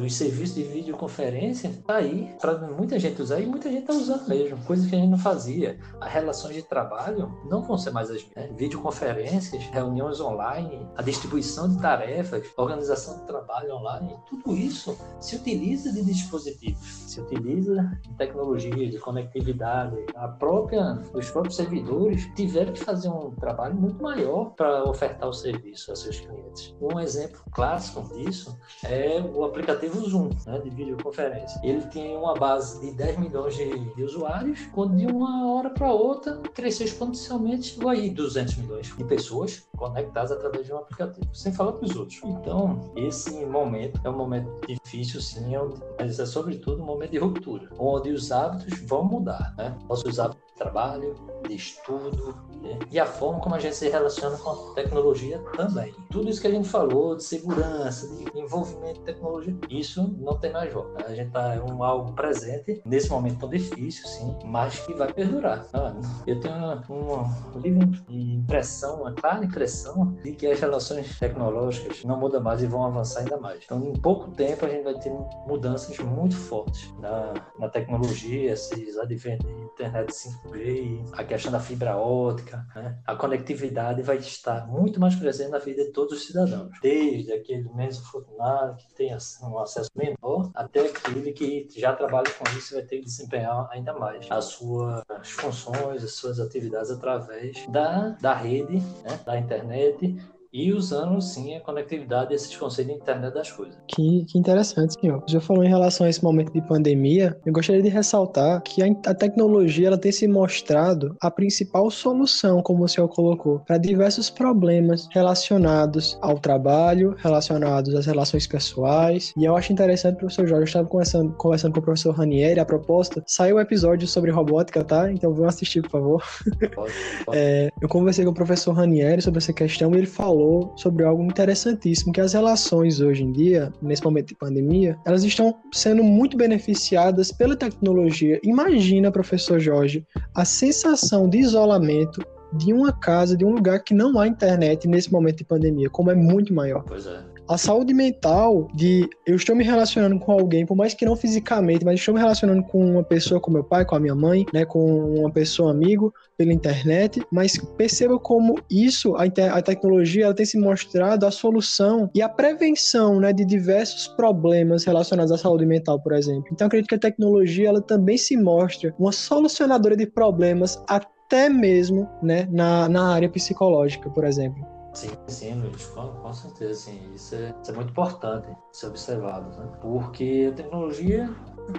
os 0.03 0.13
serviços 0.13 0.55
de 0.55 0.63
videoconferência, 0.63 1.71
tá 1.87 1.95
aí 1.95 2.35
para 2.41 2.57
muita 2.67 2.99
gente 2.99 3.21
usar 3.21 3.39
e 3.39 3.45
muita 3.45 3.69
gente 3.69 3.83
está 3.83 3.93
usando 3.93 4.27
mesmo, 4.27 4.57
coisas 4.65 4.87
que 4.87 4.95
a 4.95 4.99
gente 4.99 5.09
não 5.09 5.17
fazia. 5.17 5.79
As 6.01 6.11
relações 6.11 6.55
de 6.55 6.63
trabalho 6.63 7.33
não 7.49 7.61
vão 7.61 7.77
ser 7.77 7.91
mais 7.91 8.09
as 8.09 8.23
mesmas. 8.23 8.33
Né? 8.35 8.49
Videoconferência 8.57 9.52
reuniões 9.57 10.19
online, 10.19 10.87
a 10.95 11.01
distribuição 11.01 11.69
de 11.69 11.81
tarefas, 11.81 12.45
organização 12.57 13.19
de 13.19 13.27
trabalho 13.27 13.75
online, 13.75 14.15
tudo 14.29 14.55
isso 14.55 14.97
se 15.19 15.35
utiliza 15.35 15.91
de 15.91 16.03
dispositivos, 16.03 16.85
se 17.07 17.19
utiliza 17.19 17.99
de 18.01 18.13
tecnologia, 18.15 18.89
de 18.89 18.99
conectividade. 18.99 19.95
A 20.15 20.27
própria, 20.27 20.99
os 21.13 21.29
próprios 21.29 21.55
servidores 21.55 22.25
tiveram 22.35 22.73
que 22.73 22.83
fazer 22.83 23.09
um 23.09 23.31
trabalho 23.31 23.75
muito 23.75 24.01
maior 24.01 24.51
para 24.55 24.83
ofertar 24.83 25.29
o 25.29 25.33
serviço 25.33 25.91
a 25.91 25.95
seus 25.95 26.19
clientes. 26.19 26.75
Um 26.81 26.99
exemplo 26.99 27.41
clássico 27.51 28.01
disso 28.13 28.57
é 28.83 29.21
o 29.21 29.43
aplicativo 29.43 29.99
Zoom, 30.09 30.29
né, 30.45 30.59
de 30.59 30.69
videoconferência. 30.69 31.59
Ele 31.63 31.81
tem 31.87 32.15
uma 32.15 32.33
base 32.33 32.79
de 32.81 32.91
10 32.91 33.19
milhões 33.19 33.55
de, 33.55 33.79
de 33.95 34.03
usuários, 34.03 34.65
quando 34.73 34.95
de 34.95 35.05
uma 35.05 35.53
hora 35.53 35.69
para 35.69 35.91
outra 35.91 36.41
cresceu 36.53 36.85
exponencialmente, 36.85 37.77
aí 37.87 38.09
200 38.09 38.55
milhões 38.57 38.95
de 38.95 39.03
pessoas 39.03 39.32
pessoas 39.33 39.67
conectadas 39.75 40.31
através 40.31 40.65
de 40.65 40.73
um 40.73 40.77
aplicativo, 40.77 41.27
sem 41.33 41.51
falar 41.51 41.73
os 41.75 41.95
outros. 41.95 42.19
Então, 42.23 42.91
esse 42.95 43.45
momento 43.45 43.99
é 44.03 44.09
um 44.09 44.17
momento 44.17 44.49
difícil, 44.67 45.21
sim, 45.21 45.55
é 45.55 45.59
mas 45.99 46.19
é 46.19 46.25
sobretudo 46.25 46.83
um 46.83 46.85
momento 46.85 47.11
de 47.11 47.17
ruptura, 47.17 47.69
onde 47.77 48.11
os 48.11 48.31
hábitos 48.31 48.79
vão 48.81 49.03
mudar, 49.03 49.53
né? 49.57 49.75
Nossos 49.89 50.19
hábitos 50.19 50.43
trabalho, 50.55 51.15
de 51.47 51.55
estudo, 51.55 52.35
né? 52.61 52.79
e 52.91 52.99
a 52.99 53.05
forma 53.05 53.39
como 53.39 53.55
a 53.55 53.59
gente 53.59 53.75
se 53.75 53.89
relaciona 53.89 54.37
com 54.37 54.49
a 54.49 54.73
tecnologia 54.73 55.39
também. 55.55 55.93
Tudo 56.09 56.29
isso 56.29 56.41
que 56.41 56.47
a 56.47 56.51
gente 56.51 56.67
falou 56.67 57.15
de 57.15 57.23
segurança, 57.23 58.07
de 58.07 58.39
envolvimento 58.39 58.99
de 58.99 59.05
tecnologia, 59.05 59.55
isso 59.69 60.15
não 60.19 60.37
tem 60.37 60.51
mais 60.51 60.71
volta. 60.73 61.05
A 61.05 61.15
gente 61.15 61.27
está 61.27 61.55
é 61.55 61.61
um 61.61 61.83
algo 61.83 62.13
presente 62.13 62.81
nesse 62.85 63.09
momento 63.09 63.39
tão 63.39 63.49
difícil, 63.49 64.07
sim, 64.07 64.35
mas 64.45 64.79
que 64.79 64.93
vai 64.93 65.11
perdurar. 65.11 65.65
Ah, 65.73 65.93
eu 66.25 66.39
tenho 66.39 66.55
uma, 66.89 67.29
livre 67.55 68.01
impressão, 68.09 69.01
uma 69.01 69.13
clara 69.13 69.43
impressão 69.43 70.13
de 70.23 70.31
que 70.33 70.47
as 70.47 70.59
relações 70.59 71.19
tecnológicas 71.19 72.03
não 72.03 72.19
mudam 72.19 72.41
mais 72.41 72.61
e 72.61 72.67
vão 72.67 72.85
avançar 72.85 73.21
ainda 73.21 73.37
mais. 73.37 73.61
Então, 73.63 73.83
em 73.83 73.93
pouco 73.93 74.31
tempo, 74.31 74.65
a 74.65 74.69
gente 74.69 74.83
vai 74.83 74.95
ter 74.95 75.11
mudanças 75.47 75.97
muito 75.99 76.35
fortes 76.35 76.93
na, 76.99 77.33
na 77.59 77.69
tecnologia, 77.69 78.51
esses 78.53 78.97
adventos 78.97 79.47
de 79.47 79.63
internet 79.63 80.13
5G, 80.43 81.09
a 81.13 81.23
questão 81.23 81.51
da 81.51 81.59
fibra 81.59 81.95
ótica, 81.95 82.65
né? 82.75 82.97
a 83.05 83.15
conectividade 83.15 84.01
vai 84.01 84.17
estar 84.17 84.67
muito 84.67 84.99
mais 84.99 85.15
presente 85.15 85.51
na 85.51 85.59
vida 85.59 85.83
de 85.83 85.91
todos 85.91 86.13
os 86.13 86.25
cidadãos, 86.25 86.71
desde 86.81 87.31
aquele 87.33 87.69
menos 87.73 87.99
afortunado 87.99 88.77
que 88.77 88.93
tem 88.95 89.15
um 89.41 89.59
acesso 89.59 89.89
menor 89.95 90.51
até 90.53 90.87
aquele 90.87 91.31
que 91.31 91.67
já 91.75 91.93
trabalha 91.93 92.29
com 92.31 92.43
isso 92.57 92.73
e 92.73 92.77
vai 92.77 92.83
ter 92.83 92.99
que 92.99 93.05
desempenhar 93.05 93.67
ainda 93.71 93.93
mais 93.93 94.25
as 94.29 94.45
suas 94.45 95.03
funções, 95.23 96.03
as 96.03 96.13
suas 96.13 96.39
atividades 96.39 96.91
através 96.91 97.65
da, 97.67 98.09
da 98.21 98.33
rede, 98.33 98.79
né? 99.03 99.19
da 99.25 99.39
internet 99.39 100.15
e 100.53 100.71
usando 100.71 101.19
sim 101.19 101.55
a 101.55 101.59
conectividade 101.59 102.29
desses 102.29 102.55
conceitos 102.55 102.93
de 102.93 103.01
internet 103.01 103.33
das 103.33 103.51
coisas. 103.51 103.75
Que, 103.87 104.23
que 104.25 104.37
interessante, 104.37 104.93
senhor. 104.99 105.23
Já 105.27 105.41
falou 105.41 105.63
em 105.63 105.69
relação 105.69 106.05
a 106.05 106.09
esse 106.09 106.23
momento 106.23 106.53
de 106.53 106.61
pandemia, 106.61 107.35
eu 107.43 107.51
gostaria 107.51 107.81
de 107.81 107.89
ressaltar 107.89 108.61
que 108.61 108.83
a, 108.83 108.85
a 109.07 109.15
tecnologia 109.15 109.87
ela 109.87 109.97
tem 109.97 110.11
se 110.11 110.27
mostrado 110.27 111.15
a 111.19 111.31
principal 111.31 111.89
solução, 111.89 112.61
como 112.61 112.83
o 112.83 112.87
senhor 112.87 113.07
colocou, 113.07 113.59
para 113.61 113.79
diversos 113.79 114.29
problemas 114.29 115.07
relacionados 115.11 116.19
ao 116.21 116.37
trabalho, 116.37 117.15
relacionados 117.17 117.95
às 117.95 118.05
relações 118.05 118.45
pessoais. 118.45 119.33
E 119.35 119.45
eu 119.45 119.55
acho 119.55 119.73
interessante, 119.73 120.17
professor 120.17 120.45
Jorge, 120.45 120.61
eu 120.61 120.65
estava 120.65 120.87
conversando, 120.87 121.33
conversando 121.33 121.73
com 121.73 121.79
o 121.79 121.83
professor 121.83 122.11
Ranieri, 122.11 122.59
a 122.59 122.65
propósito, 122.65 123.23
saiu 123.25 123.55
o 123.55 123.57
um 123.57 123.61
episódio 123.61 124.07
sobre 124.07 124.29
robótica, 124.29 124.83
tá? 124.83 125.11
Então 125.11 125.33
vão 125.33 125.47
assistir, 125.47 125.81
por 125.81 125.89
favor. 125.89 126.23
Pode, 126.59 126.75
pode. 126.75 126.93
É, 127.35 127.71
eu 127.81 127.89
conversei 127.89 128.23
com 128.23 128.31
o 128.31 128.33
professor 128.33 128.73
Ranieri 128.73 129.21
sobre 129.21 129.39
essa 129.39 129.51
questão 129.51 129.91
e 129.93 129.97
ele 129.97 130.05
falou 130.05 130.42
falou 130.43 130.73
sobre 130.75 131.05
algo 131.05 131.23
interessantíssimo, 131.23 132.11
que 132.11 132.19
as 132.19 132.33
relações 132.33 132.99
hoje 132.99 133.23
em 133.23 133.31
dia, 133.31 133.71
nesse 133.81 134.03
momento 134.03 134.27
de 134.27 134.35
pandemia, 134.35 134.97
elas 135.05 135.23
estão 135.23 135.55
sendo 135.71 136.03
muito 136.03 136.35
beneficiadas 136.35 137.31
pela 137.31 137.55
tecnologia. 137.55 138.39
Imagina, 138.43 139.11
professor 139.11 139.59
Jorge, 139.59 140.05
a 140.35 140.43
sensação 140.43 141.29
de 141.29 141.39
isolamento 141.39 142.21
de 142.53 142.73
uma 142.73 142.91
casa, 142.91 143.35
de 143.35 143.45
um 143.45 143.51
lugar 143.51 143.83
que 143.83 143.93
não 143.93 144.19
há 144.19 144.27
internet 144.27 144.87
nesse 144.87 145.11
momento 145.11 145.37
de 145.37 145.45
pandemia, 145.45 145.89
como 145.89 146.11
é 146.11 146.15
muito 146.15 146.53
maior. 146.53 146.83
Pois 146.83 147.07
é 147.07 147.32
a 147.47 147.57
saúde 147.57 147.93
mental 147.93 148.67
de 148.73 149.09
eu 149.25 149.35
estou 149.35 149.55
me 149.55 149.63
relacionando 149.63 150.19
com 150.19 150.31
alguém, 150.31 150.65
por 150.65 150.75
mais 150.75 150.93
que 150.93 151.05
não 151.05 151.15
fisicamente, 151.15 151.83
mas 151.83 151.99
estou 151.99 152.13
me 152.13 152.19
relacionando 152.19 152.63
com 152.63 152.83
uma 152.83 153.03
pessoa, 153.03 153.39
com 153.39 153.51
meu 153.51 153.63
pai, 153.63 153.85
com 153.85 153.95
a 153.95 153.99
minha 153.99 154.15
mãe, 154.15 154.45
né, 154.53 154.65
com 154.65 155.19
uma 155.19 155.31
pessoa 155.31 155.71
amigo 155.71 156.13
pela 156.37 156.53
internet, 156.53 157.21
mas 157.31 157.57
perceba 157.77 158.17
como 158.17 158.55
isso, 158.69 159.15
a, 159.15 159.23
a 159.23 159.61
tecnologia, 159.61 160.25
ela 160.25 160.33
tem 160.33 160.45
se 160.45 160.57
mostrado 160.57 161.25
a 161.25 161.31
solução 161.31 162.09
e 162.15 162.21
a 162.21 162.29
prevenção, 162.29 163.19
né, 163.19 163.33
de 163.33 163.45
diversos 163.45 164.07
problemas 164.07 164.83
relacionados 164.85 165.31
à 165.31 165.37
saúde 165.37 165.65
mental, 165.65 166.01
por 166.01 166.13
exemplo. 166.13 166.45
Então, 166.51 166.67
acredito 166.67 166.89
que 166.89 166.95
a 166.95 166.99
tecnologia, 166.99 167.69
ela 167.69 167.81
também 167.81 168.17
se 168.17 168.37
mostra 168.37 168.93
uma 168.97 169.11
solucionadora 169.11 169.95
de 169.95 170.05
problemas 170.05 170.81
até 170.87 171.49
mesmo, 171.49 172.09
né, 172.21 172.47
na, 172.51 172.87
na 172.87 173.13
área 173.13 173.29
psicológica, 173.29 174.09
por 174.09 174.23
exemplo. 174.23 174.73
Sim, 174.93 175.09
sim, 175.27 175.53
Luiz, 175.55 175.85
com, 175.87 176.07
com 176.07 176.33
certeza, 176.33 176.73
sim. 176.73 177.13
Isso 177.13 177.35
é, 177.35 177.53
isso 177.61 177.71
é 177.71 177.73
muito 177.73 177.89
importante 177.89 178.47
ser 178.71 178.87
observado, 178.87 179.49
né? 179.57 179.71
Porque 179.81 180.49
a 180.51 180.55
tecnologia 180.55 181.29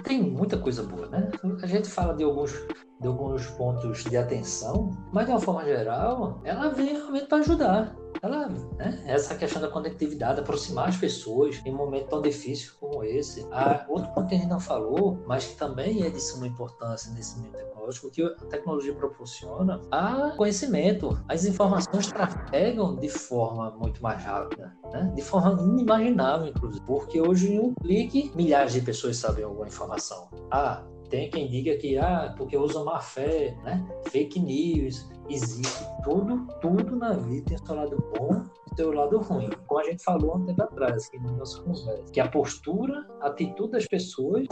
tem 0.03 0.21
muita 0.21 0.57
coisa 0.57 0.83
boa, 0.83 1.07
né? 1.07 1.31
A 1.61 1.67
gente 1.67 1.87
fala 1.89 2.13
de 2.13 2.23
alguns, 2.23 2.51
de 2.99 3.07
alguns 3.07 3.47
pontos 3.51 4.03
de 4.03 4.17
atenção, 4.17 4.91
mas 5.13 5.25
de 5.25 5.31
uma 5.31 5.39
forma 5.39 5.63
geral, 5.63 6.41
ela 6.43 6.69
vem 6.69 6.93
realmente 6.93 7.27
para 7.27 7.37
ajudar 7.37 7.95
ela, 8.21 8.49
né, 8.77 9.03
essa 9.05 9.35
questão 9.35 9.61
da 9.61 9.67
conectividade, 9.67 10.39
aproximar 10.39 10.89
as 10.89 10.97
pessoas 10.97 11.61
em 11.65 11.71
um 11.71 11.77
momento 11.77 12.07
tão 12.07 12.21
difícil 12.21 12.73
como 12.79 13.03
esse. 13.03 13.45
A, 13.51 13.85
outro 13.87 14.11
ponto 14.13 14.27
que 14.27 14.35
a 14.35 14.37
gente 14.37 14.49
não 14.49 14.59
falou, 14.59 15.23
mas 15.27 15.45
que 15.45 15.55
também 15.55 16.03
é 16.03 16.09
de 16.09 16.19
suma 16.19 16.47
importância 16.47 17.11
nesse 17.13 17.39
meio 17.39 17.53
tecnológico, 17.85 18.09
que 18.09 18.23
a 18.23 18.29
tecnologia 18.47 18.93
proporciona 18.93 19.81
a 19.91 20.31
conhecimento. 20.31 21.17
As 21.27 21.45
informações 21.45 22.07
trafegam 22.07 22.95
de 22.95 23.09
forma 23.09 23.71
muito 23.71 24.01
mais 24.01 24.23
rápida, 24.23 24.75
né? 24.91 25.11
de 25.15 25.21
forma 25.21 25.61
inimaginável, 25.61 26.47
inclusive, 26.47 26.83
porque 26.85 27.21
hoje 27.21 27.53
em 27.53 27.59
um 27.59 27.73
clique, 27.75 28.31
milhares 28.35 28.73
de 28.73 28.81
pessoas 28.81 29.17
sabem 29.17 29.43
alguma 29.43 29.67
informação. 29.67 30.29
Ah, 30.51 30.83
tem 31.09 31.29
quem 31.29 31.47
diga 31.47 31.75
que, 31.77 31.97
ah, 31.97 32.33
porque 32.35 32.57
usa 32.57 32.83
má 32.83 32.99
fé, 32.99 33.55
né? 33.63 33.85
Fake 34.09 34.39
news, 34.39 35.07
existe 35.29 35.85
tudo, 36.03 36.47
tudo 36.61 36.95
na 36.95 37.13
vida 37.13 37.45
tem 37.45 37.57
seu 37.57 37.75
lado 37.75 37.97
bom 38.17 38.43
e 38.71 38.75
seu 38.75 38.93
lado 38.93 39.17
ruim. 39.19 39.49
Como 39.67 39.79
a 39.79 39.83
gente 39.83 40.03
falou 40.03 40.37
um 40.37 40.45
tempo 40.45 40.61
atrás, 40.61 41.07
aqui 41.07 41.19
no 41.19 41.37
nosso 41.37 41.63
conversa, 41.63 42.11
que 42.11 42.19
a 42.19 42.29
postura, 42.29 43.05
a 43.21 43.27
atitude 43.27 43.71
das 43.71 43.85
pessoas 43.85 44.47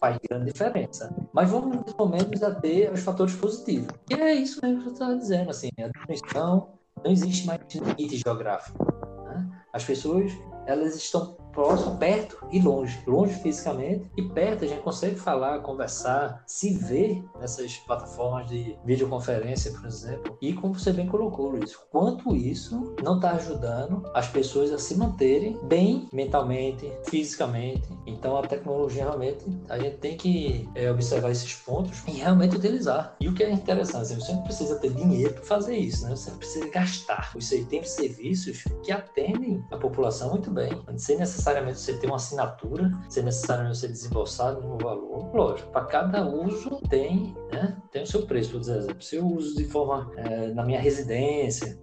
faz 0.00 0.18
grande 0.28 0.52
diferença. 0.52 1.14
Mas 1.32 1.50
vamos, 1.50 1.92
pelo 1.92 2.08
menos, 2.08 2.42
a 2.42 2.54
ter 2.54 2.92
os 2.92 3.00
fatores 3.00 3.34
positivos. 3.36 3.88
E 4.10 4.14
é 4.14 4.34
isso 4.34 4.60
mesmo 4.62 4.82
que 4.82 4.88
eu 4.88 4.92
estava 4.92 5.16
dizendo, 5.16 5.50
assim, 5.50 5.68
a 5.78 5.88
definição, 5.88 6.78
não 7.04 7.10
existe 7.10 7.46
mais 7.46 7.60
limite 7.74 8.16
geográfico. 8.16 8.84
Né? 9.24 9.48
As 9.72 9.84
pessoas, 9.84 10.32
elas 10.66 10.96
estão 10.96 11.36
próximo, 11.58 11.96
perto 11.96 12.38
e 12.52 12.60
longe. 12.60 13.02
Longe 13.04 13.34
fisicamente 13.34 14.08
e 14.16 14.22
perto 14.22 14.64
a 14.64 14.68
gente 14.68 14.80
consegue 14.80 15.16
falar, 15.16 15.58
conversar, 15.58 16.44
se 16.46 16.72
ver 16.74 17.20
nessas 17.40 17.78
plataformas 17.78 18.46
de 18.48 18.78
videoconferência, 18.84 19.72
por 19.72 19.84
exemplo. 19.84 20.38
E 20.40 20.52
como 20.52 20.78
você 20.78 20.92
bem 20.92 21.08
colocou, 21.08 21.50
Luiz, 21.50 21.74
quanto 21.90 22.36
isso 22.36 22.94
não 23.02 23.16
está 23.16 23.32
ajudando 23.32 24.08
as 24.14 24.28
pessoas 24.28 24.70
a 24.72 24.78
se 24.78 24.94
manterem 24.96 25.58
bem 25.64 26.08
mentalmente, 26.12 26.92
fisicamente. 27.08 27.88
Então 28.06 28.36
a 28.36 28.46
tecnologia 28.46 29.02
realmente 29.02 29.44
a 29.68 29.80
gente 29.80 29.96
tem 29.96 30.16
que 30.16 30.68
é, 30.76 30.88
observar 30.92 31.32
esses 31.32 31.54
pontos 31.54 32.04
e 32.06 32.12
realmente 32.12 32.54
utilizar. 32.54 33.16
E 33.20 33.26
o 33.26 33.34
que 33.34 33.42
é 33.42 33.50
interessante, 33.50 34.14
você 34.14 34.32
não 34.32 34.44
precisa 34.44 34.76
ter 34.76 34.94
dinheiro 34.94 35.34
para 35.34 35.42
fazer 35.42 35.76
isso, 35.76 36.04
né? 36.04 36.10
Você 36.10 36.30
precisa 36.30 36.68
gastar. 36.68 37.32
Você 37.34 37.64
tem 37.64 37.82
serviços 37.82 38.62
que 38.84 38.92
atendem 38.92 39.60
a 39.72 39.76
população 39.76 40.30
muito 40.30 40.52
bem, 40.52 40.70
sem 40.96 41.18
necessidade 41.18 41.47
necessariamente 41.48 41.78
você 41.78 41.94
ter 41.94 42.06
uma 42.06 42.16
assinatura, 42.16 42.90
sem 43.08 43.22
necessariamente 43.22 43.78
você 43.78 43.88
desembolsar 43.88 44.58
um 44.58 44.76
valor. 44.78 45.34
Lógico, 45.34 45.70
para 45.70 45.84
cada 45.86 46.26
uso 46.26 46.80
tem, 46.88 47.34
né, 47.52 47.76
tem 47.90 48.02
o 48.02 48.06
seu 48.06 48.26
preço, 48.26 48.52
por 48.52 48.60
exemplo. 48.60 49.02
Se 49.02 49.16
eu 49.16 49.26
uso 49.26 49.56
de 49.56 49.64
forma 49.64 50.10
é, 50.16 50.48
na 50.48 50.64
minha 50.64 50.80
residência, 50.80 51.78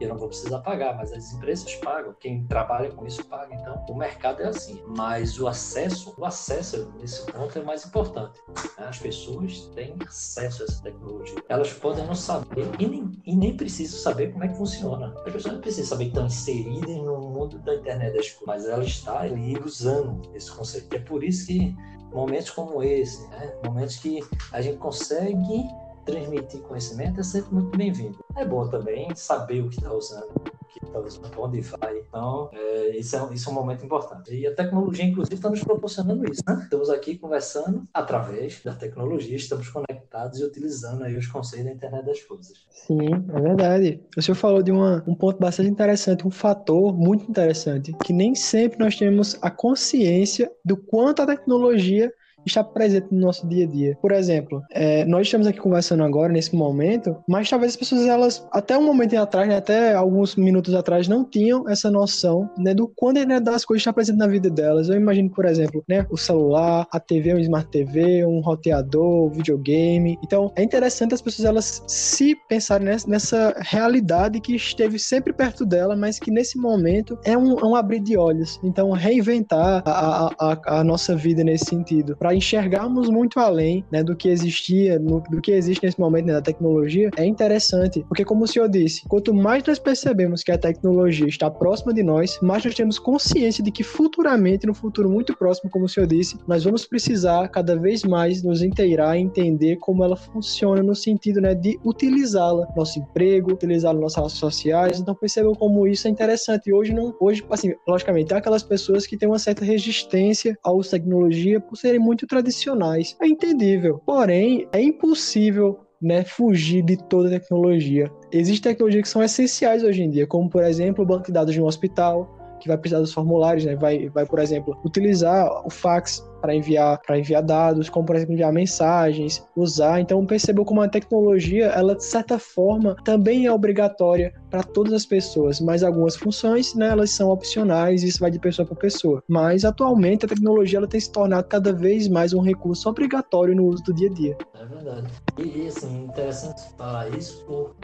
eu 0.00 0.08
não 0.08 0.16
vou 0.16 0.28
precisar 0.28 0.58
pagar, 0.60 0.96
mas 0.96 1.12
as 1.12 1.32
empresas 1.32 1.74
pagam, 1.76 2.14
quem 2.18 2.44
trabalha 2.46 2.90
com 2.90 3.06
isso 3.06 3.24
paga. 3.26 3.54
Então, 3.54 3.84
o 3.88 3.96
mercado 3.96 4.42
é 4.42 4.48
assim. 4.48 4.82
Mas 4.86 5.38
o 5.38 5.46
acesso, 5.46 6.14
o 6.18 6.24
acesso 6.24 6.92
nesse 6.98 7.24
ponto 7.26 7.58
é 7.58 7.62
mais 7.62 7.86
importante. 7.86 8.40
Né? 8.48 8.86
As 8.88 8.98
pessoas 8.98 9.70
têm 9.74 9.94
acesso 10.06 10.62
a 10.62 10.66
essa 10.66 10.82
tecnologia. 10.82 11.42
Elas 11.48 11.72
podem 11.72 12.06
não 12.06 12.14
saber 12.14 12.68
e 12.78 12.86
nem, 12.86 13.12
e 13.24 13.36
nem 13.36 13.56
precisam 13.56 13.98
saber 13.98 14.32
como 14.32 14.44
é 14.44 14.48
que 14.48 14.56
funciona. 14.56 15.14
As 15.18 15.32
pessoas 15.32 15.54
não 15.54 15.60
precisam 15.60 15.90
saber 15.90 16.04
que 16.04 16.10
estão 16.10 16.26
inseridas 16.26 16.96
no 16.96 17.20
mundo 17.20 17.58
da 17.60 17.74
internet 17.74 18.16
das 18.16 18.30
coisas, 18.30 18.46
mas 18.46 18.66
ela 18.66 18.84
está 18.84 19.20
ali 19.20 19.58
usando 19.58 20.22
esse 20.34 20.50
conceito. 20.50 20.92
É 20.94 20.98
por 20.98 21.22
isso 21.22 21.46
que 21.46 21.74
momentos 22.12 22.50
como 22.50 22.82
esse, 22.82 23.26
né? 23.28 23.54
momentos 23.64 23.96
que 23.96 24.20
a 24.52 24.60
gente 24.60 24.78
consegue 24.78 25.68
transmitir 26.06 26.60
conhecimento 26.60 27.20
é 27.20 27.22
sempre 27.22 27.52
muito 27.52 27.76
bem-vindo. 27.76 28.24
É 28.36 28.44
bom 28.44 28.66
também 28.68 29.14
saber 29.14 29.60
o 29.60 29.68
que 29.68 29.76
está 29.76 29.92
usando, 29.92 30.30
o 30.36 30.64
que 30.66 30.84
está 30.84 31.00
usando, 31.00 31.28
para 31.28 31.40
onde 31.40 31.60
vai. 31.60 31.98
Então, 31.98 32.48
é, 32.52 32.96
isso, 32.96 33.16
é, 33.16 33.34
isso 33.34 33.48
é 33.48 33.52
um 33.52 33.54
momento 33.54 33.84
importante. 33.84 34.32
E 34.32 34.46
a 34.46 34.54
tecnologia, 34.54 35.04
inclusive, 35.04 35.34
está 35.34 35.50
nos 35.50 35.62
proporcionando 35.62 36.24
isso. 36.30 36.42
Né? 36.46 36.60
Estamos 36.62 36.88
aqui 36.88 37.18
conversando 37.18 37.82
através 37.92 38.62
da 38.62 38.72
tecnologia, 38.72 39.36
estamos 39.36 39.68
conectados 39.68 40.38
e 40.38 40.44
utilizando 40.44 41.02
aí 41.02 41.16
os 41.16 41.26
conceitos 41.26 41.66
da 41.66 41.72
internet 41.72 42.06
das 42.06 42.22
coisas. 42.22 42.52
Sim, 42.70 43.12
é 43.34 43.40
verdade. 43.40 44.00
O 44.16 44.22
senhor 44.22 44.36
falou 44.36 44.62
de 44.62 44.70
uma, 44.70 45.02
um 45.06 45.14
ponto 45.14 45.38
bastante 45.40 45.68
interessante, 45.68 46.26
um 46.26 46.30
fator 46.30 46.96
muito 46.96 47.28
interessante, 47.28 47.92
que 48.04 48.12
nem 48.12 48.34
sempre 48.34 48.78
nós 48.78 48.96
temos 48.96 49.36
a 49.42 49.50
consciência 49.50 50.50
do 50.64 50.76
quanto 50.76 51.22
a 51.22 51.26
tecnologia 51.26 52.12
está 52.46 52.62
presente 52.62 53.08
no 53.10 53.20
nosso 53.20 53.46
dia 53.46 53.64
a 53.64 53.68
dia. 53.68 53.98
Por 54.00 54.12
exemplo, 54.12 54.62
é, 54.70 55.04
nós 55.04 55.26
estamos 55.26 55.46
aqui 55.46 55.58
conversando 55.58 56.02
agora, 56.02 56.32
nesse 56.32 56.54
momento, 56.54 57.16
mas 57.28 57.48
talvez 57.48 57.72
as 57.72 57.76
pessoas, 57.76 58.06
elas, 58.06 58.46
até 58.52 58.76
um 58.76 58.84
momento 58.84 59.16
atrás, 59.16 59.48
né, 59.48 59.56
até 59.56 59.94
alguns 59.94 60.36
minutos 60.36 60.74
atrás, 60.74 61.08
não 61.08 61.24
tinham 61.24 61.68
essa 61.68 61.90
noção 61.90 62.48
né, 62.58 62.74
do 62.74 62.88
quando 62.88 63.18
a 63.18 63.20
internet 63.20 63.44
das 63.44 63.64
coisas 63.64 63.80
está 63.80 63.92
presente 63.92 64.16
na 64.16 64.26
vida 64.26 64.48
delas. 64.50 64.88
Eu 64.88 64.96
imagino, 64.96 65.30
por 65.30 65.44
exemplo, 65.44 65.84
né, 65.88 66.06
o 66.10 66.16
celular, 66.16 66.86
a 66.92 67.00
TV, 67.00 67.34
um 67.34 67.38
Smart 67.38 67.68
TV, 67.70 68.24
um 68.24 68.40
roteador, 68.40 69.26
um 69.26 69.30
videogame. 69.30 70.18
Então, 70.22 70.52
é 70.56 70.62
interessante 70.62 71.14
as 71.14 71.22
pessoas 71.22 71.46
elas 71.46 71.82
se 71.86 72.34
pensarem 72.48 72.86
nessa, 72.86 73.08
nessa 73.08 73.54
realidade 73.60 74.40
que 74.40 74.54
esteve 74.54 74.98
sempre 74.98 75.32
perto 75.32 75.64
dela, 75.64 75.96
mas 75.96 76.18
que 76.18 76.30
nesse 76.30 76.58
momento 76.58 77.18
é 77.24 77.36
um, 77.36 77.58
é 77.58 77.64
um 77.64 77.74
abrir 77.74 78.00
de 78.00 78.16
olhos. 78.16 78.60
Então, 78.62 78.90
reinventar 78.90 79.82
a, 79.84 80.30
a, 80.38 80.80
a 80.80 80.84
nossa 80.84 81.16
vida 81.16 81.42
nesse 81.42 81.66
sentido, 81.66 82.16
para 82.16 82.35
enxergarmos 82.36 83.08
muito 83.08 83.38
além 83.38 83.84
né, 83.90 84.02
do 84.02 84.14
que 84.14 84.28
existia, 84.28 84.98
no, 84.98 85.20
do 85.30 85.40
que 85.40 85.52
existe 85.52 85.84
nesse 85.84 85.98
momento 85.98 86.26
né, 86.26 86.32
da 86.34 86.42
tecnologia, 86.42 87.10
é 87.16 87.24
interessante, 87.24 88.04
porque 88.08 88.24
como 88.24 88.44
o 88.44 88.46
senhor 88.46 88.68
disse, 88.68 89.02
quanto 89.08 89.34
mais 89.34 89.62
nós 89.64 89.78
percebemos 89.78 90.42
que 90.42 90.52
a 90.52 90.58
tecnologia 90.58 91.26
está 91.26 91.50
próxima 91.50 91.92
de 91.92 92.02
nós, 92.02 92.38
mais 92.42 92.64
nós 92.64 92.74
temos 92.74 92.98
consciência 92.98 93.62
de 93.62 93.70
que 93.70 93.82
futuramente, 93.82 94.66
no 94.66 94.74
futuro 94.74 95.08
muito 95.08 95.36
próximo, 95.36 95.70
como 95.70 95.86
o 95.86 95.88
senhor 95.88 96.06
disse, 96.06 96.36
nós 96.46 96.64
vamos 96.64 96.86
precisar 96.86 97.48
cada 97.48 97.76
vez 97.76 98.02
mais 98.04 98.42
nos 98.42 98.62
inteirar 98.62 99.16
e 99.16 99.22
entender 99.22 99.76
como 99.76 100.04
ela 100.04 100.16
funciona 100.16 100.82
no 100.82 100.94
sentido 100.94 101.40
né, 101.40 101.54
de 101.54 101.78
utilizá-la, 101.84 102.66
nosso 102.76 102.98
emprego, 102.98 103.52
utilizá-la 103.52 104.00
nas 104.00 104.16
nossas 104.16 104.38
sociais. 104.38 105.00
Então 105.00 105.14
percebam 105.14 105.54
como 105.54 105.86
isso 105.86 106.06
é 106.06 106.10
interessante. 106.10 106.68
E 106.68 106.72
hoje 106.72 106.92
não, 106.92 107.14
hoje 107.20 107.44
assim, 107.50 107.74
logicamente, 107.86 108.28
tem 108.28 108.38
aquelas 108.38 108.62
pessoas 108.62 109.06
que 109.06 109.16
têm 109.16 109.28
uma 109.28 109.38
certa 109.38 109.64
resistência 109.64 110.58
à 110.64 110.70
tecnologia 110.88 111.60
por 111.60 111.76
serem 111.76 112.00
muito 112.00 112.25
tradicionais. 112.26 113.16
É 113.20 113.26
entendível. 113.26 114.00
Porém, 114.04 114.68
é 114.72 114.82
impossível 114.82 115.80
né, 116.00 116.24
fugir 116.24 116.82
de 116.82 116.96
toda 116.96 117.30
tecnologia. 117.30 118.10
Existem 118.32 118.72
tecnologias 118.72 119.02
que 119.02 119.08
são 119.08 119.22
essenciais 119.22 119.82
hoje 119.82 120.02
em 120.02 120.10
dia, 120.10 120.26
como 120.26 120.48
por 120.48 120.62
exemplo 120.62 121.04
o 121.04 121.06
banco 121.06 121.26
de 121.26 121.32
dados 121.32 121.54
de 121.54 121.60
um 121.60 121.66
hospital, 121.66 122.36
que 122.60 122.68
vai 122.68 122.76
precisar 122.76 123.00
dos 123.00 123.12
formulários, 123.12 123.64
né? 123.64 123.76
vai, 123.76 124.08
vai 124.08 124.26
por 124.26 124.38
exemplo, 124.38 124.78
utilizar 124.84 125.48
o 125.66 125.70
fax 125.70 126.24
para 126.46 126.54
enviar 126.54 127.00
para 127.04 127.18
enviar 127.18 127.42
dados, 127.42 127.88
como 127.90 128.06
por 128.06 128.14
exemplo 128.14 128.34
enviar 128.34 128.52
mensagens, 128.52 129.44
usar. 129.56 130.00
Então 130.00 130.24
percebeu 130.24 130.64
como 130.64 130.80
a 130.80 130.88
tecnologia, 130.88 131.66
ela 131.66 131.96
de 131.96 132.04
certa 132.04 132.38
forma 132.38 132.94
também 133.04 133.46
é 133.46 133.52
obrigatória 133.52 134.32
para 134.48 134.62
todas 134.62 134.92
as 134.92 135.04
pessoas, 135.04 135.60
mas 135.60 135.82
algumas 135.82 136.14
funções, 136.14 136.72
né, 136.74 136.88
elas 136.88 137.10
são 137.10 137.30
opcionais, 137.30 138.04
isso 138.04 138.20
vai 138.20 138.30
de 138.30 138.38
pessoa 138.38 138.64
para 138.64 138.76
pessoa. 138.76 139.22
Mas 139.28 139.64
atualmente 139.64 140.24
a 140.24 140.28
tecnologia 140.28 140.78
ela 140.78 140.86
tem 140.86 141.00
se 141.00 141.10
tornado 141.10 141.48
cada 141.48 141.72
vez 141.72 142.06
mais 142.06 142.32
um 142.32 142.40
recurso 142.40 142.88
obrigatório 142.88 143.56
no 143.56 143.66
uso 143.66 143.82
do 143.82 143.92
dia 143.92 144.08
a 144.08 144.12
dia. 144.12 144.38
É 144.60 144.64
verdade. 144.64 145.06
E 145.38 145.66
assim, 145.66 146.04
interessante 146.04 146.62
falar 146.78 147.08
isso 147.08 147.44
por 147.44 147.74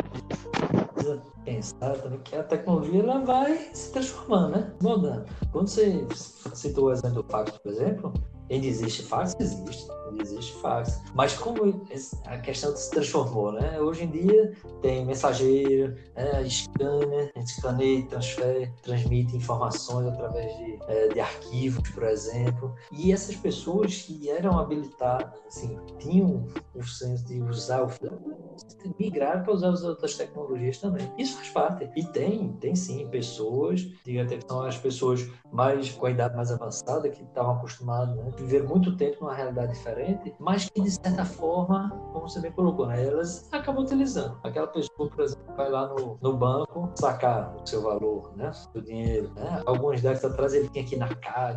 pensar 1.44 1.96
também 1.98 2.20
que 2.20 2.36
a 2.36 2.42
tecnologia 2.42 3.02
ela 3.02 3.18
vai 3.18 3.56
se 3.72 3.92
transformando, 3.92 4.50
né? 4.52 4.72
Mudando. 4.80 5.26
Quando 5.50 5.68
você 5.68 6.06
citou 6.54 6.84
o 6.84 6.92
exemplo 6.92 7.22
do 7.22 7.28
fax, 7.28 7.58
por 7.58 7.72
exemplo, 7.72 8.12
Ainda 8.52 8.66
existe 8.66 9.02
fax? 9.04 9.34
Existe. 9.40 9.90
Ainda 10.10 10.22
existe 10.22 10.52
fax. 10.60 11.00
Mas 11.14 11.32
como 11.32 11.82
a 12.26 12.36
questão 12.36 12.76
se 12.76 12.90
transformou, 12.90 13.50
né? 13.50 13.80
Hoje 13.80 14.04
em 14.04 14.10
dia 14.10 14.52
tem 14.82 15.06
mensageiro, 15.06 15.96
né? 16.14 16.46
scanner, 16.50 17.32
a 17.34 17.38
gente 17.38 17.48
escaneia 17.48 18.06
transfere, 18.06 18.70
transmite 18.82 19.34
informações 19.34 20.06
através 20.08 20.54
de, 20.58 20.78
é, 20.86 21.08
de 21.08 21.18
arquivos, 21.18 21.88
por 21.88 22.02
exemplo. 22.02 22.74
E 22.92 23.10
essas 23.10 23.36
pessoas 23.36 24.02
que 24.02 24.28
eram 24.28 24.58
habilitadas, 24.58 25.32
assim, 25.46 25.78
tinham 25.98 26.46
o 26.74 26.82
senso 26.82 27.24
de 27.24 27.40
usar 27.40 27.82
o 27.82 27.88
migrar 28.98 29.42
para 29.42 29.52
usar 29.52 29.70
as 29.70 29.82
outras 29.82 30.14
tecnologias 30.16 30.78
também. 30.78 31.10
Isso 31.16 31.36
faz 31.36 31.48
parte. 31.48 31.90
E 31.96 32.04
tem, 32.04 32.52
tem 32.54 32.74
sim, 32.74 33.08
pessoas, 33.08 33.80
diga 34.04 34.22
até 34.22 34.36
que 34.36 34.46
são 34.46 34.62
as 34.62 34.76
pessoas 34.76 35.26
mais 35.50 35.90
com 35.90 36.06
a 36.06 36.10
idade 36.10 36.36
mais 36.36 36.50
avançada, 36.50 37.08
que 37.08 37.22
estavam 37.22 37.56
acostumadas, 37.56 38.14
né? 38.16 38.30
Viver 38.42 38.62
muito 38.64 38.96
tempo 38.96 39.18
numa 39.20 39.34
realidade 39.34 39.72
diferente, 39.72 40.34
mas 40.38 40.68
que 40.68 40.80
de 40.80 40.90
certa 40.90 41.24
forma, 41.24 41.90
como 42.12 42.28
você 42.28 42.40
bem 42.40 42.52
colocou, 42.52 42.86
né, 42.86 43.04
elas 43.04 43.48
acabam 43.52 43.82
utilizando. 43.82 44.38
Aquela 44.42 44.66
pessoa, 44.66 45.08
por 45.08 45.24
exemplo, 45.24 45.54
vai 45.56 45.70
lá 45.70 45.88
no, 45.88 46.18
no 46.20 46.36
banco 46.36 46.90
sacar 46.96 47.54
o 47.56 47.66
seu 47.66 47.82
valor, 47.82 48.36
né, 48.36 48.50
o 48.74 48.80
dinheiro, 48.80 49.30
né? 49.34 49.62
Algumas 49.66 50.00
décadas 50.00 50.32
atrás 50.32 50.54
ele 50.54 50.68
tinha 50.68 50.84
ir 50.84 50.96
na, 50.96 51.08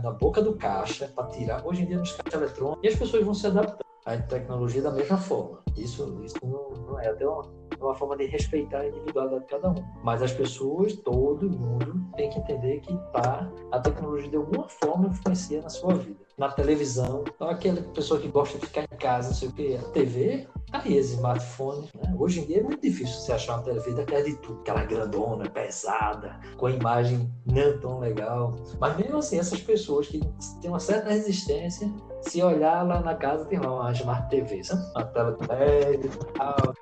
na 0.02 0.12
boca 0.12 0.42
do 0.42 0.56
caixa 0.56 1.12
para 1.16 1.28
tirar. 1.30 1.66
Hoje 1.66 1.84
em 1.84 1.88
dia 1.88 1.98
nos 1.98 2.12
caixas 2.12 2.42
eletrônicos 2.42 2.84
e 2.84 2.88
as 2.88 2.96
pessoas 2.96 3.24
vão 3.24 3.34
se 3.34 3.48
adaptando 3.48 3.86
à 4.06 4.18
tecnologia 4.18 4.82
da 4.82 4.92
mesma 4.92 5.18
forma. 5.18 5.62
Isso, 5.76 6.22
isso 6.24 6.38
não, 6.44 6.70
não 6.86 7.00
é 7.00 7.10
até 7.10 7.28
uma, 7.28 7.44
uma 7.80 7.96
forma 7.96 8.16
de 8.16 8.26
respeitar 8.28 8.80
a 8.80 8.88
individualidade 8.88 9.42
de 9.42 9.50
cada 9.50 9.70
um. 9.72 9.84
Mas 10.04 10.22
as 10.22 10.32
pessoas, 10.32 10.96
todo 10.98 11.50
mundo, 11.50 12.06
tem 12.16 12.30
que 12.30 12.40
entender 12.40 12.80
que 12.82 12.96
tá, 13.12 13.50
a 13.72 13.80
tecnologia 13.80 14.30
de 14.30 14.38
alguma 14.38 14.70
forma 14.70 15.08
influencia 15.08 15.62
na 15.62 15.70
sua 15.70 15.96
vida 15.96 16.25
na 16.38 16.50
televisão. 16.50 17.24
Então, 17.34 17.50
aquela 17.50 17.82
pessoa 17.82 18.20
que 18.20 18.28
gosta 18.28 18.58
de 18.58 18.66
ficar 18.66 18.84
em 18.84 18.98
casa, 18.98 19.30
não 19.30 19.36
sei 19.36 19.48
o 19.48 19.52
que, 19.52 19.76
a 19.76 19.82
TV, 19.90 20.48
tá 20.72 20.82
aí, 20.84 20.98
smartphone. 20.98 21.90
Né? 21.96 22.16
Hoje 22.18 22.42
em 22.42 22.46
dia 22.46 22.60
é 22.60 22.64
muito 22.64 22.82
difícil 22.82 23.16
você 23.16 23.32
achar 23.32 23.56
uma 23.56 23.64
TV 23.64 23.94
daquela 23.94 24.24
de 24.24 24.36
tudo, 24.38 24.60
aquela 24.60 24.84
grandona, 24.84 25.50
pesada, 25.50 26.40
com 26.58 26.66
a 26.68 26.72
imagem 26.72 27.32
não 27.46 27.80
tão 27.80 28.00
legal. 28.00 28.56
Mas 28.80 28.98
mesmo 28.98 29.18
assim, 29.18 29.40
essas 29.40 29.62
pessoas 29.62 30.08
que 30.08 30.20
têm 30.62 30.70
uma 30.70 30.80
certa 30.80 31.10
resistência, 31.10 31.92
se 32.22 32.42
olhar 32.42 32.86
lá 32.86 33.02
na 33.02 33.16
casa, 33.16 33.46
tem 33.46 33.60
lá 33.60 33.74
uma 33.74 33.92
Smart 33.92 34.30
TV, 34.30 34.64
sabe? 34.64 34.84
Uma 34.96 35.06
tela 35.06 35.38
LED, 35.50 36.10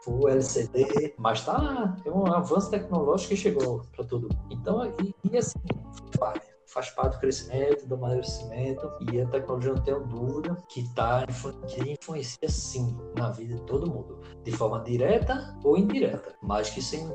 Full 0.03 0.29
LCD, 0.29 1.13
mas 1.17 1.45
tá 1.45 1.57
lá, 1.57 1.95
tem 2.03 2.11
um 2.11 2.25
avanço 2.33 2.69
tecnológico 2.69 3.29
que 3.29 3.37
chegou 3.37 3.83
para 3.95 4.05
tudo. 4.05 4.29
Então, 4.49 4.85
e, 5.01 5.13
e 5.31 5.37
assim, 5.37 5.59
faz 6.17 6.52
faz 6.73 6.89
parte 6.89 7.13
do 7.13 7.19
crescimento, 7.19 7.87
do 7.87 7.95
amadurecimento, 7.95 8.91
e 9.11 9.21
a 9.21 9.27
tecnologia, 9.27 9.73
não 9.73 9.83
tenho 9.83 10.07
dúvida, 10.07 10.57
que, 10.67 10.83
tá, 10.95 11.25
que 11.67 11.91
influencia 11.91 12.49
sim 12.49 12.97
na 13.15 13.29
vida 13.29 13.55
de 13.55 13.61
todo 13.61 13.89
mundo, 13.89 14.19
de 14.43 14.51
forma 14.51 14.79
direta 14.83 15.55
ou 15.63 15.77
indireta, 15.77 16.35
mas 16.41 16.69
que 16.71 16.81
sem 16.81 17.07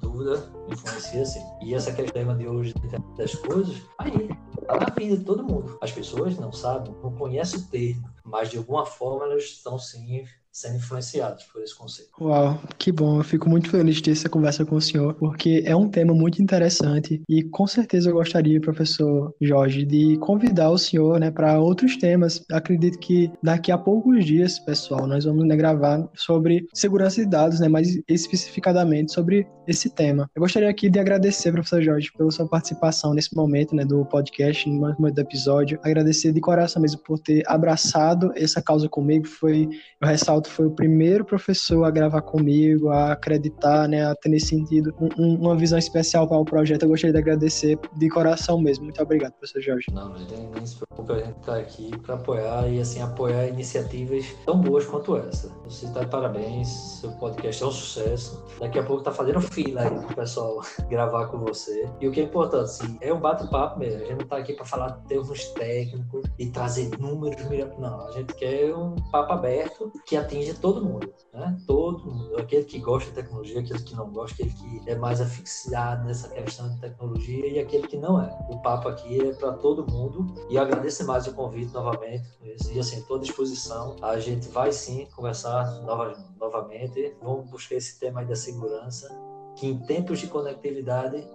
dúvida 0.00 0.52
influencia 0.68 1.24
sim. 1.24 1.42
E 1.62 1.74
essa 1.74 1.92
questão 1.92 2.36
de 2.36 2.48
hoje 2.48 2.74
das 3.16 3.34
coisas, 3.36 3.80
aí, 3.98 4.28
tá 4.66 4.76
na 4.76 4.94
vida 4.94 5.16
de 5.16 5.24
todo 5.24 5.44
mundo. 5.44 5.78
As 5.80 5.92
pessoas 5.92 6.36
não 6.38 6.52
sabem, 6.52 6.94
não 7.02 7.14
conhecem 7.14 7.60
o 7.60 7.68
termo, 7.68 8.10
mas 8.24 8.50
de 8.50 8.58
alguma 8.58 8.84
forma 8.84 9.24
elas 9.24 9.44
estão 9.44 9.78
sim 9.78 10.24
sendo 10.52 10.76
influenciados 10.76 11.44
por 11.44 11.62
esse 11.62 11.74
conceito. 11.74 12.10
Uau, 12.20 12.60
que 12.78 12.92
bom. 12.92 13.18
Eu 13.18 13.24
fico 13.24 13.48
muito 13.48 13.70
feliz 13.70 13.96
de 13.96 14.02
ter 14.02 14.10
essa 14.10 14.28
conversa 14.28 14.64
com 14.66 14.76
o 14.76 14.80
senhor, 14.80 15.14
porque 15.14 15.62
é 15.64 15.74
um 15.74 15.88
tema 15.88 16.12
muito 16.12 16.42
interessante 16.42 17.22
e 17.28 17.42
com 17.42 17.66
certeza 17.66 18.10
eu 18.10 18.14
gostaria, 18.14 18.60
professor 18.60 19.34
Jorge, 19.40 19.86
de 19.86 20.18
convidar 20.18 20.70
o 20.70 20.76
senhor 20.76 21.18
né, 21.18 21.30
para 21.30 21.58
outros 21.58 21.96
temas. 21.96 22.44
Acredito 22.52 22.98
que 22.98 23.32
daqui 23.42 23.72
a 23.72 23.78
poucos 23.78 24.26
dias, 24.26 24.58
pessoal, 24.58 25.06
nós 25.06 25.24
vamos 25.24 25.46
né, 25.46 25.56
gravar 25.56 26.06
sobre 26.14 26.66
segurança 26.74 27.22
de 27.22 27.30
dados, 27.30 27.58
né, 27.58 27.68
mais 27.68 27.98
especificadamente 28.06 29.12
sobre 29.12 29.46
esse 29.66 29.88
tema. 29.88 30.28
Eu 30.34 30.40
gostaria 30.40 30.68
aqui 30.68 30.90
de 30.90 30.98
agradecer, 30.98 31.52
professor 31.52 31.82
Jorge, 31.82 32.12
pela 32.16 32.30
sua 32.30 32.48
participação 32.48 33.14
nesse 33.14 33.34
momento 33.34 33.74
né, 33.74 33.84
do 33.84 34.04
podcast, 34.04 34.68
no 34.68 34.80
momento 34.80 35.14
do 35.14 35.20
episódio. 35.20 35.78
Agradecer 35.82 36.32
de 36.32 36.40
coração 36.40 36.82
mesmo 36.82 37.00
por 37.02 37.18
ter 37.18 37.42
abraçado 37.46 38.32
essa 38.34 38.60
causa 38.60 38.88
comigo. 38.88 39.26
Foi, 39.26 39.68
eu 40.00 40.08
ressalto 40.08 40.41
foi 40.50 40.66
o 40.66 40.70
primeiro 40.70 41.24
professor 41.24 41.84
a 41.84 41.90
gravar 41.90 42.22
comigo, 42.22 42.88
a 42.88 43.12
acreditar, 43.12 43.88
né, 43.88 44.04
a 44.04 44.14
ter 44.14 44.28
nesse 44.28 44.48
sentido 44.48 44.94
um, 45.18 45.34
uma 45.36 45.56
visão 45.56 45.78
especial 45.78 46.26
para 46.26 46.38
o 46.38 46.44
projeto. 46.44 46.82
Eu 46.82 46.88
gostaria 46.88 47.12
de 47.12 47.18
agradecer 47.18 47.78
de 47.96 48.08
coração 48.08 48.60
mesmo. 48.60 48.84
Muito 48.84 49.02
obrigado, 49.02 49.32
professor 49.32 49.60
Jorge. 49.60 49.86
Não, 49.92 50.12
nem, 50.12 50.48
nem 50.54 50.66
se 50.66 50.76
preocupe, 50.76 51.12
a 51.12 51.24
gente 51.24 51.38
está 51.38 51.56
aqui 51.56 51.90
para 51.98 52.14
apoiar 52.14 52.68
e 52.68 52.80
assim 52.80 53.00
apoiar 53.00 53.46
iniciativas 53.48 54.26
tão 54.44 54.60
boas 54.60 54.84
quanto 54.86 55.16
essa. 55.16 55.48
Você 55.64 55.86
está 55.86 56.00
de 56.00 56.10
parabéns, 56.10 56.68
seu 57.00 57.10
podcast 57.12 57.62
é 57.62 57.66
um 57.66 57.70
sucesso. 57.70 58.44
Daqui 58.60 58.78
a 58.78 58.82
pouco 58.82 59.00
está 59.00 59.12
fazendo 59.12 59.40
fila 59.40 59.82
aí 59.82 59.88
o 59.88 60.14
pessoal 60.14 60.60
gravar 60.88 61.26
com 61.26 61.38
você. 61.38 61.88
E 62.00 62.08
o 62.08 62.12
que 62.12 62.20
é 62.20 62.24
importante, 62.24 62.64
assim, 62.64 62.98
é 63.00 63.12
um 63.12 63.20
bate-papo 63.20 63.78
mesmo. 63.78 63.96
A 63.96 64.04
gente 64.04 64.14
não 64.14 64.22
está 64.22 64.36
aqui 64.36 64.52
para 64.52 64.64
falar 64.64 64.92
termos 65.08 65.46
técnicos 65.48 66.24
e 66.38 66.46
trazer 66.50 66.90
números. 66.98 67.42
Não, 67.78 68.06
a 68.06 68.12
gente 68.12 68.34
quer 68.34 68.74
um 68.74 68.94
papo 69.10 69.32
aberto 69.32 69.92
que 70.06 70.16
atinja 70.16 70.31
atinge 70.32 70.54
todo 70.54 70.84
mundo, 70.84 71.12
né? 71.32 71.56
Todo 71.66 72.10
mundo. 72.10 72.38
Aquele 72.38 72.64
que 72.64 72.78
gosta 72.78 73.10
de 73.10 73.16
tecnologia, 73.16 73.60
aquele 73.60 73.82
que 73.82 73.94
não 73.94 74.10
gosta, 74.10 74.34
aquele 74.34 74.50
que 74.50 74.90
é 74.90 74.94
mais 74.94 75.20
asfixiado 75.20 76.04
nessa 76.04 76.28
questão 76.28 76.70
de 76.70 76.80
tecnologia 76.80 77.46
e 77.46 77.58
aquele 77.58 77.86
que 77.86 77.96
não 77.96 78.20
é. 78.20 78.30
O 78.48 78.58
papo 78.58 78.88
aqui 78.88 79.20
é 79.20 79.32
para 79.34 79.52
todo 79.52 79.86
mundo 79.90 80.34
e 80.48 80.56
agradeço 80.56 81.06
mais 81.06 81.26
o 81.26 81.34
convite 81.34 81.72
novamente. 81.72 82.26
E 82.42 82.78
assim, 82.78 82.98
estou 82.98 83.16
à 83.16 83.20
disposição. 83.20 83.96
A 84.00 84.18
gente 84.18 84.48
vai 84.48 84.72
sim 84.72 85.06
conversar 85.14 85.70
nova, 85.82 86.16
novamente. 86.40 87.14
Vamos 87.22 87.50
buscar 87.50 87.76
esse 87.76 87.98
tema 87.98 88.20
aí 88.20 88.26
da 88.26 88.36
segurança, 88.36 89.08
que 89.56 89.66
em 89.66 89.78
tempos 89.78 90.18
de 90.18 90.26
conectividade 90.26 91.26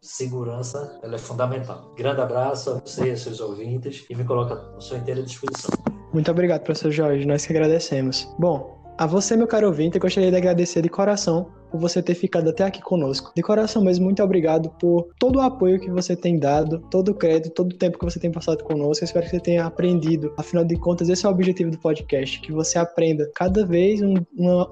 segurança 0.00 1.00
ela 1.02 1.16
é 1.16 1.18
fundamental. 1.18 1.92
Grande 1.96 2.20
abraço 2.20 2.70
a 2.70 2.74
você 2.74 3.10
aos 3.10 3.22
seus 3.22 3.40
ouvintes 3.40 4.06
e 4.08 4.14
me 4.14 4.24
coloca 4.24 4.54
à 4.76 4.80
sua 4.80 4.98
inteira 4.98 5.22
disposição. 5.22 5.95
Muito 6.16 6.30
obrigado, 6.30 6.62
professor 6.62 6.90
Jorge. 6.90 7.26
Nós 7.26 7.44
que 7.44 7.52
agradecemos. 7.52 8.26
Bom, 8.38 8.74
a 8.96 9.06
você, 9.06 9.36
meu 9.36 9.46
caro 9.46 9.66
ouvinte, 9.66 9.96
eu 9.96 10.00
gostaria 10.00 10.30
de 10.30 10.36
agradecer 10.38 10.80
de 10.80 10.88
coração 10.88 11.50
por 11.70 11.78
você 11.78 12.02
ter 12.02 12.14
ficado 12.14 12.48
até 12.48 12.64
aqui 12.64 12.80
conosco. 12.80 13.32
De 13.36 13.42
coração 13.42 13.84
mesmo, 13.84 14.06
muito 14.06 14.22
obrigado 14.22 14.70
por 14.80 15.10
todo 15.18 15.36
o 15.36 15.42
apoio 15.42 15.78
que 15.78 15.90
você 15.90 16.16
tem 16.16 16.38
dado, 16.38 16.78
todo 16.90 17.10
o 17.10 17.14
crédito, 17.14 17.52
todo 17.52 17.70
o 17.70 17.76
tempo 17.76 17.98
que 17.98 18.04
você 18.06 18.18
tem 18.18 18.32
passado 18.32 18.64
conosco. 18.64 19.04
Eu 19.04 19.04
espero 19.04 19.26
que 19.26 19.32
você 19.32 19.40
tenha 19.40 19.66
aprendido. 19.66 20.32
Afinal 20.38 20.64
de 20.64 20.78
contas, 20.78 21.10
esse 21.10 21.26
é 21.26 21.28
o 21.28 21.32
objetivo 21.32 21.70
do 21.70 21.76
podcast, 21.76 22.40
que 22.40 22.50
você 22.50 22.78
aprenda 22.78 23.30
cada 23.34 23.66
vez 23.66 24.00
um, 24.00 24.14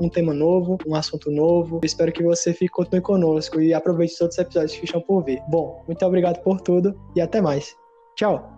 um, 0.01 0.09
tema 0.09 0.33
novo, 0.33 0.79
um 0.87 0.95
assunto 0.95 1.31
novo. 1.31 1.81
Eu 1.83 1.87
espero 1.87 2.11
que 2.11 2.23
você 2.23 2.55
fique 2.55 2.73
continue 2.73 3.03
conosco 3.03 3.61
e 3.61 3.75
aproveite 3.75 4.17
todos 4.17 4.35
os 4.35 4.43
episódios 4.43 4.79
que 4.79 4.87
estão 4.87 5.03
por 5.03 5.23
vir. 5.23 5.43
Bom, 5.51 5.85
muito 5.87 6.03
obrigado 6.07 6.43
por 6.43 6.59
tudo 6.63 6.99
e 7.15 7.21
até 7.21 7.43
mais. 7.43 7.77
Tchau! 8.17 8.54